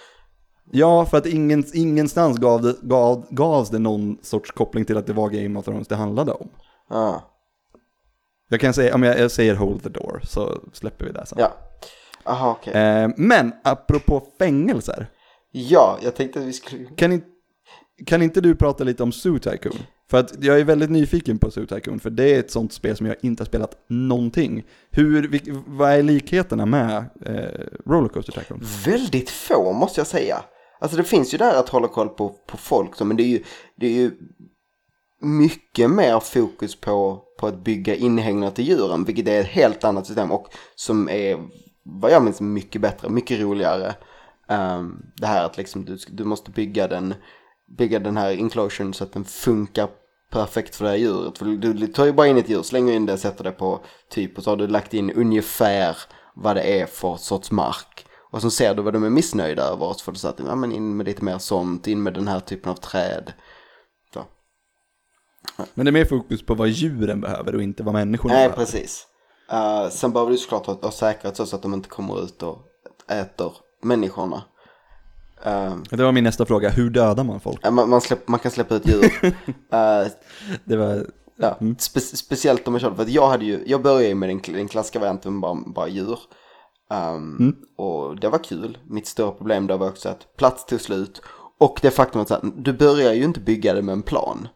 Ja, 0.70 1.04
för 1.04 1.18
att 1.18 1.26
ingen, 1.26 1.64
ingenstans 1.74 2.38
gav 2.38 2.62
det, 2.62 2.76
gav, 2.82 3.26
gavs 3.30 3.70
det 3.70 3.78
någon 3.78 4.18
sorts 4.22 4.50
koppling 4.50 4.84
till 4.84 4.96
att 4.96 5.06
det 5.06 5.12
var 5.12 5.28
Game 5.28 5.58
of 5.58 5.64
Thrones 5.64 5.88
det 5.88 5.96
handlade 5.96 6.32
om. 6.32 6.48
Ja, 6.90 7.35
Jag 8.48 8.60
kan 8.60 8.74
säga, 8.74 8.94
om 8.94 9.02
jag, 9.02 9.18
jag 9.18 9.30
säger 9.30 9.54
hold 9.54 9.82
the 9.82 9.88
door 9.88 10.20
så 10.24 10.60
släpper 10.72 11.06
vi 11.06 11.12
det 11.12 11.26
sen. 11.26 11.38
ja. 11.40 11.56
Aha, 12.24 12.50
okej. 12.60 12.72
Eh, 12.74 13.10
men 13.16 13.52
apropå 13.64 14.22
fängelser, 14.38 15.06
Ja, 15.52 15.98
jag 16.02 16.14
tänkte 16.14 16.38
att 16.40 16.46
vi 16.46 16.52
skulle... 16.52 16.84
kan, 16.84 17.12
in, 17.12 17.22
kan 18.06 18.22
inte 18.22 18.40
du 18.40 18.54
prata 18.54 18.84
lite 18.84 19.02
om 19.02 19.12
Zoo 19.12 19.38
Tycoon? 19.38 19.78
För 20.10 20.18
att 20.18 20.44
jag 20.44 20.60
är 20.60 20.64
väldigt 20.64 20.90
nyfiken 20.90 21.38
på 21.38 21.50
Zoo 21.50 21.66
Tycoon, 21.66 22.00
för 22.00 22.10
det 22.10 22.34
är 22.34 22.38
ett 22.40 22.50
sånt 22.50 22.72
spel 22.72 22.96
som 22.96 23.06
jag 23.06 23.16
inte 23.22 23.42
har 23.42 23.46
spelat 23.46 23.84
någonting. 23.88 24.64
Hur, 24.90 25.28
vilk, 25.28 25.44
vad 25.66 25.90
är 25.90 26.02
likheterna 26.02 26.66
med 26.66 27.04
eh, 27.26 27.66
Rollercoaster 27.86 28.32
Tycoon? 28.32 28.62
Väldigt 28.84 29.30
få 29.30 29.72
måste 29.72 30.00
jag 30.00 30.06
säga. 30.06 30.44
Alltså 30.80 30.96
det 30.96 31.04
finns 31.04 31.34
ju 31.34 31.38
där 31.38 31.54
att 31.54 31.68
hålla 31.68 31.88
koll 31.88 32.08
på, 32.08 32.28
på 32.46 32.56
folk, 32.56 33.00
men 33.00 33.16
det 33.16 33.22
är 33.22 33.28
ju, 33.28 33.42
det 33.76 33.86
är 33.86 33.92
ju 33.92 34.10
mycket 35.20 35.90
mer 35.90 36.20
fokus 36.20 36.80
på, 36.80 37.22
på 37.38 37.46
att 37.46 37.64
bygga 37.64 37.94
inhägnader 37.94 38.54
till 38.54 38.68
djuren, 38.68 39.04
vilket 39.04 39.28
är 39.28 39.40
ett 39.40 39.46
helt 39.46 39.84
annat 39.84 40.06
system 40.06 40.32
och 40.32 40.48
som 40.74 41.08
är, 41.08 41.38
vad 41.82 42.10
jag 42.10 42.24
minns, 42.24 42.40
mycket 42.40 42.80
bättre, 42.80 43.08
mycket 43.08 43.40
roligare. 43.40 43.94
Um, 44.48 45.02
det 45.16 45.26
här 45.26 45.44
att 45.44 45.56
liksom 45.56 45.84
du, 45.84 45.98
du 46.08 46.24
måste 46.24 46.50
bygga 46.50 46.88
den, 46.88 47.14
bygga 47.78 47.98
den 47.98 48.16
här 48.16 48.30
enclosuren 48.30 48.94
så 48.94 49.04
att 49.04 49.12
den 49.12 49.24
funkar 49.24 49.88
perfekt 50.30 50.76
för 50.76 50.84
det 50.84 50.90
här 50.90 50.98
djuret. 50.98 51.38
För 51.38 51.44
du, 51.44 51.72
du 51.72 51.86
tar 51.86 52.04
ju 52.04 52.12
bara 52.12 52.26
in 52.26 52.36
ett 52.36 52.48
djur, 52.48 52.62
slänger 52.62 52.92
in 52.92 53.06
det, 53.06 53.18
sätter 53.18 53.44
det 53.44 53.52
på 53.52 53.80
typ 54.10 54.38
och 54.38 54.44
så 54.44 54.50
har 54.50 54.56
du 54.56 54.66
lagt 54.66 54.94
in 54.94 55.10
ungefär 55.10 55.96
vad 56.34 56.56
det 56.56 56.80
är 56.80 56.86
för 56.86 57.16
sorts 57.16 57.50
mark. 57.50 58.06
Och 58.30 58.42
så 58.42 58.50
ser 58.50 58.74
du 58.74 58.82
vad 58.82 58.92
de 58.92 59.04
är 59.04 59.10
missnöjda 59.10 59.62
över 59.62 59.86
och 59.86 59.96
så 59.96 60.04
får 60.04 60.12
du 60.12 60.18
säga 60.18 60.30
att 60.30 60.40
ja, 60.46 60.54
men 60.54 60.72
in 60.72 60.96
med 60.96 61.06
lite 61.06 61.24
mer 61.24 61.38
sånt, 61.38 61.86
in 61.86 62.02
med 62.02 62.14
den 62.14 62.28
här 62.28 62.40
typen 62.40 62.70
av 62.70 62.76
träd. 62.76 63.32
Men 65.74 65.86
det 65.86 65.90
är 65.90 65.92
mer 65.92 66.04
fokus 66.04 66.46
på 66.46 66.54
vad 66.54 66.68
djuren 66.68 67.20
behöver 67.20 67.54
och 67.54 67.62
inte 67.62 67.82
vad 67.82 67.94
människorna 67.94 68.34
Nej, 68.34 68.48
behöver. 68.48 68.64
precis. 68.64 69.06
Uh, 69.52 69.90
sen 69.90 70.12
behöver 70.12 70.32
du 70.32 70.38
såklart 70.38 70.66
ha, 70.66 70.74
ha 70.82 70.90
säkerhet 70.90 71.36
så 71.36 71.56
att 71.56 71.62
de 71.62 71.74
inte 71.74 71.88
kommer 71.88 72.24
ut 72.24 72.42
och 72.42 72.58
äter 73.10 73.52
människorna. 73.82 74.42
Uh, 75.46 75.76
Det 75.90 76.04
var 76.04 76.12
min 76.12 76.24
nästa 76.24 76.46
fråga, 76.46 76.68
hur 76.70 76.90
dödar 76.90 77.24
man 77.24 77.40
folk? 77.40 77.60
ja, 77.62 77.70
man, 77.70 77.90
man, 77.90 78.00
släpp, 78.00 78.28
man 78.28 78.40
kan 78.40 78.50
släppa 78.50 78.74
ut 78.74 78.86
djur. 78.88 79.12
Eh, 79.72 80.06
Det 80.64 80.76
var, 80.76 81.06
Ja, 81.38 81.58
spe 81.78 82.00
speciellt 82.00 82.66
om 82.66 82.72
man 82.72 82.80
körde, 82.80 82.96
för 82.96 83.02
att 83.02 83.08
jag 83.10 83.28
hade 83.28 83.44
ju, 83.44 83.62
jag 83.66 83.82
började 83.82 84.06
ju 84.08 84.14
med 84.14 84.28
den, 84.28 84.40
den 84.46 84.68
klassiska 84.68 84.98
varianten 84.98 85.32
med 85.32 85.40
bara, 85.40 85.54
bara 85.66 85.88
djur. 85.88 86.18
Ehm, 86.90 87.54
Och 87.78 88.20
det 88.20 88.28
var 88.28 88.38
kul. 88.38 88.78
Mitt 88.88 89.06
stora 89.06 89.30
problem 89.32 89.66
där 89.66 89.76
var 89.78 89.88
också 89.88 90.08
att 90.08 90.36
plats 90.36 90.64
tog 90.66 90.80
slut. 90.80 91.22
Och 91.58 91.78
det 91.82 91.90
faktum 91.90 92.20
att 92.20 92.30
här, 92.30 92.40
du 92.56 92.72
börjar 92.72 93.12
ju 93.12 93.24
inte 93.24 93.40
bygga 93.40 93.74
det 93.74 93.82
med 93.82 93.92
en 93.92 94.02
plan. 94.02 94.48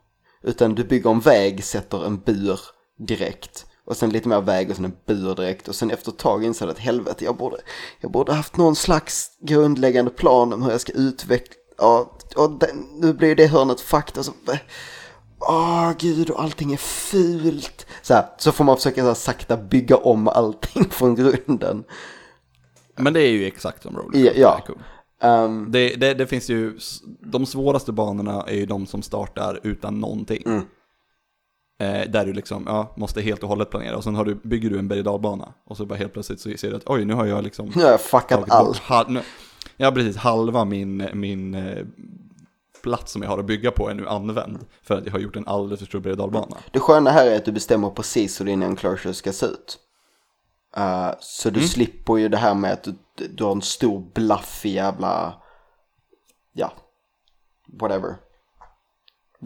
Utan 0.45 0.75
du 0.75 0.85
bygger 0.85 1.11
en 1.11 1.21
väg, 1.21 1.65
sätter 1.65 2.07
en 2.07 2.21
bur 2.21 2.61
direkt. 2.99 3.67
Och 3.85 3.97
sen 3.97 4.11
lite 4.11 4.29
mer 4.29 4.41
väg 4.41 4.71
och 4.71 4.77
sen 4.77 4.85
en 4.85 4.97
bur 5.07 5.35
direkt. 5.35 5.69
Och 5.69 5.75
sen 5.75 5.91
efter 5.91 6.11
ett 6.13 6.19
tag 6.19 6.45
insåg 6.45 6.69
jag 6.69 6.73
att 6.73 6.79
helvete, 6.79 7.25
jag 7.25 7.37
borde, 7.37 7.57
jag 8.01 8.11
borde 8.11 8.33
haft 8.33 8.57
någon 8.57 8.77
slags 8.77 9.31
grundläggande 9.41 10.11
plan 10.11 10.53
om 10.53 10.63
hur 10.63 10.71
jag 10.71 10.81
ska 10.81 10.93
utveckla. 10.93 11.55
Ja, 11.79 12.19
och 12.37 12.51
den, 12.51 12.87
nu 12.93 13.13
blir 13.13 13.35
det 13.37 13.47
hörnet 13.47 13.81
fakta. 13.81 14.23
Så, 14.23 14.33
Åh 15.41 15.93
gud 15.99 16.31
och 16.31 16.43
allting 16.43 16.73
är 16.73 16.77
fult. 16.77 17.87
Så, 18.03 18.15
här, 18.15 18.27
så 18.39 18.53
får 18.53 18.65
man 18.65 18.77
försöka 18.77 19.01
så 19.01 19.07
här, 19.07 19.15
sakta 19.15 19.57
bygga 19.57 19.97
om 19.97 20.29
allting 20.29 20.85
från 20.91 21.15
grunden. 21.15 21.85
men 22.97 23.13
det 23.13 23.21
är 23.21 23.31
ju 23.31 23.47
exakt 23.47 23.83
som 23.83 23.97
Rollercoaster 23.97 24.41
Ja, 24.41 24.51
ja. 24.57 24.61
Tycoon. 24.61 24.83
Ehm, 25.21 25.67
Det, 25.71 25.97
det, 25.97 26.15
det 26.15 26.27
finns 26.27 26.51
ju, 26.51 26.79
de 27.21 27.47
svåraste 27.47 27.93
banorna 27.93 28.43
är 28.47 28.55
ju 28.55 28.67
de 28.67 28.87
som 28.87 29.03
startar 29.03 29.61
utan 29.63 30.01
någonting. 30.01 30.43
Mm. 30.47 30.63
Eh, 31.81 32.11
där 32.11 32.27
du 32.27 32.33
liksom, 32.33 32.65
ja, 32.67 32.95
måste 32.97 33.21
helt 33.23 33.43
och 33.43 33.49
hållet 33.49 33.71
planera 33.71 33.97
och 33.97 34.05
sen 34.05 34.15
har 34.15 34.25
du, 34.25 34.35
bygger 34.35 34.71
du 34.71 34.79
en 34.79 34.89
berg 34.89 35.03
och 35.65 35.77
så 35.77 35.87
bara 35.87 35.95
helt 35.95 36.13
plötsligt 36.13 36.41
så 36.41 36.51
ser 36.57 36.71
du 36.71 36.77
att 36.77 36.83
oj, 36.87 37.05
nu 37.05 37.15
har 37.15 37.27
jag 37.27 37.45
liksom 37.45 37.67
nu 37.77 37.83
har 37.83 37.91
jag 37.91 38.01
fuckat 38.01 38.51
allt. 38.51 38.79
hal- 38.79 39.21
Ja, 39.77 39.93
precis, 39.93 40.17
halva 40.17 40.65
min, 40.65 41.09
min 41.15 41.55
eh, 41.55 41.87
plats 42.83 43.13
som 43.13 43.23
jag 43.23 43.29
har 43.29 43.39
att 43.39 43.47
bygga 43.47 43.71
på 43.71 43.89
är 43.91 43.95
nu 43.95 44.09
använd 44.09 44.59
för 44.83 44.99
att 44.99 45.07
jag 45.07 45.13
har 45.13 45.19
gjort 45.19 45.37
en 45.37 45.47
alldeles 45.47 45.81
för 45.81 45.87
stor 45.87 46.01
berg. 46.01 46.17
Det 46.73 46.79
sköna 46.81 47.11
här 47.11 47.27
är 47.27 47.37
att 47.37 47.45
du 47.45 47.53
bestämmer 47.53 47.91
precis 47.91 48.41
hur 48.41 48.45
din 48.47 48.63
enclosure 48.63 49.15
ska 49.15 49.33
se 49.33 49.47
ut. 49.47 49.79
Eh, 50.77 51.11
så 51.21 51.51
du 51.51 51.69
slipper 51.69 52.17
ju 52.17 52.29
det 52.29 52.37
här 52.37 52.55
med 52.55 52.73
att 52.73 52.83
du, 52.85 52.95
du 53.29 53.45
har 53.45 53.53
en 53.53 53.63
stor 53.63 54.11
blaffig 54.15 54.71
jävla, 54.75 55.35
ja, 56.53 56.73
whatever. 57.81 58.17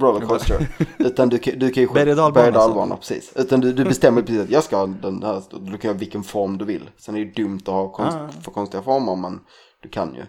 rollercoaster. 0.01 0.69
Utan 0.99 1.29
du, 1.29 1.39
kan- 1.39 1.59
du 1.59 1.71
kan 1.71 1.83
ju 1.83 1.89
Berg- 1.89 2.11
och 2.11 2.17
dalbana, 2.17 2.47
alltså. 2.47 2.61
dalbana, 2.61 2.97
precis. 2.97 3.33
Utan 3.37 3.61
du, 3.61 3.73
du 3.73 3.85
bestämmer 3.85 4.23
precis 4.23 4.41
att 4.43 4.51
jag 4.51 4.65
ska 4.65 4.77
ha 4.77 4.87
den 4.87 5.23
här, 5.23 5.43
du 5.71 5.79
kan 5.79 5.91
ha 5.91 5.99
vilken 5.99 6.23
form 6.23 6.59
du 6.59 6.65
vill. 6.65 6.91
Sen 6.97 7.15
är 7.15 7.19
det 7.19 7.25
ju 7.25 7.33
dumt 7.33 7.59
att 7.61 7.67
ha 7.67 7.89
konst, 7.93 8.17
Ah. 8.17 8.29
för 8.43 8.51
konstiga 8.51 8.83
former, 8.83 9.17
men 9.17 9.41
du 9.83 9.89
kan 9.89 10.15
ju. 10.15 10.23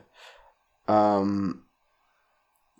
Ehm, 0.87 1.53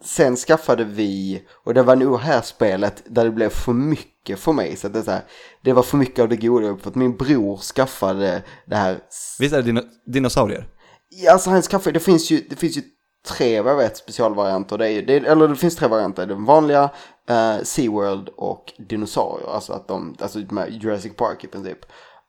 sen 0.04 0.36
skaffade 0.36 0.84
vi, 0.84 1.44
och 1.64 1.74
det 1.74 1.84
var 1.84 1.96
nog 1.96 2.20
här 2.20 2.42
spelet 2.42 3.04
där 3.06 3.24
det 3.26 3.32
blev 3.32 3.50
för 3.50 3.74
mycket 3.74 4.15
för 4.36 4.54
mig. 4.54 4.76
Så 4.76 4.88
det, 4.88 5.00
är 5.00 5.04
så 5.04 5.12
här, 5.12 5.22
det 5.62 5.74
var 5.74 5.84
för 5.84 5.98
mycket 5.98 6.20
av 6.20 6.30
det 6.30 6.36
goda, 6.36 6.78
för 6.78 6.90
att 6.90 6.96
min 6.96 7.18
bror 7.18 7.58
skaffade 7.58 8.44
det 8.66 8.76
här 8.76 9.00
Visst 9.40 9.54
är 9.54 9.58
det 9.58 9.64
dino 9.64 9.82
dinosaurier? 10.06 10.68
Ja, 11.10 11.32
alltså 11.32 11.50
hans 11.50 11.68
kaffe, 11.68 11.92
det 11.92 12.00
finns 12.00 12.32
ju, 12.32 12.48
det 12.50 12.56
finns 12.56 12.78
ju 12.78 12.82
tre 13.28 13.62
vad 13.62 13.74
jag 13.74 13.78
vet 13.78 13.98
specialvarianter. 13.98 14.78
Det 14.78 14.92
är, 14.92 15.02
det 15.02 15.14
är, 15.14 15.24
eller 15.24 15.48
det 15.48 15.56
finns 15.56 15.76
tre 15.76 15.88
varianter. 15.88 16.26
Den 16.26 16.46
vanliga, 16.46 16.84
uh, 17.30 17.64
SeaWorld 17.64 18.30
och 18.30 18.74
dinosaurier. 18.90 19.50
Alltså 19.50 19.74
att 19.74 19.88
de, 19.88 20.16
alltså 20.20 20.40
med 20.50 20.84
Jurassic 20.84 21.16
Park 21.16 21.44
i 21.44 21.48
princip. 21.48 21.80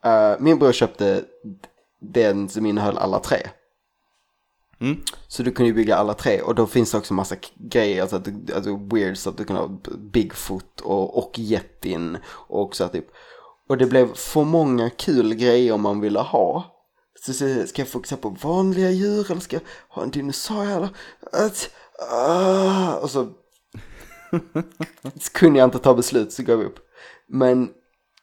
Eh, 0.07 0.35
min 0.39 0.59
bror 0.59 0.73
köpte 0.73 1.25
den 2.01 2.49
som 2.49 2.67
innehöll 2.67 2.99
alla 2.99 3.19
tre. 3.19 3.39
Mm. 4.81 4.97
Så 5.29 5.43
du 5.43 5.51
kunde 5.51 5.69
ju 5.69 5.75
bygga 5.75 5.97
alla 5.97 6.15
tre 6.15 6.41
och 6.41 6.55
då 6.55 6.67
finns 6.67 6.91
det 6.91 6.99
också 6.99 7.15
massa 7.15 7.37
grejer, 7.55 8.03
alltså, 8.03 8.23
alltså 8.55 8.77
weird 8.77 9.17
så 9.17 9.31
att 9.31 9.37
du 9.37 9.45
kan 9.45 9.57
ha 9.57 9.71
Bigfoot 9.99 10.81
och, 10.81 11.19
och 11.19 11.39
Yetin 11.39 12.19
och 12.27 12.63
också 12.63 12.89
typ. 12.89 13.07
Och 13.69 13.79
det 13.79 13.87
blev 13.87 14.15
för 14.15 14.45
många 14.45 14.91
kul 14.91 15.35
grejer 15.35 15.77
man 15.77 16.01
ville 16.01 16.21
ha. 16.21 16.73
Så, 17.21 17.33
så 17.33 17.67
ska 17.67 17.83
jag 17.83 17.89
fokusera 17.89 18.19
på 18.19 18.29
vanliga 18.29 18.91
djur 18.91 19.31
eller 19.31 19.41
ska 19.41 19.57
jag 19.57 19.63
ha 19.89 20.03
en 20.03 20.11
dinosaurie 20.11 20.75
eller? 20.77 20.89
Att, 21.33 21.71
ah, 22.11 22.95
och 22.95 23.11
så, 23.11 23.29
så 25.21 25.31
kunde 25.33 25.59
jag 25.59 25.67
inte 25.67 25.79
ta 25.79 25.95
beslut 25.95 26.33
så 26.33 26.43
gav 26.43 26.61
jag 26.61 26.67
upp. 26.67 26.79
Men 27.29 27.71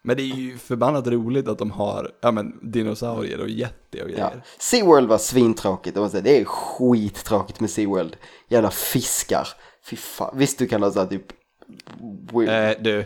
Men 0.05 0.17
det 0.17 0.23
är 0.23 0.35
ju 0.35 0.57
förbannat 0.57 1.07
roligt 1.07 1.47
att 1.47 1.57
de 1.57 1.71
har, 1.71 2.11
ja 2.21 2.31
men 2.31 2.71
dinosaurier 2.71 3.41
och 3.41 3.49
jätte 3.49 4.03
och 4.03 4.09
Ja. 4.09 4.13
grejer. 4.15 4.43
SeaWorld 4.59 5.07
var 5.09 5.17
svintråkigt, 5.17 5.95
det 5.95 6.01
måste 6.01 6.17
jag 6.17 6.23
säga. 6.25 6.35
det 6.35 6.41
är 6.41 6.45
skittråkigt 6.45 7.59
med 7.59 7.69
SeaWorld. 7.69 8.17
Jävla 8.47 8.71
fiskar. 8.71 9.47
Fy 9.89 9.95
fan. 9.95 10.37
Visst 10.37 10.59
du 10.59 10.67
kan 10.67 10.83
ha 10.83 10.91
så 10.91 10.99
här 10.99 11.07
typ... 11.07 11.25
Eh, 12.49 12.81
du, 12.83 13.05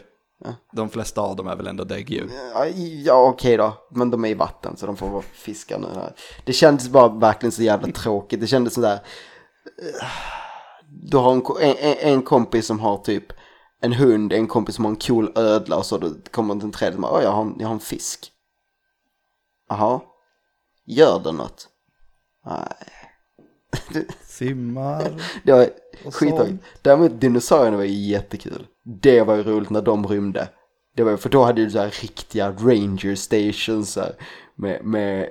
de 0.74 0.90
flesta 0.90 1.22
av 1.22 1.36
dem 1.36 1.48
är 1.48 1.56
väl 1.56 1.68
ändå 1.68 1.84
däggdjur? 1.84 2.30
Ja, 2.54 2.66
Ja 3.04 3.28
okej 3.28 3.58
då, 3.58 3.74
men 3.92 4.10
de 4.12 4.26
är 4.26 4.30
i 4.30 4.34
vatten 4.34 4.78
så 4.78 4.86
de 4.86 4.98
får 4.98 5.10
vara 5.10 5.22
fiskar 5.34 5.80
nu. 5.80 5.88
Här. 5.96 6.14
Det 6.46 6.54
kändes 6.54 6.90
bara 6.90 7.08
verkligen 7.08 7.52
så 7.52 7.64
jävla 7.64 7.88
tråkigt. 7.88 8.40
Det 8.42 8.48
kändes 8.48 8.74
sådär... 8.74 8.94
eh, 9.82 10.08
Du 10.90 11.18
har 11.18 11.32
en, 11.34 11.42
en- 11.80 11.98
en 12.14 12.22
kompis 12.22 12.66
som 12.68 12.80
har 12.80 12.98
typ 12.98 13.26
en 13.82 13.94
hund, 13.94 14.34
en 14.34 14.48
kompis 14.48 14.76
som 14.76 14.86
har 14.86 14.90
en 14.92 14.96
cool 15.00 15.32
ödla 15.36 15.78
och 15.78 15.86
så 15.86 15.98
då 15.98 16.10
kommer 16.32 16.56
det 16.56 16.64
en 16.64 16.72
tredje 16.72 16.96
som 16.96 17.04
"Åh, 17.04 17.24
jag 17.24 17.32
har, 17.32 17.42
en- 17.42 17.56
jag 17.60 17.68
har 17.68 17.74
en 17.74 17.80
fisk. 17.80 18.32
Jaha, 19.70 20.02
gör 20.86 21.20
den 21.20 21.36
något? 21.36 21.68
Nej. 22.46 22.74
Simmar 24.22 25.22
Det 25.44 25.52
var 25.52 25.70
och 26.06 26.14
sånt. 26.14 26.62
Däremot 26.82 27.22
dinosaurierna 27.22 27.78
var 27.78 27.84
ju 27.84 28.08
jättekul. 28.10 28.68
Det 29.02 29.22
var 29.22 29.36
ju 29.36 29.44
roligt 29.44 29.70
när 29.70 29.82
de 29.82 30.08
rymde. 30.08 30.50
Det 30.96 31.04
var, 31.04 31.18
för 31.18 31.30
då 31.30 31.44
hade 31.44 31.64
du 31.66 31.72
så 31.72 31.80
här 31.80 31.90
riktiga 32.02 32.52
ranger 32.52 33.16
stations 33.16 33.96
här, 33.96 34.16
med, 34.56 34.86
med 34.86 35.22
eh, 35.24 35.28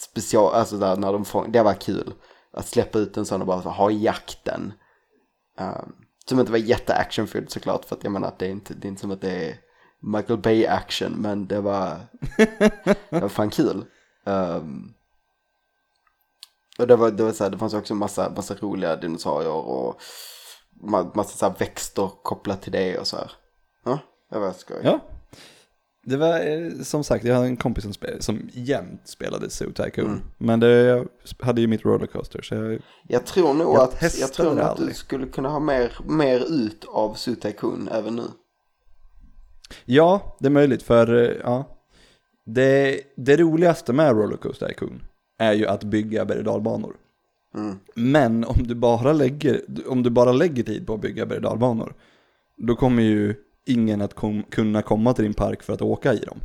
special, 0.00 0.54
alltså 0.54 0.76
där 0.76 0.96
när 0.96 1.12
de 1.12 1.24
fång, 1.24 1.52
det 1.52 1.62
var 1.62 1.74
kul. 1.74 2.12
Att 2.52 2.68
släppa 2.68 2.98
ut 2.98 3.16
en 3.16 3.26
sån 3.26 3.40
och 3.40 3.46
bara 3.46 3.58
ha 3.60 3.90
jakten. 3.90 4.72
Um, 5.60 5.94
som 6.30 6.40
inte 6.40 6.52
var 6.52 6.58
jätteactionfyllt 6.58 7.50
såklart 7.50 7.84
för 7.84 7.96
att 7.96 8.04
jag 8.04 8.12
menar 8.12 8.28
att 8.28 8.38
det 8.38 8.46
är 8.46 8.50
inte, 8.50 8.74
det 8.74 8.86
är 8.86 8.88
inte 8.88 9.00
som 9.00 9.10
att 9.10 9.20
det 9.20 9.48
är 9.48 9.56
Michael 10.00 10.38
Bay 10.38 10.66
action 10.66 11.12
men 11.12 11.46
det 11.46 11.60
var, 11.60 12.00
det 13.10 13.20
var 13.20 13.28
fan 13.28 13.50
kul. 13.50 13.84
Um, 14.24 14.94
och 16.78 16.86
det, 16.86 16.96
var, 16.96 17.10
det, 17.10 17.24
var 17.24 17.32
så 17.32 17.44
här, 17.44 17.50
det 17.50 17.58
fanns 17.58 17.74
också 17.74 17.94
massa, 17.94 18.30
massa 18.36 18.54
roliga 18.54 18.96
dinosaurier 18.96 19.52
och 19.52 20.00
ma- 20.82 21.10
massa 21.14 21.36
så 21.36 21.54
växter 21.58 22.10
kopplat 22.22 22.62
till 22.62 22.72
det 22.72 22.98
och 22.98 23.06
så 23.06 23.16
här. 23.16 23.32
Ja, 23.84 23.98
det 24.30 24.38
var 24.38 24.52
skoj. 24.52 24.80
Ja. 24.82 25.00
Det 26.10 26.16
var 26.16 26.40
eh, 26.40 26.82
som 26.82 27.04
sagt, 27.04 27.24
jag 27.24 27.34
hade 27.34 27.46
en 27.46 27.56
kompis 27.56 27.84
som, 27.84 27.92
spel, 27.92 28.22
som 28.22 28.50
jämt 28.52 29.00
spelade 29.04 29.50
Zoo 29.50 29.72
Tycoon. 29.72 30.06
Mm. 30.06 30.20
Men 30.38 30.60
det, 30.60 30.68
jag 30.68 31.08
hade 31.40 31.60
ju 31.60 31.66
mitt 31.66 31.84
rollercoaster 31.84 32.42
så 32.42 32.54
jag, 32.54 32.80
Jag 33.08 33.26
tror 33.26 33.54
nog 33.54 33.74
Jag 33.74 33.82
att, 33.82 34.18
jag 34.20 34.32
tror 34.32 34.54
nog 34.54 34.64
att 34.64 34.76
du 34.76 34.94
skulle 34.94 35.26
kunna 35.26 35.48
ha 35.48 35.60
mer, 35.60 35.92
mer 36.04 36.40
ut 36.48 36.84
av 36.88 37.14
Zoo 37.14 37.34
Tycoon 37.34 37.88
även 37.92 38.16
nu. 38.16 38.24
Ja, 39.84 40.36
det 40.40 40.46
är 40.46 40.50
möjligt 40.50 40.82
för 40.82 41.22
eh, 41.22 41.36
ja. 41.42 41.76
Det, 42.44 43.00
det 43.16 43.36
roligaste 43.36 43.92
med 43.92 44.12
Rollercoaster 44.12 44.68
Tycoon 44.68 45.02
är 45.38 45.52
ju 45.52 45.66
att 45.66 45.84
bygga 45.84 46.24
berg 46.24 46.44
dalbanor. 46.44 46.96
Mm. 47.54 47.78
Men 47.94 48.44
om 48.44 48.66
du 48.66 48.74
bara 48.74 49.12
lägger, 49.12 49.62
om 49.86 50.02
du 50.02 50.10
bara 50.10 50.32
lägger 50.32 50.62
tid 50.62 50.86
på 50.86 50.94
att 50.94 51.00
bygga 51.00 51.26
berg 51.26 51.40
dalbanor, 51.40 51.94
då 52.56 52.76
kommer 52.76 53.02
ju 53.02 53.34
ingen 53.66 54.00
att 54.00 54.14
kom, 54.14 54.42
kunna 54.42 54.82
komma 54.82 55.14
till 55.14 55.24
din 55.24 55.34
park 55.34 55.62
för 55.62 55.72
att 55.72 55.82
åka 55.82 56.14
i 56.14 56.18
dem. 56.18 56.40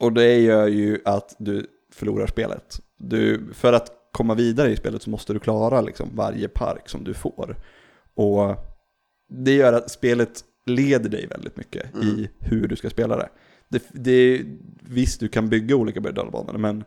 Och 0.00 0.12
det 0.12 0.38
gör 0.38 0.66
ju 0.66 0.98
att 1.04 1.36
du 1.38 1.66
förlorar 1.92 2.26
spelet. 2.26 2.80
Du, 2.98 3.54
för 3.54 3.72
att 3.72 3.92
komma 4.12 4.34
vidare 4.34 4.70
i 4.70 4.76
spelet 4.76 5.02
så 5.02 5.10
måste 5.10 5.32
du 5.32 5.38
klara 5.38 5.80
liksom 5.80 6.08
varje 6.14 6.48
park 6.48 6.88
som 6.88 7.04
du 7.04 7.14
får. 7.14 7.56
Och 8.14 8.56
det 9.28 9.54
gör 9.54 9.72
att 9.72 9.90
spelet 9.90 10.44
leder 10.66 11.10
dig 11.10 11.26
väldigt 11.26 11.56
mycket 11.56 11.96
i 11.96 12.30
hur 12.38 12.68
du 12.68 12.76
ska 12.76 12.90
spela 12.90 13.16
det. 13.16 13.28
det, 13.68 13.82
det 13.92 14.42
visst, 14.82 15.20
du 15.20 15.28
kan 15.28 15.48
bygga 15.48 15.76
olika 15.76 16.00
berg 16.00 16.14
men 16.58 16.84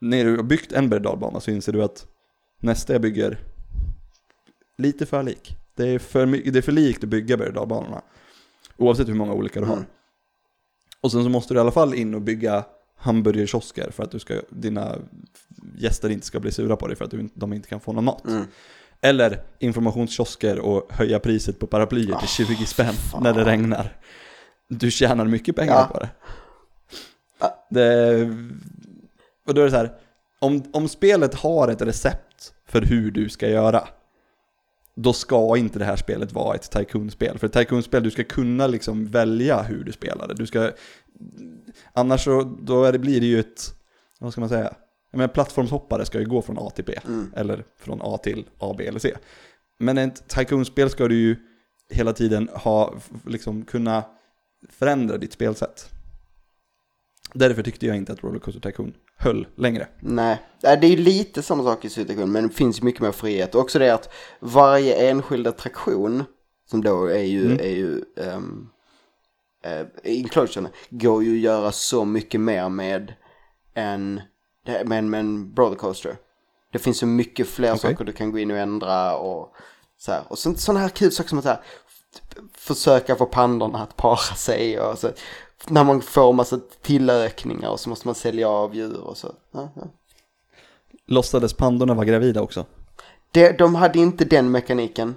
när 0.00 0.24
du 0.24 0.36
har 0.36 0.42
byggt 0.42 0.72
en 0.72 0.88
berg 0.88 1.40
så 1.40 1.50
inser 1.50 1.72
du 1.72 1.82
att 1.82 2.06
nästa 2.60 2.92
jag 2.92 3.02
bygger 3.02 3.38
lite 4.78 5.06
för 5.06 5.22
lik. 5.22 5.56
Det 5.74 5.88
är 5.88 5.98
för, 5.98 6.26
mycket, 6.26 6.52
det 6.52 6.58
är 6.58 6.62
för 6.62 6.72
likt 6.72 7.04
att 7.04 7.10
bygga 7.10 7.36
berg. 7.36 7.52
Oavsett 8.78 9.08
hur 9.08 9.14
många 9.14 9.32
olika 9.32 9.60
du 9.60 9.66
har. 9.66 9.74
Mm. 9.76 9.86
Och 11.00 11.12
sen 11.12 11.22
så 11.24 11.28
måste 11.28 11.54
du 11.54 11.58
i 11.58 11.60
alla 11.60 11.70
fall 11.70 11.94
in 11.94 12.14
och 12.14 12.22
bygga 12.22 12.64
hamburgerkiosker 12.96 13.90
för 13.90 14.02
att 14.02 14.10
du 14.10 14.18
ska, 14.18 14.34
dina 14.48 14.96
gäster 15.76 16.08
inte 16.10 16.26
ska 16.26 16.40
bli 16.40 16.52
sura 16.52 16.76
på 16.76 16.86
dig 16.86 16.96
för 16.96 17.04
att 17.04 17.10
du, 17.10 17.28
de 17.34 17.52
inte 17.52 17.68
kan 17.68 17.80
få 17.80 17.92
någon 17.92 18.04
mat. 18.04 18.26
Mm. 18.26 18.44
Eller 19.00 19.40
informationskiosker 19.58 20.58
och 20.58 20.92
höja 20.92 21.18
priset 21.20 21.58
på 21.58 21.66
paraplyer 21.66 22.18
till 22.18 22.28
20 22.28 22.66
spänn 22.66 22.94
när 23.20 23.32
det 23.34 23.44
regnar. 23.44 23.96
Du 24.68 24.90
tjänar 24.90 25.24
mycket 25.24 25.56
pengar 25.56 25.74
Ja. 25.74 25.88
på 25.92 25.98
det. 26.00 26.08
Ja. 27.38 27.66
det. 27.70 28.22
Och 29.46 29.54
då 29.54 29.60
är 29.60 29.64
det 29.64 29.70
så 29.70 29.76
här, 29.76 29.92
om, 30.38 30.62
om 30.72 30.88
spelet 30.88 31.34
har 31.34 31.68
ett 31.68 31.82
recept 31.82 32.52
för 32.66 32.82
hur 32.82 33.10
du 33.10 33.28
ska 33.28 33.48
göra, 33.48 33.88
då 35.02 35.12
ska 35.12 35.56
inte 35.56 35.78
det 35.78 35.84
här 35.84 35.96
spelet 35.96 36.32
vara 36.32 36.54
ett 36.54 36.70
Tycoon-spel. 36.70 37.38
För 37.38 37.46
ett 37.46 37.52
Tycoon-spel, 37.52 38.02
du 38.02 38.10
ska 38.10 38.24
kunna 38.24 38.66
liksom 38.66 39.06
välja 39.06 39.62
hur 39.62 39.84
du 39.84 39.92
spelar 39.92 40.28
det. 40.28 40.34
Du 40.34 40.46
ska, 40.46 40.70
annars 41.92 42.24
så 42.24 42.42
då 42.62 42.84
är 42.84 42.92
det, 42.92 42.98
blir 42.98 43.20
det 43.20 43.26
ju 43.26 43.40
ett, 43.40 43.74
vad 44.20 44.32
ska 44.32 44.40
man 44.40 44.48
säga? 44.50 44.74
Jag 45.10 45.18
menar, 45.18 45.28
plattformshoppare 45.28 46.04
ska 46.06 46.18
ju 46.20 46.26
gå 46.26 46.42
från 46.42 46.58
A 46.58 46.70
till 46.74 46.84
B, 46.84 46.94
Mm. 47.06 47.32
eller 47.36 47.64
från 47.80 48.00
A 48.02 48.18
till 48.22 48.44
A, 48.58 48.74
B 48.78 48.86
eller 48.86 48.98
C. 48.98 49.14
Men 49.78 49.98
ett 49.98 50.28
Tycoon-spel 50.28 50.90
ska 50.90 51.08
du 51.08 51.14
ju 51.14 51.36
hela 51.90 52.12
tiden 52.12 52.48
ha, 52.54 52.94
liksom 53.26 53.64
kunna 53.64 54.04
förändra 54.70 55.18
ditt 55.18 55.32
spelsätt. 55.32 55.90
Därför 57.32 57.62
tyckte 57.62 57.86
jag 57.86 57.96
inte 57.96 58.12
att 58.12 58.24
Rollercoaster 58.24 58.60
Tycoon 58.60 58.94
höll 59.16 59.46
längre. 59.56 59.88
Nej, 60.00 60.42
det 60.60 60.68
är 60.68 60.84
ju 60.84 60.96
lite 60.96 61.42
samma 61.42 61.62
sak 61.64 61.84
i 61.84 61.88
Sutakun, 61.90 62.32
men 62.32 62.48
det 62.48 62.54
finns 62.54 62.82
mycket 62.82 63.00
mer 63.00 63.12
frihet. 63.12 63.54
Och 63.54 63.60
också 63.60 63.78
det 63.78 63.94
att 63.94 64.12
varje 64.40 65.10
enskild 65.10 65.46
attraktion, 65.46 66.24
som 66.70 66.82
då 66.82 67.06
är 67.06 67.22
ju, 67.22 67.44
Mm. 67.46 67.58
är 67.60 67.68
ju 67.70 68.04
um, 68.16 68.70
uh, 69.66 69.86
inclusion, 70.04 70.68
går 70.90 71.24
ju 71.24 71.34
att 71.34 71.40
göra 71.42 71.72
så 71.72 72.04
mycket 72.04 72.40
mer 72.40 72.68
med 72.68 73.12
en, 73.74 74.20
med, 74.84 75.04
med 75.04 75.20
en 75.20 75.54
rollercoaster. 75.56 76.16
Det 76.72 76.78
finns 76.78 76.98
så 76.98 77.06
mycket 77.06 77.48
fler 77.48 77.70
Okej. 77.74 77.78
saker 77.80 78.04
du 78.04 78.12
kan 78.12 78.32
gå 78.32 78.38
in 78.38 78.50
och 78.50 78.56
ändra 78.58 79.16
och 79.16 79.54
så 79.98 80.12
här. 80.12 80.22
Och 80.28 80.38
sådana 80.38 80.80
här 80.80 80.88
kul 80.88 81.12
saker 81.12 81.28
som 81.28 81.38
att 81.38 81.44
så 81.44 81.50
här, 81.50 81.60
försöka 82.54 83.16
få 83.16 83.26
pandorna 83.26 83.82
att 83.82 83.96
para 83.96 84.16
sig 84.16 84.80
och 84.80 84.98
så. 84.98 85.10
När 85.66 85.84
man 85.84 86.00
får 86.02 86.32
massa 86.32 86.60
tillökningar 86.82 87.68
och 87.70 87.80
så 87.80 87.88
måste 87.88 88.08
man 88.08 88.14
sälja 88.14 88.48
av 88.48 88.74
djur 88.74 89.00
och 89.00 89.16
så. 89.16 89.32
Ja, 89.52 89.68
ja. 89.76 89.82
Låtsades 91.06 91.52
pandorna 91.54 91.94
vara 91.94 92.04
gravida 92.06 92.42
också? 92.42 92.64
Det, 93.32 93.58
de 93.58 93.74
hade 93.74 93.98
inte 93.98 94.24
den 94.24 94.50
mekaniken. 94.50 95.14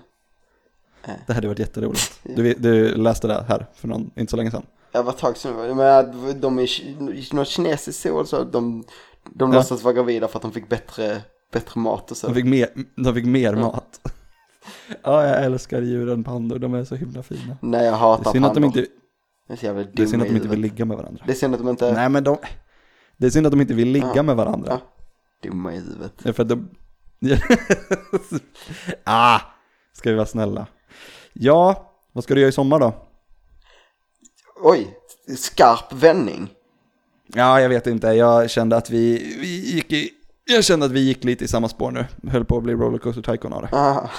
Det 1.27 1.33
hade 1.33 1.47
varit 1.47 1.59
jätteroligt. 1.59 2.19
Du, 2.23 2.53
du 2.53 2.95
läste 2.95 3.27
det 3.27 3.45
här 3.47 3.65
för 3.75 3.87
någon, 3.87 4.11
inte 4.15 4.31
så 4.31 4.37
länge 4.37 4.51
sedan. 4.51 4.65
Var 4.91 5.09
ett 5.09 5.17
tag 5.17 5.37
sedan, 5.37 5.53
men 5.75 6.39
de 6.41 6.59
är 6.59 7.35
något 7.35 7.47
kinesiskt 7.47 8.01
så, 8.01 8.25
så 8.25 8.43
de, 8.43 8.83
de 9.23 9.51
Ja. 9.51 9.57
låtsas 9.57 9.83
vara 9.83 9.93
gravida 9.93 10.27
för 10.27 10.37
att 10.37 10.41
de 10.41 10.51
fick 10.51 10.69
bättre, 10.69 11.21
bättre 11.53 11.79
mat 11.81 12.11
och 12.11 12.17
så. 12.17 12.27
De 12.27 12.33
fick 12.33 12.45
mer, 12.45 12.69
de 12.95 13.13
fick 13.13 13.25
mer 13.25 13.55
mat. 13.55 13.99
Ja, 15.03 15.27
jag 15.27 15.43
älskar 15.45 15.81
djuren 15.81 16.23
pandor, 16.23 16.59
de 16.59 16.73
är 16.73 16.83
så 16.85 16.95
himla 16.95 17.23
fina. 17.23 17.57
Nej, 17.61 17.83
jag 17.85 17.93
Det 17.93 17.97
hatar 17.97 18.31
synd 18.31 18.45
att 18.45 18.53
de 18.53 18.61
pandor. 18.63 18.79
inte, 18.79 18.91
Det 19.51 19.55
är 19.55 19.57
så 19.57 19.65
jävla 19.65 19.83
det 19.93 20.03
är 20.03 20.07
synd 20.07 20.21
att 20.21 20.27
de 20.27 20.35
inte 20.35 20.47
vill 20.47 20.59
ligga 20.59 20.85
med 20.85 20.97
varandra. 20.97 21.23
Det 21.25 21.31
är 21.31 21.35
synd 21.35 21.53
att 21.53 21.59
de 21.59 21.69
inte 21.69 21.91
Nej 21.93 22.09
men 22.09 22.23
de, 22.23 22.37
det 23.17 23.25
är 23.25 23.29
synd 23.29 23.45
att 23.45 23.51
de 23.51 23.61
inte 23.61 23.73
vill 23.73 23.87
ligga 23.87 24.11
Ja. 24.15 24.23
med 24.23 24.35
varandra. 24.35 24.71
Ja. 24.71 25.49
dumma 25.49 25.73
i 25.73 25.75
huvudet. 25.75 26.13
Det 26.23 26.29
är 26.29 26.33
för 26.33 26.43
att 26.43 26.49
de... 26.49 26.69
ah, 29.03 29.39
ska 29.93 30.09
vi 30.09 30.15
vara 30.15 30.25
snälla. 30.25 30.67
Ja, 31.33 31.91
vad 32.11 32.23
ska 32.23 32.33
du 32.33 32.39
göra 32.39 32.49
i 32.49 32.51
sommar 32.51 32.79
då? 32.79 32.93
Oj, 34.63 34.97
skarp 35.37 35.93
vändning. 35.93 36.49
Ja, 37.27 37.61
jag 37.61 37.69
vet 37.69 37.87
inte. 37.87 38.07
Jag 38.07 38.49
kände 38.49 38.77
att 38.77 38.89
vi, 38.89 39.35
vi 39.41 39.73
gick 39.75 39.91
i... 39.91 40.09
Jag 40.45 40.63
kände 40.63 40.85
att 40.85 40.91
vi 40.91 40.99
gick 40.99 41.23
lite 41.23 41.45
i 41.45 41.47
samma 41.47 41.69
spår 41.69 41.91
nu. 41.91 42.05
Höll 42.31 42.45
på 42.45 42.57
att 42.57 42.63
bli 42.63 42.73
rollercoaster 42.73 43.21
tycoon 43.21 43.53
av 43.53 43.61
det. 43.61 43.69
Ah. 43.71 44.09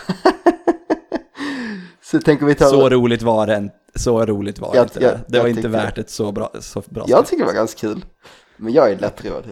så 2.02 2.20
tänker 2.20 2.46
vi 2.46 2.54
ta... 2.54 2.64
Så 2.64 2.88
roligt 2.88 3.22
var 3.22 3.46
det 3.46 3.56
inte. 3.56 3.81
Så 3.94 4.26
roligt 4.26 4.58
var 4.58 4.74
Jag- 4.74 4.84
inte. 4.84 5.02
jag- 5.02 5.12
det. 5.12 5.24
det 5.28 5.38
var 5.40 5.48
inte 5.48 5.68
värt 5.68 5.98
ett 5.98 6.10
så 6.10 6.32
bra, 6.32 6.52
så 6.60 6.82
bra 6.88 7.04
Jag 7.08 7.26
tycker 7.26 7.38
det 7.42 7.46
var 7.46 7.54
ganska 7.54 7.78
kul. 7.80 8.04
Men 8.56 8.72
jag 8.72 8.90
är 8.90 8.98
lättroad. 8.98 9.44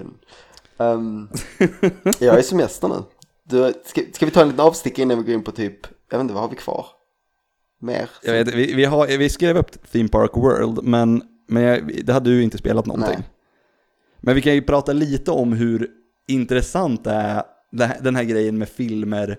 Um, 0.76 1.28
jag 2.18 2.38
är 2.38 2.42
semester 2.42 2.88
nu. 2.88 2.94
Du, 3.44 3.72
ska, 3.84 4.02
ska 4.12 4.26
vi 4.26 4.32
ta 4.32 4.40
en 4.42 4.48
liten 4.48 4.60
avstick 4.66 4.98
innan 4.98 5.18
vi 5.18 5.24
går 5.24 5.34
in 5.34 5.44
på 5.44 5.52
typ, 5.52 5.86
jag 6.10 6.18
vet 6.18 6.22
inte, 6.22 6.34
vad 6.34 6.42
har 6.42 6.50
vi 6.50 6.56
kvar? 6.56 6.86
Mer? 7.80 8.10
Jag 8.22 8.32
vet, 8.32 8.54
vi, 8.54 8.74
vi, 8.74 8.84
har, 8.84 9.06
vi 9.06 9.28
skrev 9.28 9.56
upp 9.56 9.90
Theme 9.92 10.08
Park 10.08 10.30
World, 10.34 10.84
men, 10.84 11.22
men 11.48 11.62
jag, 11.62 12.04
det 12.04 12.12
hade 12.12 12.30
du 12.30 12.42
inte 12.42 12.58
spelat 12.58 12.86
någonting. 12.86 13.14
Nej. 13.18 13.28
Men 14.20 14.34
vi 14.34 14.42
kan 14.42 14.54
ju 14.54 14.62
prata 14.62 14.92
lite 14.92 15.30
om 15.30 15.52
hur 15.52 15.88
intressant 16.28 17.04
det 17.04 17.10
är, 17.10 17.42
den 18.00 18.16
här 18.16 18.24
grejen 18.24 18.58
med 18.58 18.68
filmer 18.68 19.38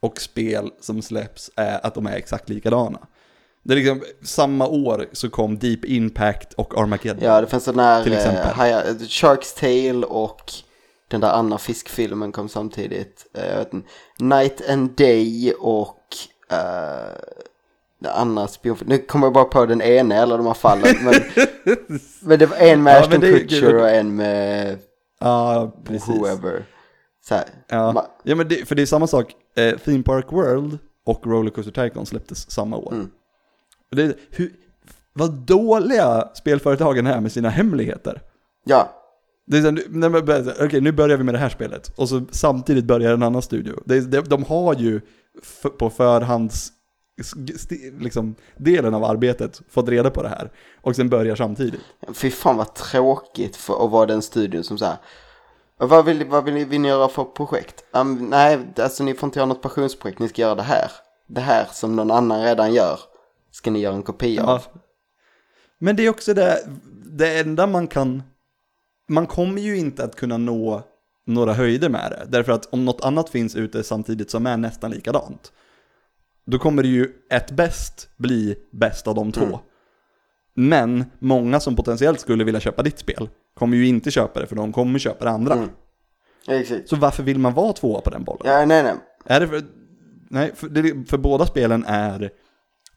och 0.00 0.20
spel 0.20 0.70
som 0.80 1.02
släpps, 1.02 1.50
är 1.56 1.86
att 1.86 1.94
de 1.94 2.06
är 2.06 2.16
exakt 2.16 2.48
likadana. 2.48 2.98
Det 3.62 3.74
är 3.74 3.76
liksom, 3.76 4.02
samma 4.22 4.66
år 4.66 5.06
så 5.12 5.30
kom 5.30 5.58
Deep 5.58 5.84
Impact 5.84 6.52
och 6.52 6.78
Armageddon. 6.78 7.24
Ja, 7.24 7.40
det 7.40 7.46
finns 7.46 7.64
den 7.64 7.78
här 7.78 8.02
Till 8.02 8.12
exempel. 8.12 8.46
eh, 8.46 8.94
Shark's 8.98 9.60
Tale 9.60 10.06
och 10.06 10.52
den 11.08 11.20
där 11.20 11.30
andra 11.30 11.58
fiskfilmen 11.58 12.32
kom 12.32 12.48
samtidigt. 12.48 13.26
Eh, 13.34 13.46
jag 13.50 13.56
vet 13.58 13.72
inte, 13.72 13.88
Night 14.18 14.70
and 14.70 14.90
Day 14.90 15.52
och 15.52 15.98
uh, 16.52 16.58
den 17.98 18.12
andra 18.12 18.48
spionfilmen. 18.48 18.96
Nu 18.96 19.02
kommer 19.06 19.26
jag 19.26 19.34
bara 19.34 19.44
på 19.44 19.66
den 19.66 19.82
ena 19.82 20.14
eller 20.14 20.36
de 20.36 20.46
har 20.46 20.54
fallit. 20.54 20.96
Men, 21.02 21.14
men 22.20 22.38
det 22.38 22.46
var 22.46 22.56
en 22.56 22.82
med 22.82 22.94
Ja, 22.94 23.00
Ashton 23.00 23.20
det 23.20 23.38
Kutcher 23.38 23.74
och 23.76 23.90
en 23.90 24.16
med 24.16 24.78
Ja, 25.20 25.72
precis. 25.84 26.08
whoever. 26.08 26.64
Så 27.28 27.34
här, 27.34 27.44
Ja, 27.68 28.06
ja 28.22 28.34
men 28.34 28.48
det, 28.48 28.68
för 28.68 28.74
det 28.74 28.82
är 28.82 28.86
samma 28.86 29.06
sak. 29.06 29.34
Eh, 29.56 29.78
Theme 29.78 30.02
Park 30.02 30.26
World 30.32 30.78
och 31.06 31.26
Rollercoaster 31.26 31.72
Tycoon 31.72 32.06
släpptes 32.06 32.50
samma 32.50 32.76
år. 32.76 32.92
Mm. 32.92 33.10
Det, 33.90 34.16
hur, 34.30 34.52
vad 35.12 35.30
dåliga 35.32 36.28
spelföretagen 36.34 37.06
är 37.06 37.20
med 37.20 37.32
sina 37.32 37.48
hemligheter. 37.48 38.22
ja, 38.64 38.90
Det 39.46 39.58
är 39.58 39.62
så, 39.62 40.64
okej 40.64 40.80
nu 40.80 40.92
börjar 40.92 41.16
vi 41.16 41.24
med 41.24 41.34
det 41.34 41.38
här 41.38 41.48
spelet. 41.48 41.92
Och 41.98 42.08
så 42.08 42.22
samtidigt 42.30 42.84
börjar 42.84 43.12
en 43.14 43.22
annan 43.22 43.42
studio. 43.42 43.80
Det, 43.84 43.94
är- 43.96 44.22
de, 44.22 44.44
har 44.44 44.74
ju 44.74 45.00
på 45.78 45.90
förhands, 45.90 46.72
liksom, 47.98 48.34
delen 48.56 48.94
av 48.94 49.04
arbetet 49.04 49.60
fått 49.70 49.88
reda 49.88 50.10
på 50.10 50.22
det 50.22 50.28
här. 50.28 50.50
Och 50.80 50.96
sen 50.96 51.08
börjar 51.08 51.36
samtidigt. 51.36 51.80
fy 52.14 52.30
fan 52.30 52.56
vad 52.56 52.74
tråkigt 52.74 53.56
för 53.56 53.84
att 53.84 53.90
vara 53.90 54.06
den 54.06 54.22
studion 54.22 54.64
som 54.64 54.78
så 54.78 54.84
här. 54.84 54.96
Vad 55.76 56.04
vill, 56.04 56.24
vad 56.24 56.44
vill, 56.44 56.54
ni, 56.54 56.64
vill 56.64 56.80
ni 56.80 56.88
göra 56.88 57.08
för 57.08 57.24
projekt? 57.24 57.84
Um, 57.92 58.14
nej, 58.30 58.58
alltså 58.78 59.04
ni 59.04 59.14
får 59.14 59.26
inte 59.26 59.38
göra 59.38 59.46
något 59.46 59.62
passionsprojekt, 59.62 60.18
ni 60.18 60.28
ska 60.28 60.42
göra 60.42 60.54
det 60.54 60.62
här. 60.62 60.90
Det 61.26 61.40
här 61.40 61.66
som 61.72 61.96
någon 61.96 62.10
annan 62.10 62.42
redan 62.42 62.74
gör 62.74 62.98
ska 63.50 63.70
ni 63.70 63.80
göra 63.80 63.94
en 63.94 64.02
kopia 64.02 64.44
av. 64.44 64.62
Ja. 64.72 64.80
Men 65.78 65.96
det 65.96 66.06
är 66.06 66.10
också 66.10 66.34
det, 66.34 66.58
det 67.04 67.38
enda 67.38 67.66
man 67.66 67.86
kan, 67.86 68.22
man 69.08 69.26
kommer 69.26 69.62
ju 69.62 69.76
inte 69.76 70.04
att 70.04 70.16
kunna 70.16 70.36
nå 70.36 70.82
några 71.26 71.52
höjder 71.52 71.88
med 71.88 72.10
det. 72.10 72.26
Därför 72.28 72.52
att 72.52 72.66
om 72.66 72.84
något 72.84 73.04
annat 73.04 73.30
finns 73.30 73.56
ute 73.56 73.82
samtidigt 73.82 74.30
som 74.30 74.46
är 74.46 74.56
nästan 74.56 74.90
likadant, 74.90 75.52
då 76.46 76.58
kommer 76.58 76.82
det 76.82 76.88
ju 76.88 77.12
ett 77.30 77.50
bäst 77.50 78.08
bli 78.16 78.56
bäst 78.72 79.08
av 79.08 79.14
de 79.14 79.32
två. 79.32 79.44
Mm. 79.44 79.58
Men 80.54 81.04
många 81.18 81.60
som 81.60 81.76
potentiellt 81.76 82.20
skulle 82.20 82.44
vilja 82.44 82.60
köpa 82.60 82.82
ditt 82.82 82.98
spel 82.98 83.28
kommer 83.54 83.76
ju 83.76 83.86
inte 83.86 84.10
köpa 84.10 84.40
det 84.40 84.46
för 84.46 84.56
de 84.56 84.72
kommer 84.72 84.98
köpa 84.98 85.24
det 85.24 85.30
andra. 85.30 85.54
Mm. 85.54 85.68
Exakt. 86.48 86.88
Så 86.88 86.96
varför 86.96 87.22
vill 87.22 87.38
man 87.38 87.54
vara 87.54 87.72
tvåa 87.72 88.00
på 88.00 88.10
den 88.10 88.24
bollen? 88.24 88.42
Ja, 88.44 88.64
nej, 88.66 88.82
nej. 88.82 88.94
Är 89.24 89.40
det 89.40 89.48
för, 89.48 89.62
nej, 90.30 90.52
för, 90.54 90.68
det, 90.68 91.08
för 91.10 91.18
båda 91.18 91.46
spelen 91.46 91.84
är 91.86 92.30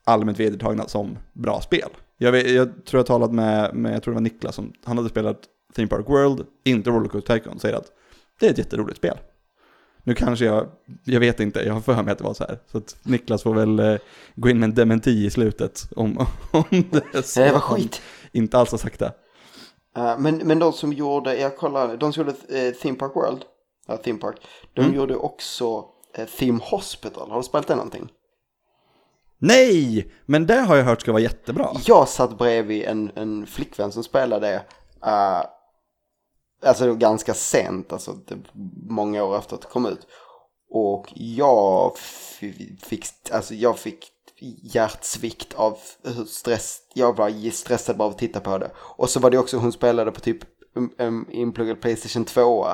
allmänt 0.05 0.39
vedertagna 0.39 0.87
som 0.87 1.17
bra 1.33 1.61
spel. 1.61 1.89
Jag, 2.17 2.31
vet, 2.31 2.51
jag 2.51 2.85
tror 2.85 2.99
jag 2.99 3.05
talat 3.05 3.31
med, 3.31 3.75
med, 3.75 3.95
jag 3.95 4.03
tror 4.03 4.11
det 4.11 4.15
var 4.15 4.21
Niklas 4.21 4.55
som, 4.55 4.73
han 4.83 4.97
hade 4.97 5.09
spelat 5.09 5.39
Theme 5.75 5.87
Park 5.87 6.09
World, 6.09 6.45
inte 6.63 6.89
Rollercoaster 6.89 7.33
Tycoon, 7.35 7.59
säger 7.59 7.75
att 7.75 7.91
det 8.39 8.45
är 8.47 8.51
ett 8.51 8.57
jätteroligt 8.57 8.97
spel. 8.97 9.17
Nu 10.03 10.13
kanske 10.13 10.45
jag, 10.45 10.67
jag 11.03 11.19
vet 11.19 11.39
inte, 11.39 11.59
jag 11.59 11.73
har 11.73 11.81
för 11.81 12.03
mig 12.03 12.11
att 12.11 12.17
det 12.17 12.23
var 12.23 12.33
så 12.33 12.43
här. 12.43 12.59
Så 12.71 12.77
att 12.77 12.95
Niklas 13.03 13.43
får 13.43 13.53
väl 13.53 13.79
eh, 13.79 13.95
gå 14.35 14.49
in 14.49 14.59
med 14.59 14.69
en 14.69 14.75
dementi 14.75 15.25
i 15.25 15.29
slutet 15.29 15.87
om, 15.95 16.17
om 16.51 16.63
det 16.69 17.15
är 17.15 17.21
så. 17.21 17.39
Det 17.39 17.49
var 17.51 17.57
att 17.57 17.63
han 17.63 17.79
skit. 17.79 18.01
Inte 18.31 18.57
alls 18.57 18.71
har 18.71 18.77
sagt 18.77 18.99
det. 18.99 19.13
Uh, 19.97 20.19
men, 20.19 20.37
men 20.37 20.59
de 20.59 20.73
som 20.73 20.93
gjorde, 20.93 21.35
jag 21.39 21.57
kollar, 21.57 21.97
de 21.97 22.13
som 22.13 22.25
gjorde 22.25 22.67
uh, 22.67 22.73
Theme 22.73 22.97
Park 22.97 23.11
World, 23.15 23.41
ja 23.87 23.97
Theme 23.97 24.19
Park, 24.19 24.35
de 24.73 24.81
Mm. 24.81 24.95
gjorde 24.95 25.15
också 25.15 25.77
uh, 26.19 26.25
Theme 26.39 26.59
Hospital. 26.63 27.29
Har 27.29 27.37
du 27.37 27.43
spelat 27.43 27.67
det 27.67 27.75
någonting? 27.75 28.09
Nej! 29.43 30.11
Men 30.25 30.47
det 30.47 30.59
har 30.59 30.75
jag 30.75 30.83
hört 30.83 31.01
ska 31.01 31.11
vara 31.11 31.21
jättebra. 31.21 31.69
Jag 31.85 32.07
satt 32.07 32.37
bredvid 32.37 32.83
en, 32.83 33.11
en 33.15 33.45
flickvän 33.45 33.91
som 33.91 34.03
spelade 34.03 34.47
det. 34.47 34.55
Uh, 35.05 35.45
alltså 36.65 36.83
det 36.83 36.89
var 36.89 36.97
ganska 36.97 37.33
sent, 37.33 37.93
alltså 37.93 38.13
det, 38.27 38.35
många 38.89 39.23
år 39.23 39.37
efter 39.37 39.55
att 39.55 39.61
det 39.61 39.67
kom 39.67 39.85
ut. 39.85 40.07
Och 40.69 41.13
jag 41.15 41.97
fick, 42.81 43.05
alltså 43.31 43.53
jag 43.53 43.79
fick 43.79 44.11
hjärtsvikt 44.61 45.53
av 45.53 45.77
hur 46.03 46.25
stress, 46.25 46.79
jag 46.93 47.17
var 47.17 47.51
stressad 47.51 47.97
bara 47.97 48.05
av 48.05 48.11
att 48.11 48.17
titta 48.17 48.39
på 48.39 48.57
det. 48.57 48.71
Och 48.77 49.09
så 49.09 49.19
var 49.19 49.31
det 49.31 49.37
också, 49.37 49.57
hon 49.57 49.71
spelade 49.71 50.11
på 50.11 50.19
typ 50.19 50.39
en, 50.75 50.89
en 50.97 51.31
inpluggad 51.31 51.81
Playstation 51.81 52.25
2. 52.25 52.67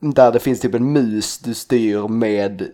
Där 0.00 0.32
det 0.32 0.40
finns 0.40 0.60
typ 0.60 0.74
en 0.74 0.92
mus 0.92 1.38
du 1.38 1.54
styr 1.54 2.08
med 2.08 2.72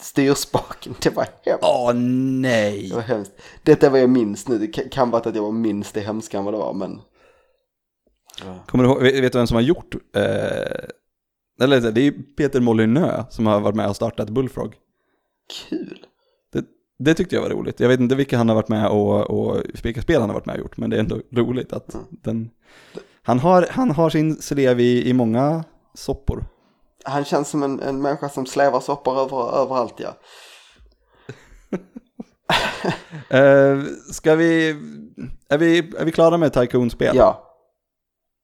styrspaken. 0.00 0.94
Det 1.02 1.10
var 1.10 1.26
hemskt. 1.44 1.64
Åh 1.64 1.92
nej! 1.94 2.88
Det 2.88 2.94
var 2.94 3.02
hemskt. 3.02 3.32
Detta 3.62 3.86
är 3.86 3.90
vad 3.90 4.00
jag 4.00 4.10
minns 4.10 4.48
nu. 4.48 4.58
Det 4.58 4.66
kan- 4.66 5.10
vara 5.10 5.22
att 5.28 5.34
jag 5.34 5.42
var 5.42 5.52
minst 5.52 5.94
det 5.94 6.00
hemska 6.00 6.38
än 6.38 6.44
vad 6.44 6.54
det 6.54 6.58
var, 6.58 6.72
men... 6.74 7.00
Kommer 8.66 8.84
du 8.84 8.90
ihåg, 8.90 9.02
vet 9.02 9.14
vet 9.24 9.32
du 9.32 9.38
vem 9.38 9.46
som 9.46 9.54
har 9.54 9.62
gjort, 9.62 9.94
eh, 10.16 10.84
eller 11.64 11.90
det 11.92 12.00
är 12.00 12.12
Peter 12.36 12.60
Molyneux 12.60 13.24
som 13.34 13.46
har 13.46 13.60
varit 13.60 13.74
med 13.76 13.88
och 13.88 13.96
startat 13.96 14.30
Bullfrog. 14.30 14.74
Kul. 15.68 16.06
Det, 16.52 16.64
det 16.98 17.14
tyckte 17.14 17.34
jag 17.34 17.42
var 17.42 17.50
roligt. 17.50 17.80
Jag 17.80 17.88
vet 17.88 18.00
inte 18.00 18.14
vilka 18.14 18.36
han 18.38 18.48
har 18.48 18.56
varit 18.56 18.68
med 18.68 18.88
och, 18.88 19.20
och 19.30 19.62
vilka 19.82 20.02
spel 20.02 20.20
han 20.20 20.30
har 20.30 20.34
varit 20.34 20.46
med 20.46 20.54
och 20.54 20.60
gjort, 20.60 20.76
men 20.76 20.90
det 20.90 20.96
är 20.96 21.00
ändå 21.00 21.20
roligt 21.32 21.72
att 21.72 21.94
Mm. 21.94 22.06
den, 22.10 22.50
han 23.22 23.38
har, 23.38 23.66
han 23.70 23.90
har 23.90 24.10
sin 24.10 24.36
slev 24.42 24.80
i, 24.80 25.08
i 25.08 25.12
många 25.12 25.64
soppor. 25.94 26.44
Han 27.08 27.24
känns 27.24 27.48
som 27.48 27.62
en, 27.62 27.80
en 27.82 28.02
människa 28.02 28.28
som 28.28 28.46
slävar 28.46 28.80
soppor 28.80 29.18
över, 29.20 29.56
överallt, 29.62 29.94
ja. 29.96 30.16
Eh, 33.30 33.82
ska 34.12 34.34
vi, 34.34 34.68
är 35.48 35.58
vi, 35.58 35.78
är 35.78 36.04
vi 36.04 36.12
klara 36.12 36.36
med 36.36 36.52
Tycoon-spel? 36.52 37.16
Ja. 37.16 37.42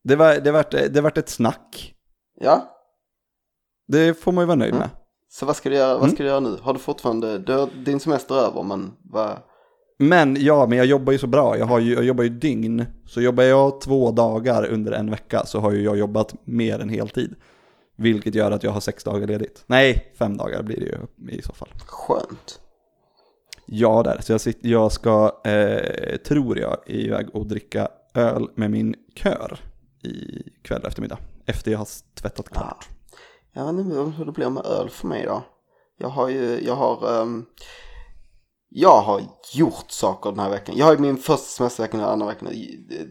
Det 0.04 0.16
var, 0.16 0.34
det 0.34 0.52
vart, 0.52 0.70
det 0.70 1.00
vart 1.00 1.18
ett 1.18 1.28
snack. 1.28 1.94
Ja. 2.40 2.68
Det 3.88 4.14
får 4.20 4.32
man 4.32 4.42
ju 4.42 4.46
vara 4.46 4.56
nöjd 4.56 4.70
Mm. 4.74 4.80
med. 4.80 4.88
Så 5.28 5.46
vad 5.46 5.56
ska 5.56 5.68
du 5.70 5.76
göra, 5.76 5.94
vad 5.94 6.02
Mm. 6.02 6.14
ska 6.14 6.22
du 6.22 6.28
göra 6.28 6.40
nu? 6.40 6.58
Har 6.62 6.72
du 6.72 6.78
fortfarande, 6.78 7.38
du 7.38 7.66
din 7.84 8.00
semester 8.00 8.34
över, 8.34 8.62
men 8.62 8.92
vad... 9.04 9.36
Men 9.98 10.36
ja, 10.40 10.66
men 10.66 10.78
jag 10.78 10.86
jobbar 10.86 11.12
ju 11.12 11.18
så 11.18 11.26
bra. 11.26 11.58
Jag, 11.58 11.66
har 11.66 11.78
ju, 11.78 11.94
jag 11.94 12.04
jobbar 12.04 12.24
ju 12.24 12.30
dygn. 12.30 12.86
Så 13.06 13.20
jobbar 13.20 13.44
jag 13.44 13.80
två 13.80 14.10
dagar 14.10 14.66
under 14.66 14.92
en 14.92 15.10
vecka 15.10 15.42
så 15.46 15.60
har 15.60 15.72
ju 15.72 15.82
jag 15.84 15.96
jobbat 15.98 16.34
mer 16.44 16.78
än 16.78 16.88
heltid. 16.88 17.34
Vilket 17.96 18.34
gör 18.34 18.50
att 18.50 18.62
jag 18.62 18.70
har 18.70 18.80
sex 18.80 19.04
dagar 19.04 19.26
ledigt. 19.26 19.64
Nej, 19.66 20.12
fem 20.18 20.36
dagar 20.36 20.62
blir 20.62 20.76
det 20.76 20.86
ju 20.86 21.38
i 21.38 21.42
så 21.42 21.52
fall. 21.52 21.68
Skönt. 21.86 22.60
Ja, 23.66 24.02
där. 24.02 24.20
Så 24.20 24.32
jag, 24.32 24.40
sitter, 24.40 24.68
jag 24.68 24.92
ska, 24.92 25.40
eh, 25.44 26.16
tror 26.16 26.58
jag, 26.58 26.76
iväg 26.86 27.28
och 27.34 27.46
dricka 27.46 27.88
öl 28.14 28.48
med 28.54 28.70
min 28.70 28.94
kör 29.14 29.60
i 30.02 30.42
kväll 30.62 30.84
eftermiddag. 30.86 31.18
Efter 31.46 31.70
jag 31.70 31.78
har 31.78 31.88
tvättat 32.14 32.48
klart. 32.48 32.88
Jag 33.52 33.72
vet 33.72 33.84
inte 33.84 33.96
hur 33.96 34.24
det 34.24 34.32
blir 34.32 34.50
med 34.50 34.66
öl 34.66 34.90
för 34.90 35.06
mig 35.06 35.24
då. 35.26 35.42
Jag 35.98 36.08
har 36.08 36.28
ju, 36.28 36.60
jag 36.64 36.74
har, 36.74 37.22
ehm, 37.22 37.44
jag 38.68 39.00
har 39.00 39.20
gjort 39.54 39.90
saker 39.90 40.30
den 40.30 40.38
här 40.38 40.50
veckan. 40.50 40.74
Jag 40.78 40.86
har 40.86 40.92
ju 40.92 40.98
min 40.98 41.16
första 41.16 41.46
semestervecka 41.46 41.96
den 41.96 42.06
andra 42.06 42.26
veckan 42.26 42.48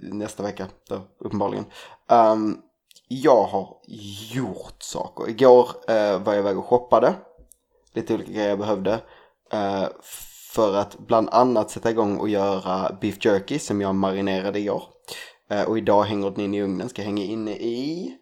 nästa 0.01 0.43
vecka, 0.43 0.67
då, 0.89 1.01
uppenbarligen. 1.19 1.65
Ehm, 2.09 2.57
jag 3.13 3.43
har 3.43 3.77
gjort 4.33 4.83
saker. 4.83 5.29
Igår 5.29 5.69
eh, 5.87 6.19
var 6.19 6.33
jag 6.33 6.39
iväg 6.39 6.57
och 6.57 6.65
shoppade. 6.65 7.13
Lite 7.93 8.13
olika 8.13 8.31
grejer 8.31 8.49
jag 8.49 8.59
behövde. 8.59 8.93
eh, 9.51 9.87
för 10.53 10.75
att 10.75 10.99
bland 10.99 11.29
annat 11.29 11.71
sätta 11.71 11.91
igång 11.91 12.17
och 12.17 12.29
göra 12.29 12.97
beef 13.01 13.25
jerky 13.25 13.59
som 13.59 13.81
jag 13.81 13.95
marinerade 13.95 14.59
igår. 14.59 14.83
Eh, 15.49 15.63
och 15.63 15.77
idag 15.77 16.03
hänger 16.03 16.31
den 16.31 16.39
in 16.39 16.53
i 16.53 16.61
ugnen, 16.61 16.89
ska 16.89 17.01
hänga 17.01 17.23
inne 17.23 17.51
i 17.51 18.13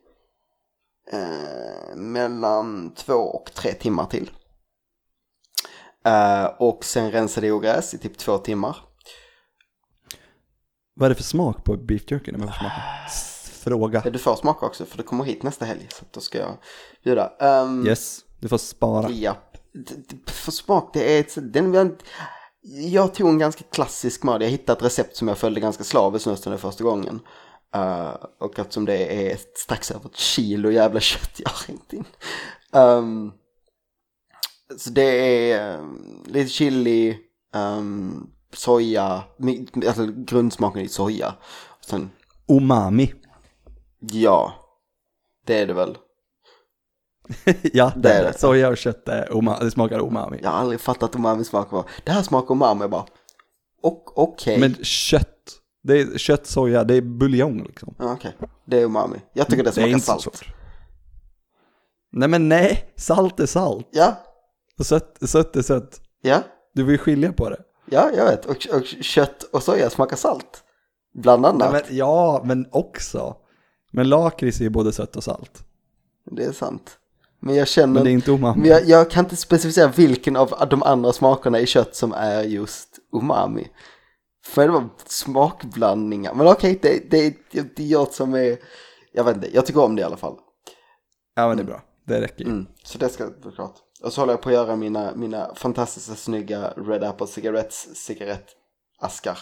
eh, 1.12 1.96
mellan 1.96 2.94
två 2.94 3.14
och 3.14 3.54
tre 3.54 3.74
timmar 3.74 4.06
till. 4.06 4.32
Eh, 6.06 6.46
och 6.46 6.86
sen 6.86 7.12
rensade 7.12 7.48
jag 7.48 7.58
ogräs 7.58 7.94
i 7.94 7.98
typ 7.98 8.18
två 8.18 8.38
timmar. 8.38 8.78
Vad 10.94 11.06
är 11.06 11.10
det 11.10 11.16
för 11.16 11.24
smak 11.24 11.64
på 11.64 11.78
beef 11.78 12.12
jerky? 12.12 12.32
Får 12.32 12.40
smaka? 12.40 12.82
Fråga. 13.60 14.02
Ja, 14.06 14.12
Du 14.12 14.20
får 14.20 14.36
smaka 14.36 14.66
också 14.66 14.86
för 14.86 14.98
du 14.98 15.04
kommer 15.04 15.24
hit 15.24 15.44
nästa 15.44 15.66
helg 15.66 15.88
så 15.92 16.06
då 16.12 16.20
ska 16.20 16.38
jag 16.38 16.58
bjuda. 17.04 17.32
Um, 17.64 17.88
Yes, 17.88 18.20
du 18.40 18.48
får 18.48 18.58
spara. 18.58 19.08
D- 19.74 20.16
För 20.26 20.52
smak, 20.52 20.90
det 20.94 21.16
är 21.18 21.20
ett, 21.20 21.54
den, 21.54 21.96
jag, 22.92 23.14
tog 23.14 23.30
en 23.30 23.38
ganska 23.40 23.64
klassisk 23.72 24.24
mat. 24.24 24.42
Jag 24.42 24.50
hittade 24.50 24.78
ett 24.78 24.86
recept 24.86 25.16
som 25.16 25.28
jag 25.28 25.38
följde 25.38 25.60
ganska 25.62 25.84
slaviskt 25.84 26.28
nästan 26.28 26.52
den 26.52 26.60
första 26.60 26.84
gången. 26.84 27.20
Uh, 27.76 28.16
och 28.40 28.60
eftersom 28.60 28.86
det 28.86 29.32
är 29.32 29.38
strax 29.56 29.92
över 29.92 30.06
ett 30.10 30.16
kilo 30.18 30.72
jävla 30.72 31.00
kött 31.00 31.32
jag 31.40 31.50
har 31.50 31.68
hängt 31.68 31.94
in. 31.94 32.06
Um, 32.74 33.32
så 34.78 34.90
det 34.90 35.04
är 35.52 35.78
um, 35.80 36.24
lite 36.28 36.50
chili, 36.50 37.18
um, 37.56 38.30
soja, 38.54 39.24
alltså 39.88 40.06
grundsmaken 40.06 40.82
i 40.82 40.88
soja. 40.88 41.36
Sen, 41.86 42.10
Umami. 42.48 43.14
Ja, 44.00 44.54
det 45.46 45.60
är 45.60 45.68
det 45.68 45.74
väl. 45.74 45.98
ja, 47.74 47.92
det, 47.96 48.02
Det 48.02 48.10
är 48.14 48.20
är 48.20 48.24
det. 48.24 48.32
det. 48.32 48.38
Soja 48.40 48.70
och 48.70 48.78
kött 48.78 49.08
är 49.10 49.38
umami. 49.38 49.58
det 49.66 49.72
smakar 49.72 50.00
umami. 50.00 50.40
Jag 50.44 50.50
har 50.50 50.58
aldrig 50.58 50.80
fattat 50.82 51.16
umami 51.16 51.44
smak 51.44 51.72
var. 51.72 51.84
Det 52.04 52.12
här 52.12 52.22
smakar 52.22 52.54
umami, 52.56 52.88
bara. 52.88 53.06
Och 53.84 54.18
okej. 54.18 54.60
Men 54.60 54.76
kött, 54.84 55.52
det 55.84 56.00
är 56.02 56.18
kött, 56.18 56.46
soja, 56.48 56.84
det 56.84 56.96
är 56.96 57.02
buljong 57.02 57.64
liksom. 57.64 57.96
Ja, 58.00 58.14
Okej, 58.14 58.36
det 58.66 58.78
är 58.78 58.84
umami. 58.84 59.18
Jag 59.34 59.48
tycker 59.48 59.64
det 59.64 59.70
är 59.70 59.72
smakar 59.72 59.88
inte 59.90 60.06
så 60.06 60.12
salt. 60.12 60.22
svårt. 60.36 60.54
Nej 62.12 62.30
men 62.30 62.50
nej, 62.50 62.94
salt 62.96 63.40
är 63.40 63.46
salt. 63.46 63.88
Ja, 63.92 64.16
Och 64.80 64.86
sött, 64.86 65.18
sött 65.22 65.56
är 65.56 65.62
sött. 65.62 66.02
ja, 66.22 66.42
Du 66.74 66.84
vill 66.84 66.92
ju 66.92 66.98
skilja 66.98 67.34
på 67.34 67.50
det. 67.50 67.62
ja, 67.86 68.12
jag 68.16 68.26
vet. 68.26 68.46
Och, 68.46 68.68
och 68.76 68.86
kött 68.86 69.44
och 69.44 69.64
soja 69.64 69.90
smakar 69.90 70.16
salt. 70.16 70.64
Bland 71.14 71.46
annat. 71.46 71.72
Nej, 71.72 71.82
men, 71.88 71.98
ja, 71.98 72.42
men 72.46 72.68
också. 72.72 73.36
Men 73.92 74.10
lakrits 74.10 74.60
är 74.60 74.64
ju 74.64 74.70
både 74.70 74.92
sött 74.92 75.16
och 75.16 75.24
salt. 75.24 75.64
Det 76.32 76.44
är 76.44 76.52
sant. 76.52 76.98
Men 77.40 77.56
jag 77.56 77.68
känner... 77.68 77.94
Men 77.94 78.04
det 78.04 78.10
är 78.10 78.14
inte 78.14 78.32
umami. 78.32 78.62
Men 78.62 78.70
jag, 78.70 78.86
jag 78.88 79.12
kan 79.12 79.26
inte 79.26 79.36
specificera 79.36 79.88
vilken 79.88 80.36
av 80.36 80.68
de 80.70 80.84
andra 80.84 81.14
smakerna 81.14 81.60
i 81.60 81.66
kött 81.66 81.96
som 81.96 82.14
är 82.14 82.44
just 82.44 83.00
umami. 83.14 83.68
För 84.46 84.68
det 84.68 84.74
var 84.74 84.90
smakblandningar. 85.06 86.34
Men 86.34 86.48
okej, 86.48 86.80
det, 86.82 87.12
det, 87.12 87.38
det 87.52 87.84
är 87.84 87.88
jag 87.88 88.14
som 88.14 88.34
är... 88.34 88.58
Jag 89.12 89.24
vet 89.24 89.36
inte, 89.36 89.56
jag 89.56 89.66
tycker 89.66 89.84
om 89.84 89.96
det 89.96 90.02
i 90.02 90.06
alla 90.06 90.18
fall. 90.18 90.36
Ja 91.36 91.48
men 91.48 91.58
det 91.58 91.64
är 91.64 91.66
bra. 91.66 91.82
Det 92.08 92.22
räcker 92.22 92.44
ju. 92.44 92.50
Mm, 92.50 92.68
så 92.84 92.98
det 92.98 93.10
ska 93.10 93.30
vara 93.44 93.56
klart. 93.56 93.76
Och 94.04 94.14
så 94.14 94.22
håller 94.22 94.34
jag 94.34 94.42
på 94.42 94.50
att 94.50 94.56
göra 94.56 94.76
mina, 94.76 95.16
mina 95.16 95.56
fantastiska 95.56 96.16
snygga 96.16 96.74
Red 96.78 97.04
Apple 97.04 97.28
Cigarettes 97.28 97.96
cigarettaskar. 97.96 99.38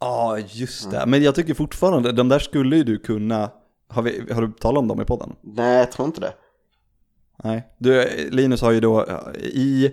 Ja, 0.00 0.38
just 0.38 0.90
det. 0.90 1.06
Men 1.06 1.22
jag 1.22 1.34
tycker 1.34 1.54
fortfarande, 1.54 2.12
de 2.12 2.28
där 2.28 2.38
skulle 2.38 2.76
ju 2.76 2.84
du 2.84 2.98
kunna... 2.98 3.50
Har, 3.88 4.02
vi, 4.02 4.32
har 4.32 4.42
du 4.42 4.52
talat 4.52 4.78
om 4.78 4.88
dem 4.88 5.00
i 5.00 5.04
podden? 5.04 5.36
Nej, 5.42 5.78
jag 5.78 5.92
tror 5.92 6.06
inte 6.06 6.20
det. 6.20 6.34
Nej. 7.44 7.74
Du, 7.78 8.04
Linus 8.30 8.60
har 8.62 8.70
ju 8.72 8.80
då, 8.80 9.06
i 9.42 9.90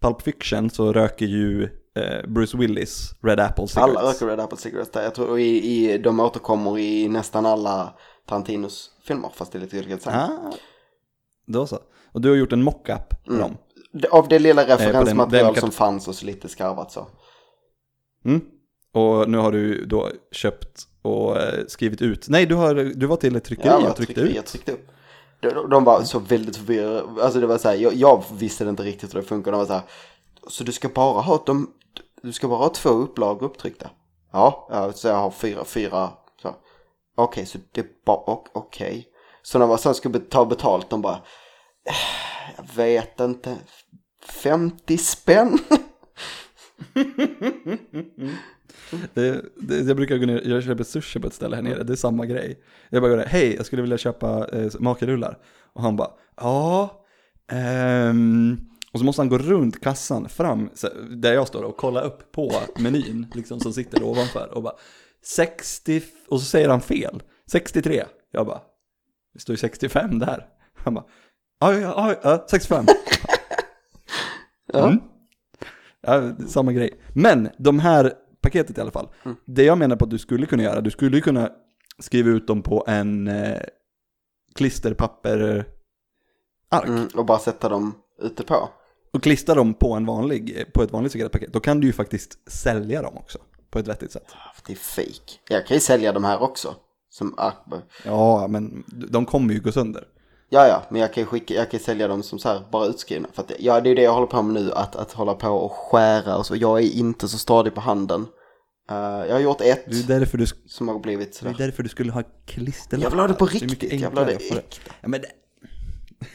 Pulp 0.00 0.22
Fiction 0.22 0.70
så 0.70 0.92
röker 0.92 1.26
ju 1.26 1.64
eh, 1.94 2.26
Bruce 2.28 2.58
Willis 2.58 3.10
Red 3.22 3.40
Apple 3.40 3.68
cigarettes. 3.68 3.96
Alla 3.96 4.10
röker 4.10 4.26
Red 4.26 4.40
Apple 4.40 4.58
Cigarettes 4.58 4.92
där. 4.92 5.02
Jag 5.02 5.14
tror 5.14 5.38
i, 5.38 5.64
i, 5.92 5.98
de 5.98 6.20
återkommer 6.20 6.78
i 6.78 7.08
nästan 7.08 7.46
alla 7.46 7.94
Tarantinos 8.26 8.90
filmer, 9.04 9.30
fast 9.34 9.52
det 9.52 9.58
är 9.58 9.60
lite 9.60 9.78
olika 9.78 9.94
design. 9.96 10.16
Ah, 10.16 10.52
då 11.46 11.66
så. 11.66 11.78
Och 12.12 12.20
du 12.20 12.28
har 12.28 12.36
gjort 12.36 12.52
en 12.52 12.62
mock-up 12.62 13.24
på 13.24 13.32
dem. 13.32 13.56
Det- 13.92 14.08
Av 14.08 14.28
det 14.28 14.38
lilla 14.38 14.64
den- 14.64 14.78
referensmaterial 14.78 15.52
den- 15.54 15.60
som 15.60 15.70
fanns 15.70 16.08
och 16.08 16.14
så 16.14 16.26
lite 16.26 16.48
skarvat 16.48 16.92
så. 16.92 17.06
Mm. 18.24 18.40
Och 18.96 19.28
nu 19.30 19.38
har 19.38 19.52
du 19.52 19.84
då 19.84 20.10
köpt 20.32 20.82
och 21.02 21.36
eh, 21.40 21.64
skrivit 21.68 22.02
ut. 22.02 22.28
Nej, 22.28 22.46
du, 22.46 22.54
har, 22.54 22.74
du 22.74 23.06
var 23.06 23.16
till 23.16 23.36
ett 23.36 23.44
tryckeri 23.44 23.68
Ja, 23.68 23.76
och 23.90 23.96
tryckte 23.96 24.14
tryckte, 24.14 24.20
ut. 24.20 24.36
Jag 24.36 24.46
tryckte 24.46 24.72
upp. 24.72 24.88
De, 25.40 25.70
de 25.70 25.84
var 25.84 26.02
så 26.02 26.18
väldigt 26.18 26.56
förvirrade. 26.56 27.22
Alltså 27.22 27.40
det 27.40 27.46
var 27.46 27.58
så 27.58 27.68
här, 27.68 27.74
jag, 27.76 27.94
jag 27.94 28.24
visste 28.32 28.64
inte 28.64 28.82
riktigt 28.82 29.14
hur 29.14 29.20
det 29.20 29.26
funkar. 29.26 29.50
De 29.52 29.58
var 29.58 29.66
så 29.66 29.72
här, 29.72 29.82
så 30.48 30.64
du 30.64 30.72
ska 30.72 30.88
bara 30.88 31.20
ha 31.20 31.42
dem, 31.46 31.70
du 32.22 32.32
ska 32.32 32.48
bara 32.48 32.58
ha 32.58 32.68
två 32.68 32.88
upplagor 32.90 33.46
upptryckta. 33.46 33.90
Ja, 34.32 34.92
så 34.94 35.08
jag 35.08 35.14
har 35.14 35.30
fyra, 35.30 35.64
fyra. 35.64 36.10
så. 36.42 36.54
Okej, 37.16 37.46
så 37.46 37.58
det 37.72 37.80
är 37.80 37.86
bara, 38.06 38.30
ok- 38.30 38.50
okej. 38.54 39.08
Så 39.42 39.58
när 39.58 39.66
man 39.66 39.78
sen 39.78 39.94
ska 39.94 40.10
ta 40.30 40.44
betalt, 40.44 40.90
de 40.90 41.02
bara, 41.02 41.14
"Eh, 41.84 42.54
jag 42.56 42.74
vet 42.84 43.20
inte, 43.20 43.56
50 44.28 44.98
spänn? 44.98 45.58
Det, 49.14 49.44
det, 49.56 49.76
jag 49.76 49.96
brukar 49.96 50.18
gå 50.18 50.26
ner, 50.26 50.42
jag 50.44 50.62
köper 50.62 50.84
sushi 50.84 51.20
på 51.20 51.26
ett 51.26 51.34
ställe 51.34 51.56
här 51.56 51.62
nere, 51.62 51.82
det 51.82 51.92
är 51.92 51.96
samma 51.96 52.26
grej. 52.26 52.58
Jag 52.90 53.02
bara 53.02 53.10
går 53.10 53.16
där, 53.16 53.26
hej, 53.26 53.56
jag 53.56 53.66
skulle 53.66 53.82
vilja 53.82 53.98
köpa 53.98 54.48
eh, 54.52 54.70
makarullar. 54.78 55.38
Och 55.72 55.82
han 55.82 55.96
bara, 55.96 56.10
ja, 56.36 57.04
ehm, 57.52 58.56
och 58.92 58.98
så 58.98 59.04
måste 59.04 59.22
han 59.22 59.28
gå 59.28 59.38
runt 59.38 59.80
kassan 59.80 60.28
fram, 60.28 60.70
där 61.10 61.32
jag 61.32 61.48
står 61.48 61.62
och 61.62 61.76
kolla 61.76 62.00
upp 62.00 62.32
på 62.32 62.52
menyn, 62.78 63.26
liksom 63.34 63.60
som 63.60 63.72
sitter 63.72 64.02
ovanför. 64.02 64.54
Och 64.54 64.62
bara, 64.62 64.74
60, 65.24 66.02
och 66.28 66.40
så 66.40 66.46
säger 66.46 66.68
han 66.68 66.80
fel, 66.80 67.22
63. 67.50 68.04
Jag 68.30 68.46
bara, 68.46 68.60
det 69.34 69.40
står 69.40 69.52
ju 69.52 69.56
65 69.56 70.18
där. 70.18 70.46
Han 70.74 70.94
bara, 70.94 71.04
ja, 71.60 71.74
ja, 71.74 71.80
ja, 71.80 72.16
ja 72.22 72.46
65. 72.50 72.86
Ja. 74.72 74.86
Mm. 74.86 75.00
Ja, 76.00 76.32
samma 76.48 76.72
grej. 76.72 77.00
Men 77.14 77.48
de 77.58 77.78
här 77.78 78.12
paketet 78.46 78.78
i 78.78 78.80
alla 78.80 78.90
fall. 78.90 79.08
Det 79.44 79.64
jag 79.64 79.78
menar 79.78 79.96
på 79.96 80.04
att 80.04 80.10
du 80.10 80.18
skulle 80.18 80.46
kunna 80.46 80.62
göra, 80.62 80.80
du 80.80 80.90
skulle 80.90 81.16
ju 81.16 81.22
kunna 81.22 81.50
skriva 81.98 82.30
ut 82.30 82.46
dem 82.46 82.62
på 82.62 82.84
en 82.86 83.28
eh, 83.28 83.58
klisterpapper 84.54 85.64
ark 86.70 86.88
Mm, 86.88 87.08
och 87.14 87.26
bara 87.26 87.38
sätta 87.38 87.68
dem 87.68 87.94
ute 88.22 88.42
på. 88.44 88.68
och 89.12 89.22
klistra 89.22 89.54
dem 89.54 89.74
på, 89.74 89.92
en 89.92 90.06
vanlig, 90.06 90.64
på 90.74 90.82
ett 90.82 90.92
vanligt 90.92 91.12
cigarettpaket. 91.12 91.52
Då 91.52 91.60
kan 91.60 91.80
du 91.80 91.86
ju 91.86 91.92
faktiskt 91.92 92.50
sälja 92.50 93.02
dem 93.02 93.16
också 93.16 93.38
på 93.70 93.78
ett 93.78 93.88
vettigt 93.88 94.12
sätt. 94.12 94.26
Det 94.66 94.72
är 94.72 94.76
fake. 94.76 95.32
Jag 95.48 95.66
kan 95.66 95.74
ju 95.74 95.80
sälja 95.80 96.12
de 96.12 96.24
här 96.24 96.42
också. 96.42 96.74
Som 97.10 97.34
ark. 97.38 97.82
Ja, 98.04 98.46
men 98.48 98.84
de 99.10 99.26
kommer 99.26 99.54
ju 99.54 99.60
gå 99.60 99.72
sönder. 99.72 100.04
Ja, 100.48 100.66
ja, 100.68 100.82
men 100.90 101.00
jag 101.00 101.14
kan 101.14 101.22
ju 101.22 101.26
skicka, 101.26 101.54
jag 101.54 101.70
kan 101.70 101.80
sälja 101.80 102.08
dem 102.08 102.22
som 102.22 102.38
så 102.38 102.48
här 102.48 102.62
bara 102.72 102.86
utskrivna. 102.86 103.28
För 103.32 103.42
att, 103.42 103.52
ja, 103.58 103.80
det 103.80 103.90
är 103.90 103.94
det 103.96 104.02
jag 104.02 104.14
håller 104.14 104.26
på 104.26 104.42
med 104.42 104.62
nu, 104.62 104.72
att, 104.72 104.96
att 104.96 105.12
hålla 105.12 105.34
på 105.34 105.48
och 105.48 105.72
skära 105.72 106.36
och 106.36 106.46
så. 106.46 106.56
Jag 106.56 106.78
är 106.78 106.90
inte 106.98 107.28
så 107.28 107.38
stadig 107.38 107.74
på 107.74 107.80
handen. 107.80 108.26
Eh, 108.90 108.96
jag 108.96 109.32
har 109.32 109.40
gjort 109.40 109.60
ett 109.60 109.84
Det 109.86 109.98
är 109.98 110.18
därför 110.18 110.38
du, 110.38 110.46
som 110.66 110.88
har 110.88 110.98
blivit 110.98 111.32
det 111.32 111.46
är 111.48 111.52
sådär. 111.52 111.66
därför 111.66 111.82
du 111.82 111.88
skulle 111.88 112.12
ha 112.12 112.22
klisterlappar. 112.46 113.04
Jag 113.04 113.10
vill 113.10 113.20
ha 113.20 113.28
det 113.28 113.34
på 113.34 113.46
riktigt, 113.46 114.00
jag 114.00 114.10
vill 114.10 114.18
ha 114.18 114.24
det 114.24 114.32
äkta. 114.32 114.78
Ja, 115.00 115.08
men 115.08 115.20
det... 115.20 115.28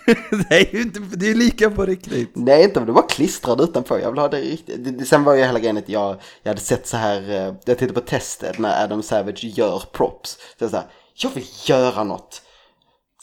det 0.49 0.55
är 0.55 0.75
ju 0.75 0.81
inte, 0.81 0.99
det 0.99 1.31
är 1.31 1.35
lika 1.35 1.69
på 1.69 1.85
riktigt. 1.85 2.29
Nej, 2.33 2.63
inte 2.63 2.79
om 2.79 2.85
det 2.85 2.91
var 2.91 3.09
klistrad 3.09 3.61
utanpå. 3.61 3.99
Jag 3.99 4.11
vill 4.11 4.19
ha 4.19 4.27
det 4.27 4.41
riktigt. 4.41 4.83
Det, 4.83 4.91
det, 4.91 5.05
sen 5.05 5.23
var 5.23 5.33
ju 5.33 5.43
hela 5.43 5.59
grejen 5.59 5.77
att 5.77 5.89
jag, 5.89 6.21
jag 6.43 6.49
hade 6.49 6.61
sett 6.61 6.87
så 6.87 6.97
här, 6.97 7.29
eh, 7.29 7.55
jag 7.65 7.77
tittade 7.77 7.93
på 7.93 8.01
testet 8.01 8.59
när 8.59 8.83
Adam 8.83 9.03
Savage 9.03 9.43
gör 9.43 9.83
props. 9.91 10.31
Så 10.31 10.63
jag 10.63 10.71
så 10.71 10.77
här, 10.77 10.85
jag 11.15 11.29
vill 11.29 11.45
göra 11.65 12.03
något. 12.03 12.41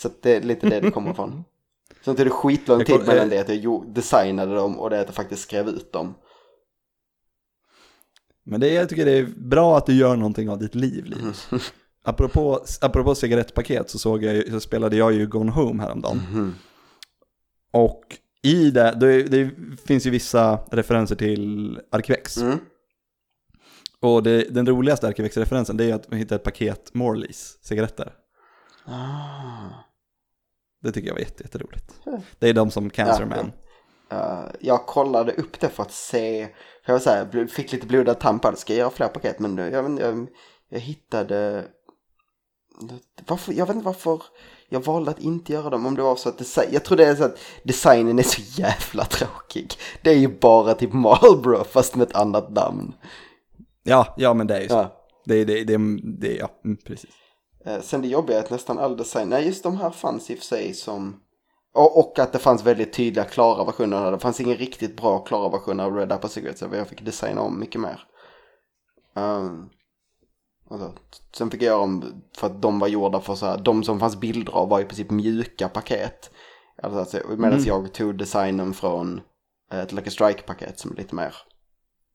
Så 0.03 0.11
det 0.23 0.37
är 0.37 0.41
lite 0.41 0.69
det 0.69 0.81
det 0.81 0.91
kommer 0.91 1.11
ifrån. 1.11 1.45
Sen 2.05 2.17
tog 2.17 2.27
det 2.27 2.31
skitlång 2.31 2.85
tid 2.85 3.07
mellan 3.07 3.25
eh, 3.25 3.29
det 3.29 3.41
att 3.41 3.63
jag 3.63 3.95
designade 3.95 4.55
dem 4.55 4.79
och 4.79 4.91
det 4.91 5.01
att 5.01 5.07
jag 5.07 5.15
faktiskt 5.15 5.43
skrev 5.43 5.69
ut 5.69 5.93
dem. 5.93 6.15
Men 8.49 8.61
det, 8.61 8.73
jag 8.73 8.89
tycker 8.89 9.05
det 9.05 9.19
är 9.19 9.27
bra 9.37 9.79
att 9.79 9.87
du 9.87 9.95
gör 9.95 10.17
någonting 10.17 10.51
av 10.51 10.59
ditt 10.59 10.75
liv, 10.75 11.05
Linus. 11.05 11.49
Apropå, 12.05 12.65
apropå 12.81 13.15
cigarettpaket 13.15 13.91
så, 13.91 13.99
såg 13.99 14.25
jag, 14.25 14.51
så 14.51 14.61
spelade 14.61 14.97
jag 14.97 15.13
ju 15.13 15.27
Gone 15.27 15.53
Home 15.53 15.83
häromdagen. 15.83 16.55
Och 17.73 18.05
i 18.43 18.71
det, 18.71 18.97
det, 19.01 19.23
det 19.23 19.51
finns 19.85 20.07
ju 20.07 20.11
vissa 20.11 20.61
referenser 20.71 21.17
till 21.17 21.81
Arkivex. 21.91 22.37
Mm. 22.37 22.59
Och 24.01 24.23
det, 24.23 24.55
den 24.55 24.67
roligaste 24.67 25.09
Arkivex-referensen 25.09 25.77
det 25.77 25.85
är 25.85 25.95
att 25.95 26.11
man 26.11 26.19
hittar 26.19 26.37
ett 26.37 26.43
paket 26.43 26.95
Morleys 26.95 27.59
cigaretter. 27.63 28.13
Ah. 28.85 29.69
Det 30.83 30.93
tycker 30.93 31.09
jag 31.09 31.15
var 31.15 31.21
jätte, 31.21 31.43
jätteroligt. 31.43 32.01
Det 32.39 32.49
är 32.49 32.55
de 32.55 32.71
som 32.71 32.91
Cancer 32.91 33.21
Ja, 33.21 33.27
Man. 33.27 33.53
Eh, 34.11 34.45
jag 34.61 34.87
kollade 34.87 35.33
upp 35.33 35.61
det 35.61 35.69
för 35.69 35.83
att 35.83 35.93
se, 35.93 36.47
för 36.85 36.93
jag 36.93 36.95
var 36.95 37.01
så 37.01 37.11
här, 37.11 37.25
bl- 37.25 37.47
fick 37.49 37.73
lite 37.73 37.87
blodad 37.87 38.21
det, 38.21 38.57
ska 38.57 38.73
jag 38.73 38.79
göra 38.79 38.91
fler 38.91 39.09
paket? 39.09 39.39
Men 39.39 39.55
nu, 39.55 39.71
jag, 39.71 39.87
inte, 39.87 40.03
jag, 40.03 40.27
jag 40.69 40.81
hittade, 40.81 41.65
varför, 43.27 43.53
jag 43.53 43.67
vet 43.67 43.75
inte 43.75 43.87
varför, 43.87 44.23
jag 44.69 44.85
valde 44.85 45.11
att 45.11 45.21
inte 45.21 45.53
göra 45.53 45.71
dem 45.71 45.87
om 45.87 45.95
det 45.95 46.03
var 46.03 46.17
så 46.17 46.29
att 46.29 46.39
design, 46.39 46.69
jag 46.73 46.85
tror 46.85 46.97
det 46.97 47.07
är 47.07 47.17
så 47.17 47.25
att 47.25 47.39
designen 47.63 48.19
är 48.19 48.23
så 48.23 48.41
jävla 48.61 49.05
tråkig. 49.05 49.73
Det 50.03 50.11
är 50.11 50.17
ju 50.19 50.39
bara 50.39 50.75
typ 50.75 50.93
Marlboro 50.93 51.65
fast 51.65 51.95
med 51.97 52.09
ett 52.09 52.17
annat 52.17 52.51
namn. 52.51 52.95
Ja, 53.83 54.15
ja 54.17 54.35
men 54.35 54.47
det 54.47 54.57
är 54.57 54.61
ju 54.61 54.69
så. 54.69 54.75
Ja. 54.75 54.95
Det, 55.25 55.45
det, 55.45 55.65
det, 55.65 55.79
det, 56.21 56.37
ja, 56.37 56.49
mm, 56.65 56.77
precis. 56.87 57.11
Eh, 57.65 57.81
Sen 57.81 58.03
det 58.03 58.09
jobbiga 58.09 58.39
är 58.39 58.43
att 58.43 58.51
nästan 58.51 58.79
all 58.79 58.97
design, 58.97 59.29
nej 59.29 59.47
just 59.47 59.63
de 59.63 59.77
här 59.77 59.91
fanns 59.91 60.31
i 60.31 60.35
och 60.35 60.39
för 60.39 60.45
sig 60.45 60.75
som, 60.75 61.21
och, 61.83 62.19
att 62.19 62.33
det 62.33 62.39
fanns 62.39 62.63
väldigt 62.65 62.93
tydliga 62.93 63.25
klara 63.25 63.65
versioner. 63.65 64.13
Det 64.13 64.19
fanns 64.19 64.41
ingen 64.41 64.57
riktigt 64.57 64.97
bra 64.97 65.19
klara 65.19 65.49
version 65.49 65.81
av 65.81 65.95
Red 65.97 66.13
Apple 66.13 66.29
Cigarettes, 66.31 66.61
så 66.61 66.69
jag 66.73 66.89
fick 66.89 67.05
designa 67.05 67.41
om 67.41 67.61
mycket 67.61 67.81
mer. 67.81 68.05
Um, 69.15 69.71
alltså, 70.71 70.93
sen 71.33 71.51
fick 71.51 71.63
jag 71.63 71.67
göra 71.67 71.83
om, 71.83 72.23
för 72.37 72.47
att 72.47 72.63
de 72.63 72.79
var 72.79 72.89
gjorda 72.89 73.21
för 73.21 73.35
så 73.35 73.47
här, 73.47 73.59
de 73.59 73.85
som 73.85 74.01
fanns 74.01 74.17
bilder 74.17 74.53
av 74.53 74.69
var 74.69 74.81
i 74.81 74.85
princip 74.85 75.11
mjuka 75.11 75.69
paket. 75.69 76.31
Alltså, 76.83 77.21
Medan 77.37 77.65
jag 77.65 77.93
tog 77.95 78.19
designen 78.19 78.75
från 78.75 79.21
eh, 79.73 79.79
ett 79.79 79.93
Lucky 79.93 80.11
Strike-paket 80.11 80.79
som 80.79 80.93
är 80.93 80.97
lite 80.97 81.15
mer 81.15 81.35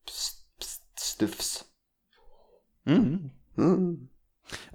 st- 0.07 0.45
st- 0.59 0.83
stufs. 0.95 1.63
Mm. 2.87 3.29
Mm. 3.57 4.07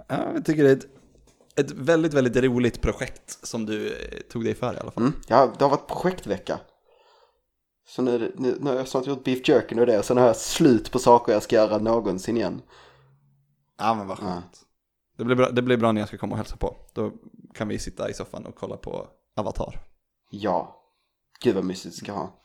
Ja, 0.09 0.33
jag 0.35 0.45
tycker 0.45 0.65
det 0.65 0.71
är 0.71 0.77
ett, 0.77 0.87
ett 1.59 1.71
väldigt, 1.71 2.15
väldigt 2.15 2.37
roligt 2.37 2.81
projekt 2.81 3.47
som 3.47 3.67
du 3.67 3.89
eh, 3.89 4.21
tog 4.31 4.45
dig 4.45 4.55
för 4.55 4.75
i 4.75 4.79
alla 4.79 4.91
fall. 4.91 5.03
Mm. 5.03 5.15
Ja, 5.29 5.53
det 5.59 5.65
har 5.65 5.71
varit 5.71 5.89
projektvecka. 5.89 6.61
Så 7.89 8.03
nu, 8.03 8.33
nu, 8.37 8.59
nu 8.61 8.71
har 8.71 8.77
jag 8.77 8.89
snart 8.89 9.07
gjort 9.07 9.25
beef 9.25 9.49
jerky 9.49 9.81
och 9.81 9.87
det 9.87 9.99
och 9.99 10.05
sen 10.05 10.17
har 10.17 10.27
jag 10.27 10.37
slut 10.37 10.93
på 10.93 10.99
saker 10.99 11.33
jag 11.33 11.43
ska 11.43 11.57
göra 11.57 11.79
någonsin 11.79 12.37
igen. 12.37 12.63
Ja, 13.79 13.95
men 13.95 14.07
vad 14.07 14.19
skönt. 14.19 14.61
Det, 15.17 15.25
blir 15.25 15.37
bra, 15.37 15.51
det 15.51 15.63
blir 15.63 15.77
bra 15.77 15.93
när 15.93 16.01
jag 16.01 16.09
ska 16.09 16.19
komma 16.19 16.33
och 16.33 16.39
hälsa 16.39 16.57
på. 16.57 16.77
Då 16.95 17.13
kan 17.55 17.69
vi 17.69 17.79
sitta 17.79 18.11
i 18.11 18.15
soffan 18.15 18.47
och 18.47 18.55
kolla 18.55 18.77
på 18.77 19.09
Avatar. 19.37 19.81
Ja, 20.31 20.83
gud 21.43 21.55
vad 21.55 21.65
mysigt 21.65 21.95
det 21.95 22.05
ska 22.05 22.13
ha. 22.13 22.43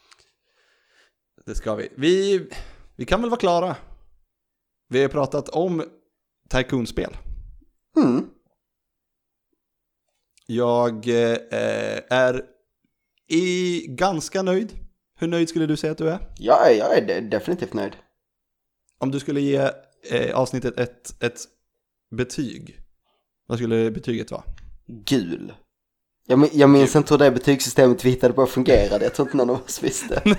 Det 1.46 1.56
ska 1.56 1.76
vi. 1.76 1.90
Vi, 1.98 2.48
vi 2.96 3.06
kan 3.06 3.22
väl 3.22 3.30
vara 3.30 3.40
klara. 3.40 3.76
Vi 4.90 5.02
har 5.02 5.10
pratat 5.10 5.50
om 5.50 5.84
Tycoon-spel. 6.50 7.18
Mm. 7.98 8.30
Jag 10.48 11.08
eh, 11.08 11.38
är 12.10 12.42
i 13.30 13.86
ganska 13.90 14.42
nöjd. 14.42 14.74
Hur 15.20 15.28
nöjd 15.28 15.50
skulle 15.50 15.66
du 15.66 15.78
säga 15.78 15.92
att 15.92 15.98
du 15.98 16.10
är? 16.10 16.20
Jag 16.38 16.72
är, 16.72 16.76
jag 16.78 16.98
är 16.98 17.08
de- 17.08 17.22
definitivt 17.22 17.74
nöjd. 17.74 17.96
Om 18.98 19.12
du 19.12 19.20
skulle 19.20 19.42
ge 19.42 19.70
eh, 20.10 20.36
avsnittet 20.36 20.80
ett, 20.80 21.24
ett 21.24 21.40
betyg, 22.16 22.80
vad 23.48 23.58
skulle 23.58 23.92
betyget 23.92 24.32
vara? 24.32 24.44
Gul. 24.88 25.54
Jag, 26.28 26.50
jag 26.54 26.70
minns 26.70 26.96
inte 26.96 27.14
hur 27.14 27.20
det 27.20 27.32
betygssystemet 27.32 28.06
vi 28.06 28.10
hittade 28.10 28.34
på 28.34 28.46
fungerade. 28.46 29.06
Jag 29.06 29.14
tror 29.14 29.28
inte 29.28 29.38
någon 29.38 29.50
av 29.50 29.62
oss 29.64 29.84
visste. 29.84 30.16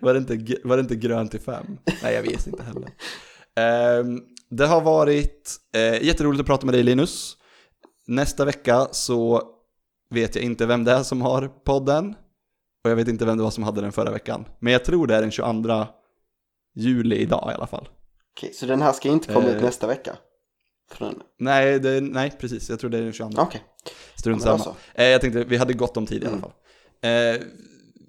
var, 0.00 0.14
det 0.14 0.18
inte, 0.18 0.56
var 0.64 0.76
det 0.76 0.80
inte 0.80 0.96
grönt 0.96 1.30
till 1.30 1.40
fem? 1.40 1.78
Nej, 2.02 2.14
jag 2.14 2.22
vet 2.22 2.46
inte 2.46 2.62
heller. 2.62 2.90
Ehm, 3.56 4.20
det 4.50 4.66
har 4.66 4.80
varit 4.80 5.56
eh, 5.74 6.02
jätteroligt 6.04 6.40
att 6.40 6.46
prata 6.46 6.66
med 6.66 6.74
dig 6.74 6.82
Linus. 6.82 7.36
Nästa 8.08 8.44
vecka 8.44 8.88
så 8.90 9.42
vet 10.10 10.34
jag 10.34 10.44
inte 10.44 10.66
vem 10.66 10.84
det 10.84 10.92
är 10.92 11.02
som 11.02 11.22
har 11.22 11.48
podden. 11.64 12.14
Och 12.84 12.90
jag 12.90 12.96
vet 12.96 13.08
inte 13.08 13.24
vem 13.24 13.36
det 13.36 13.42
var 13.44 13.50
som 13.50 13.64
hade 13.64 13.80
den 13.80 13.92
förra 13.92 14.10
veckan. 14.10 14.44
Men 14.58 14.72
jag 14.72 14.84
tror 14.84 15.06
det 15.06 15.16
är 15.16 15.20
den 15.20 15.30
22 15.30 15.86
juli 16.74 17.16
idag 17.16 17.48
i 17.52 17.54
alla 17.54 17.66
fall. 17.66 17.88
Okej, 18.36 18.52
så 18.54 18.66
den 18.66 18.82
här 18.82 18.92
ska 18.92 19.08
inte 19.08 19.32
komma 19.34 19.48
ut 19.48 19.56
Eh. 19.56 19.62
nästa 19.62 19.86
vecka? 19.86 20.16
Nej, 21.38 21.80
det, 21.80 22.00
nej, 22.00 22.30
precis. 22.40 22.70
Jag 22.70 22.80
tror 22.80 22.90
det 22.90 22.98
är 22.98 23.02
den 23.02 23.12
22. 23.12 23.42
Okej, 23.42 23.62
Strunt 24.14 24.42
samma. 24.42 24.52
alltså. 24.54 24.74
Eh, 24.94 25.04
jag 25.06 25.20
tänkte, 25.20 25.44
vi 25.44 25.56
hade 25.56 25.72
gott 25.72 25.96
om 25.96 26.06
tid 26.06 26.22
i 26.22 26.26
alla 26.26 26.36
Mm. 26.36 26.40
fall. 26.42 26.52
Eh, 27.36 27.40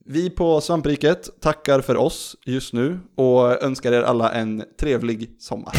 vi 0.06 0.30
på 0.30 0.62
Svampriket 0.62 1.42
tackar 1.42 1.82
för 1.82 1.98
oss 1.98 2.36
just 2.46 2.74
nu 2.74 3.00
och 3.16 3.64
önskar 3.64 3.92
er 3.92 4.02
alla 4.02 4.32
en 4.32 4.64
trevlig 4.80 5.36
sommar. 5.40 5.74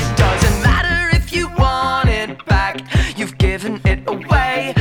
giving 3.41 3.81
it 3.87 4.01
away. 4.07 4.75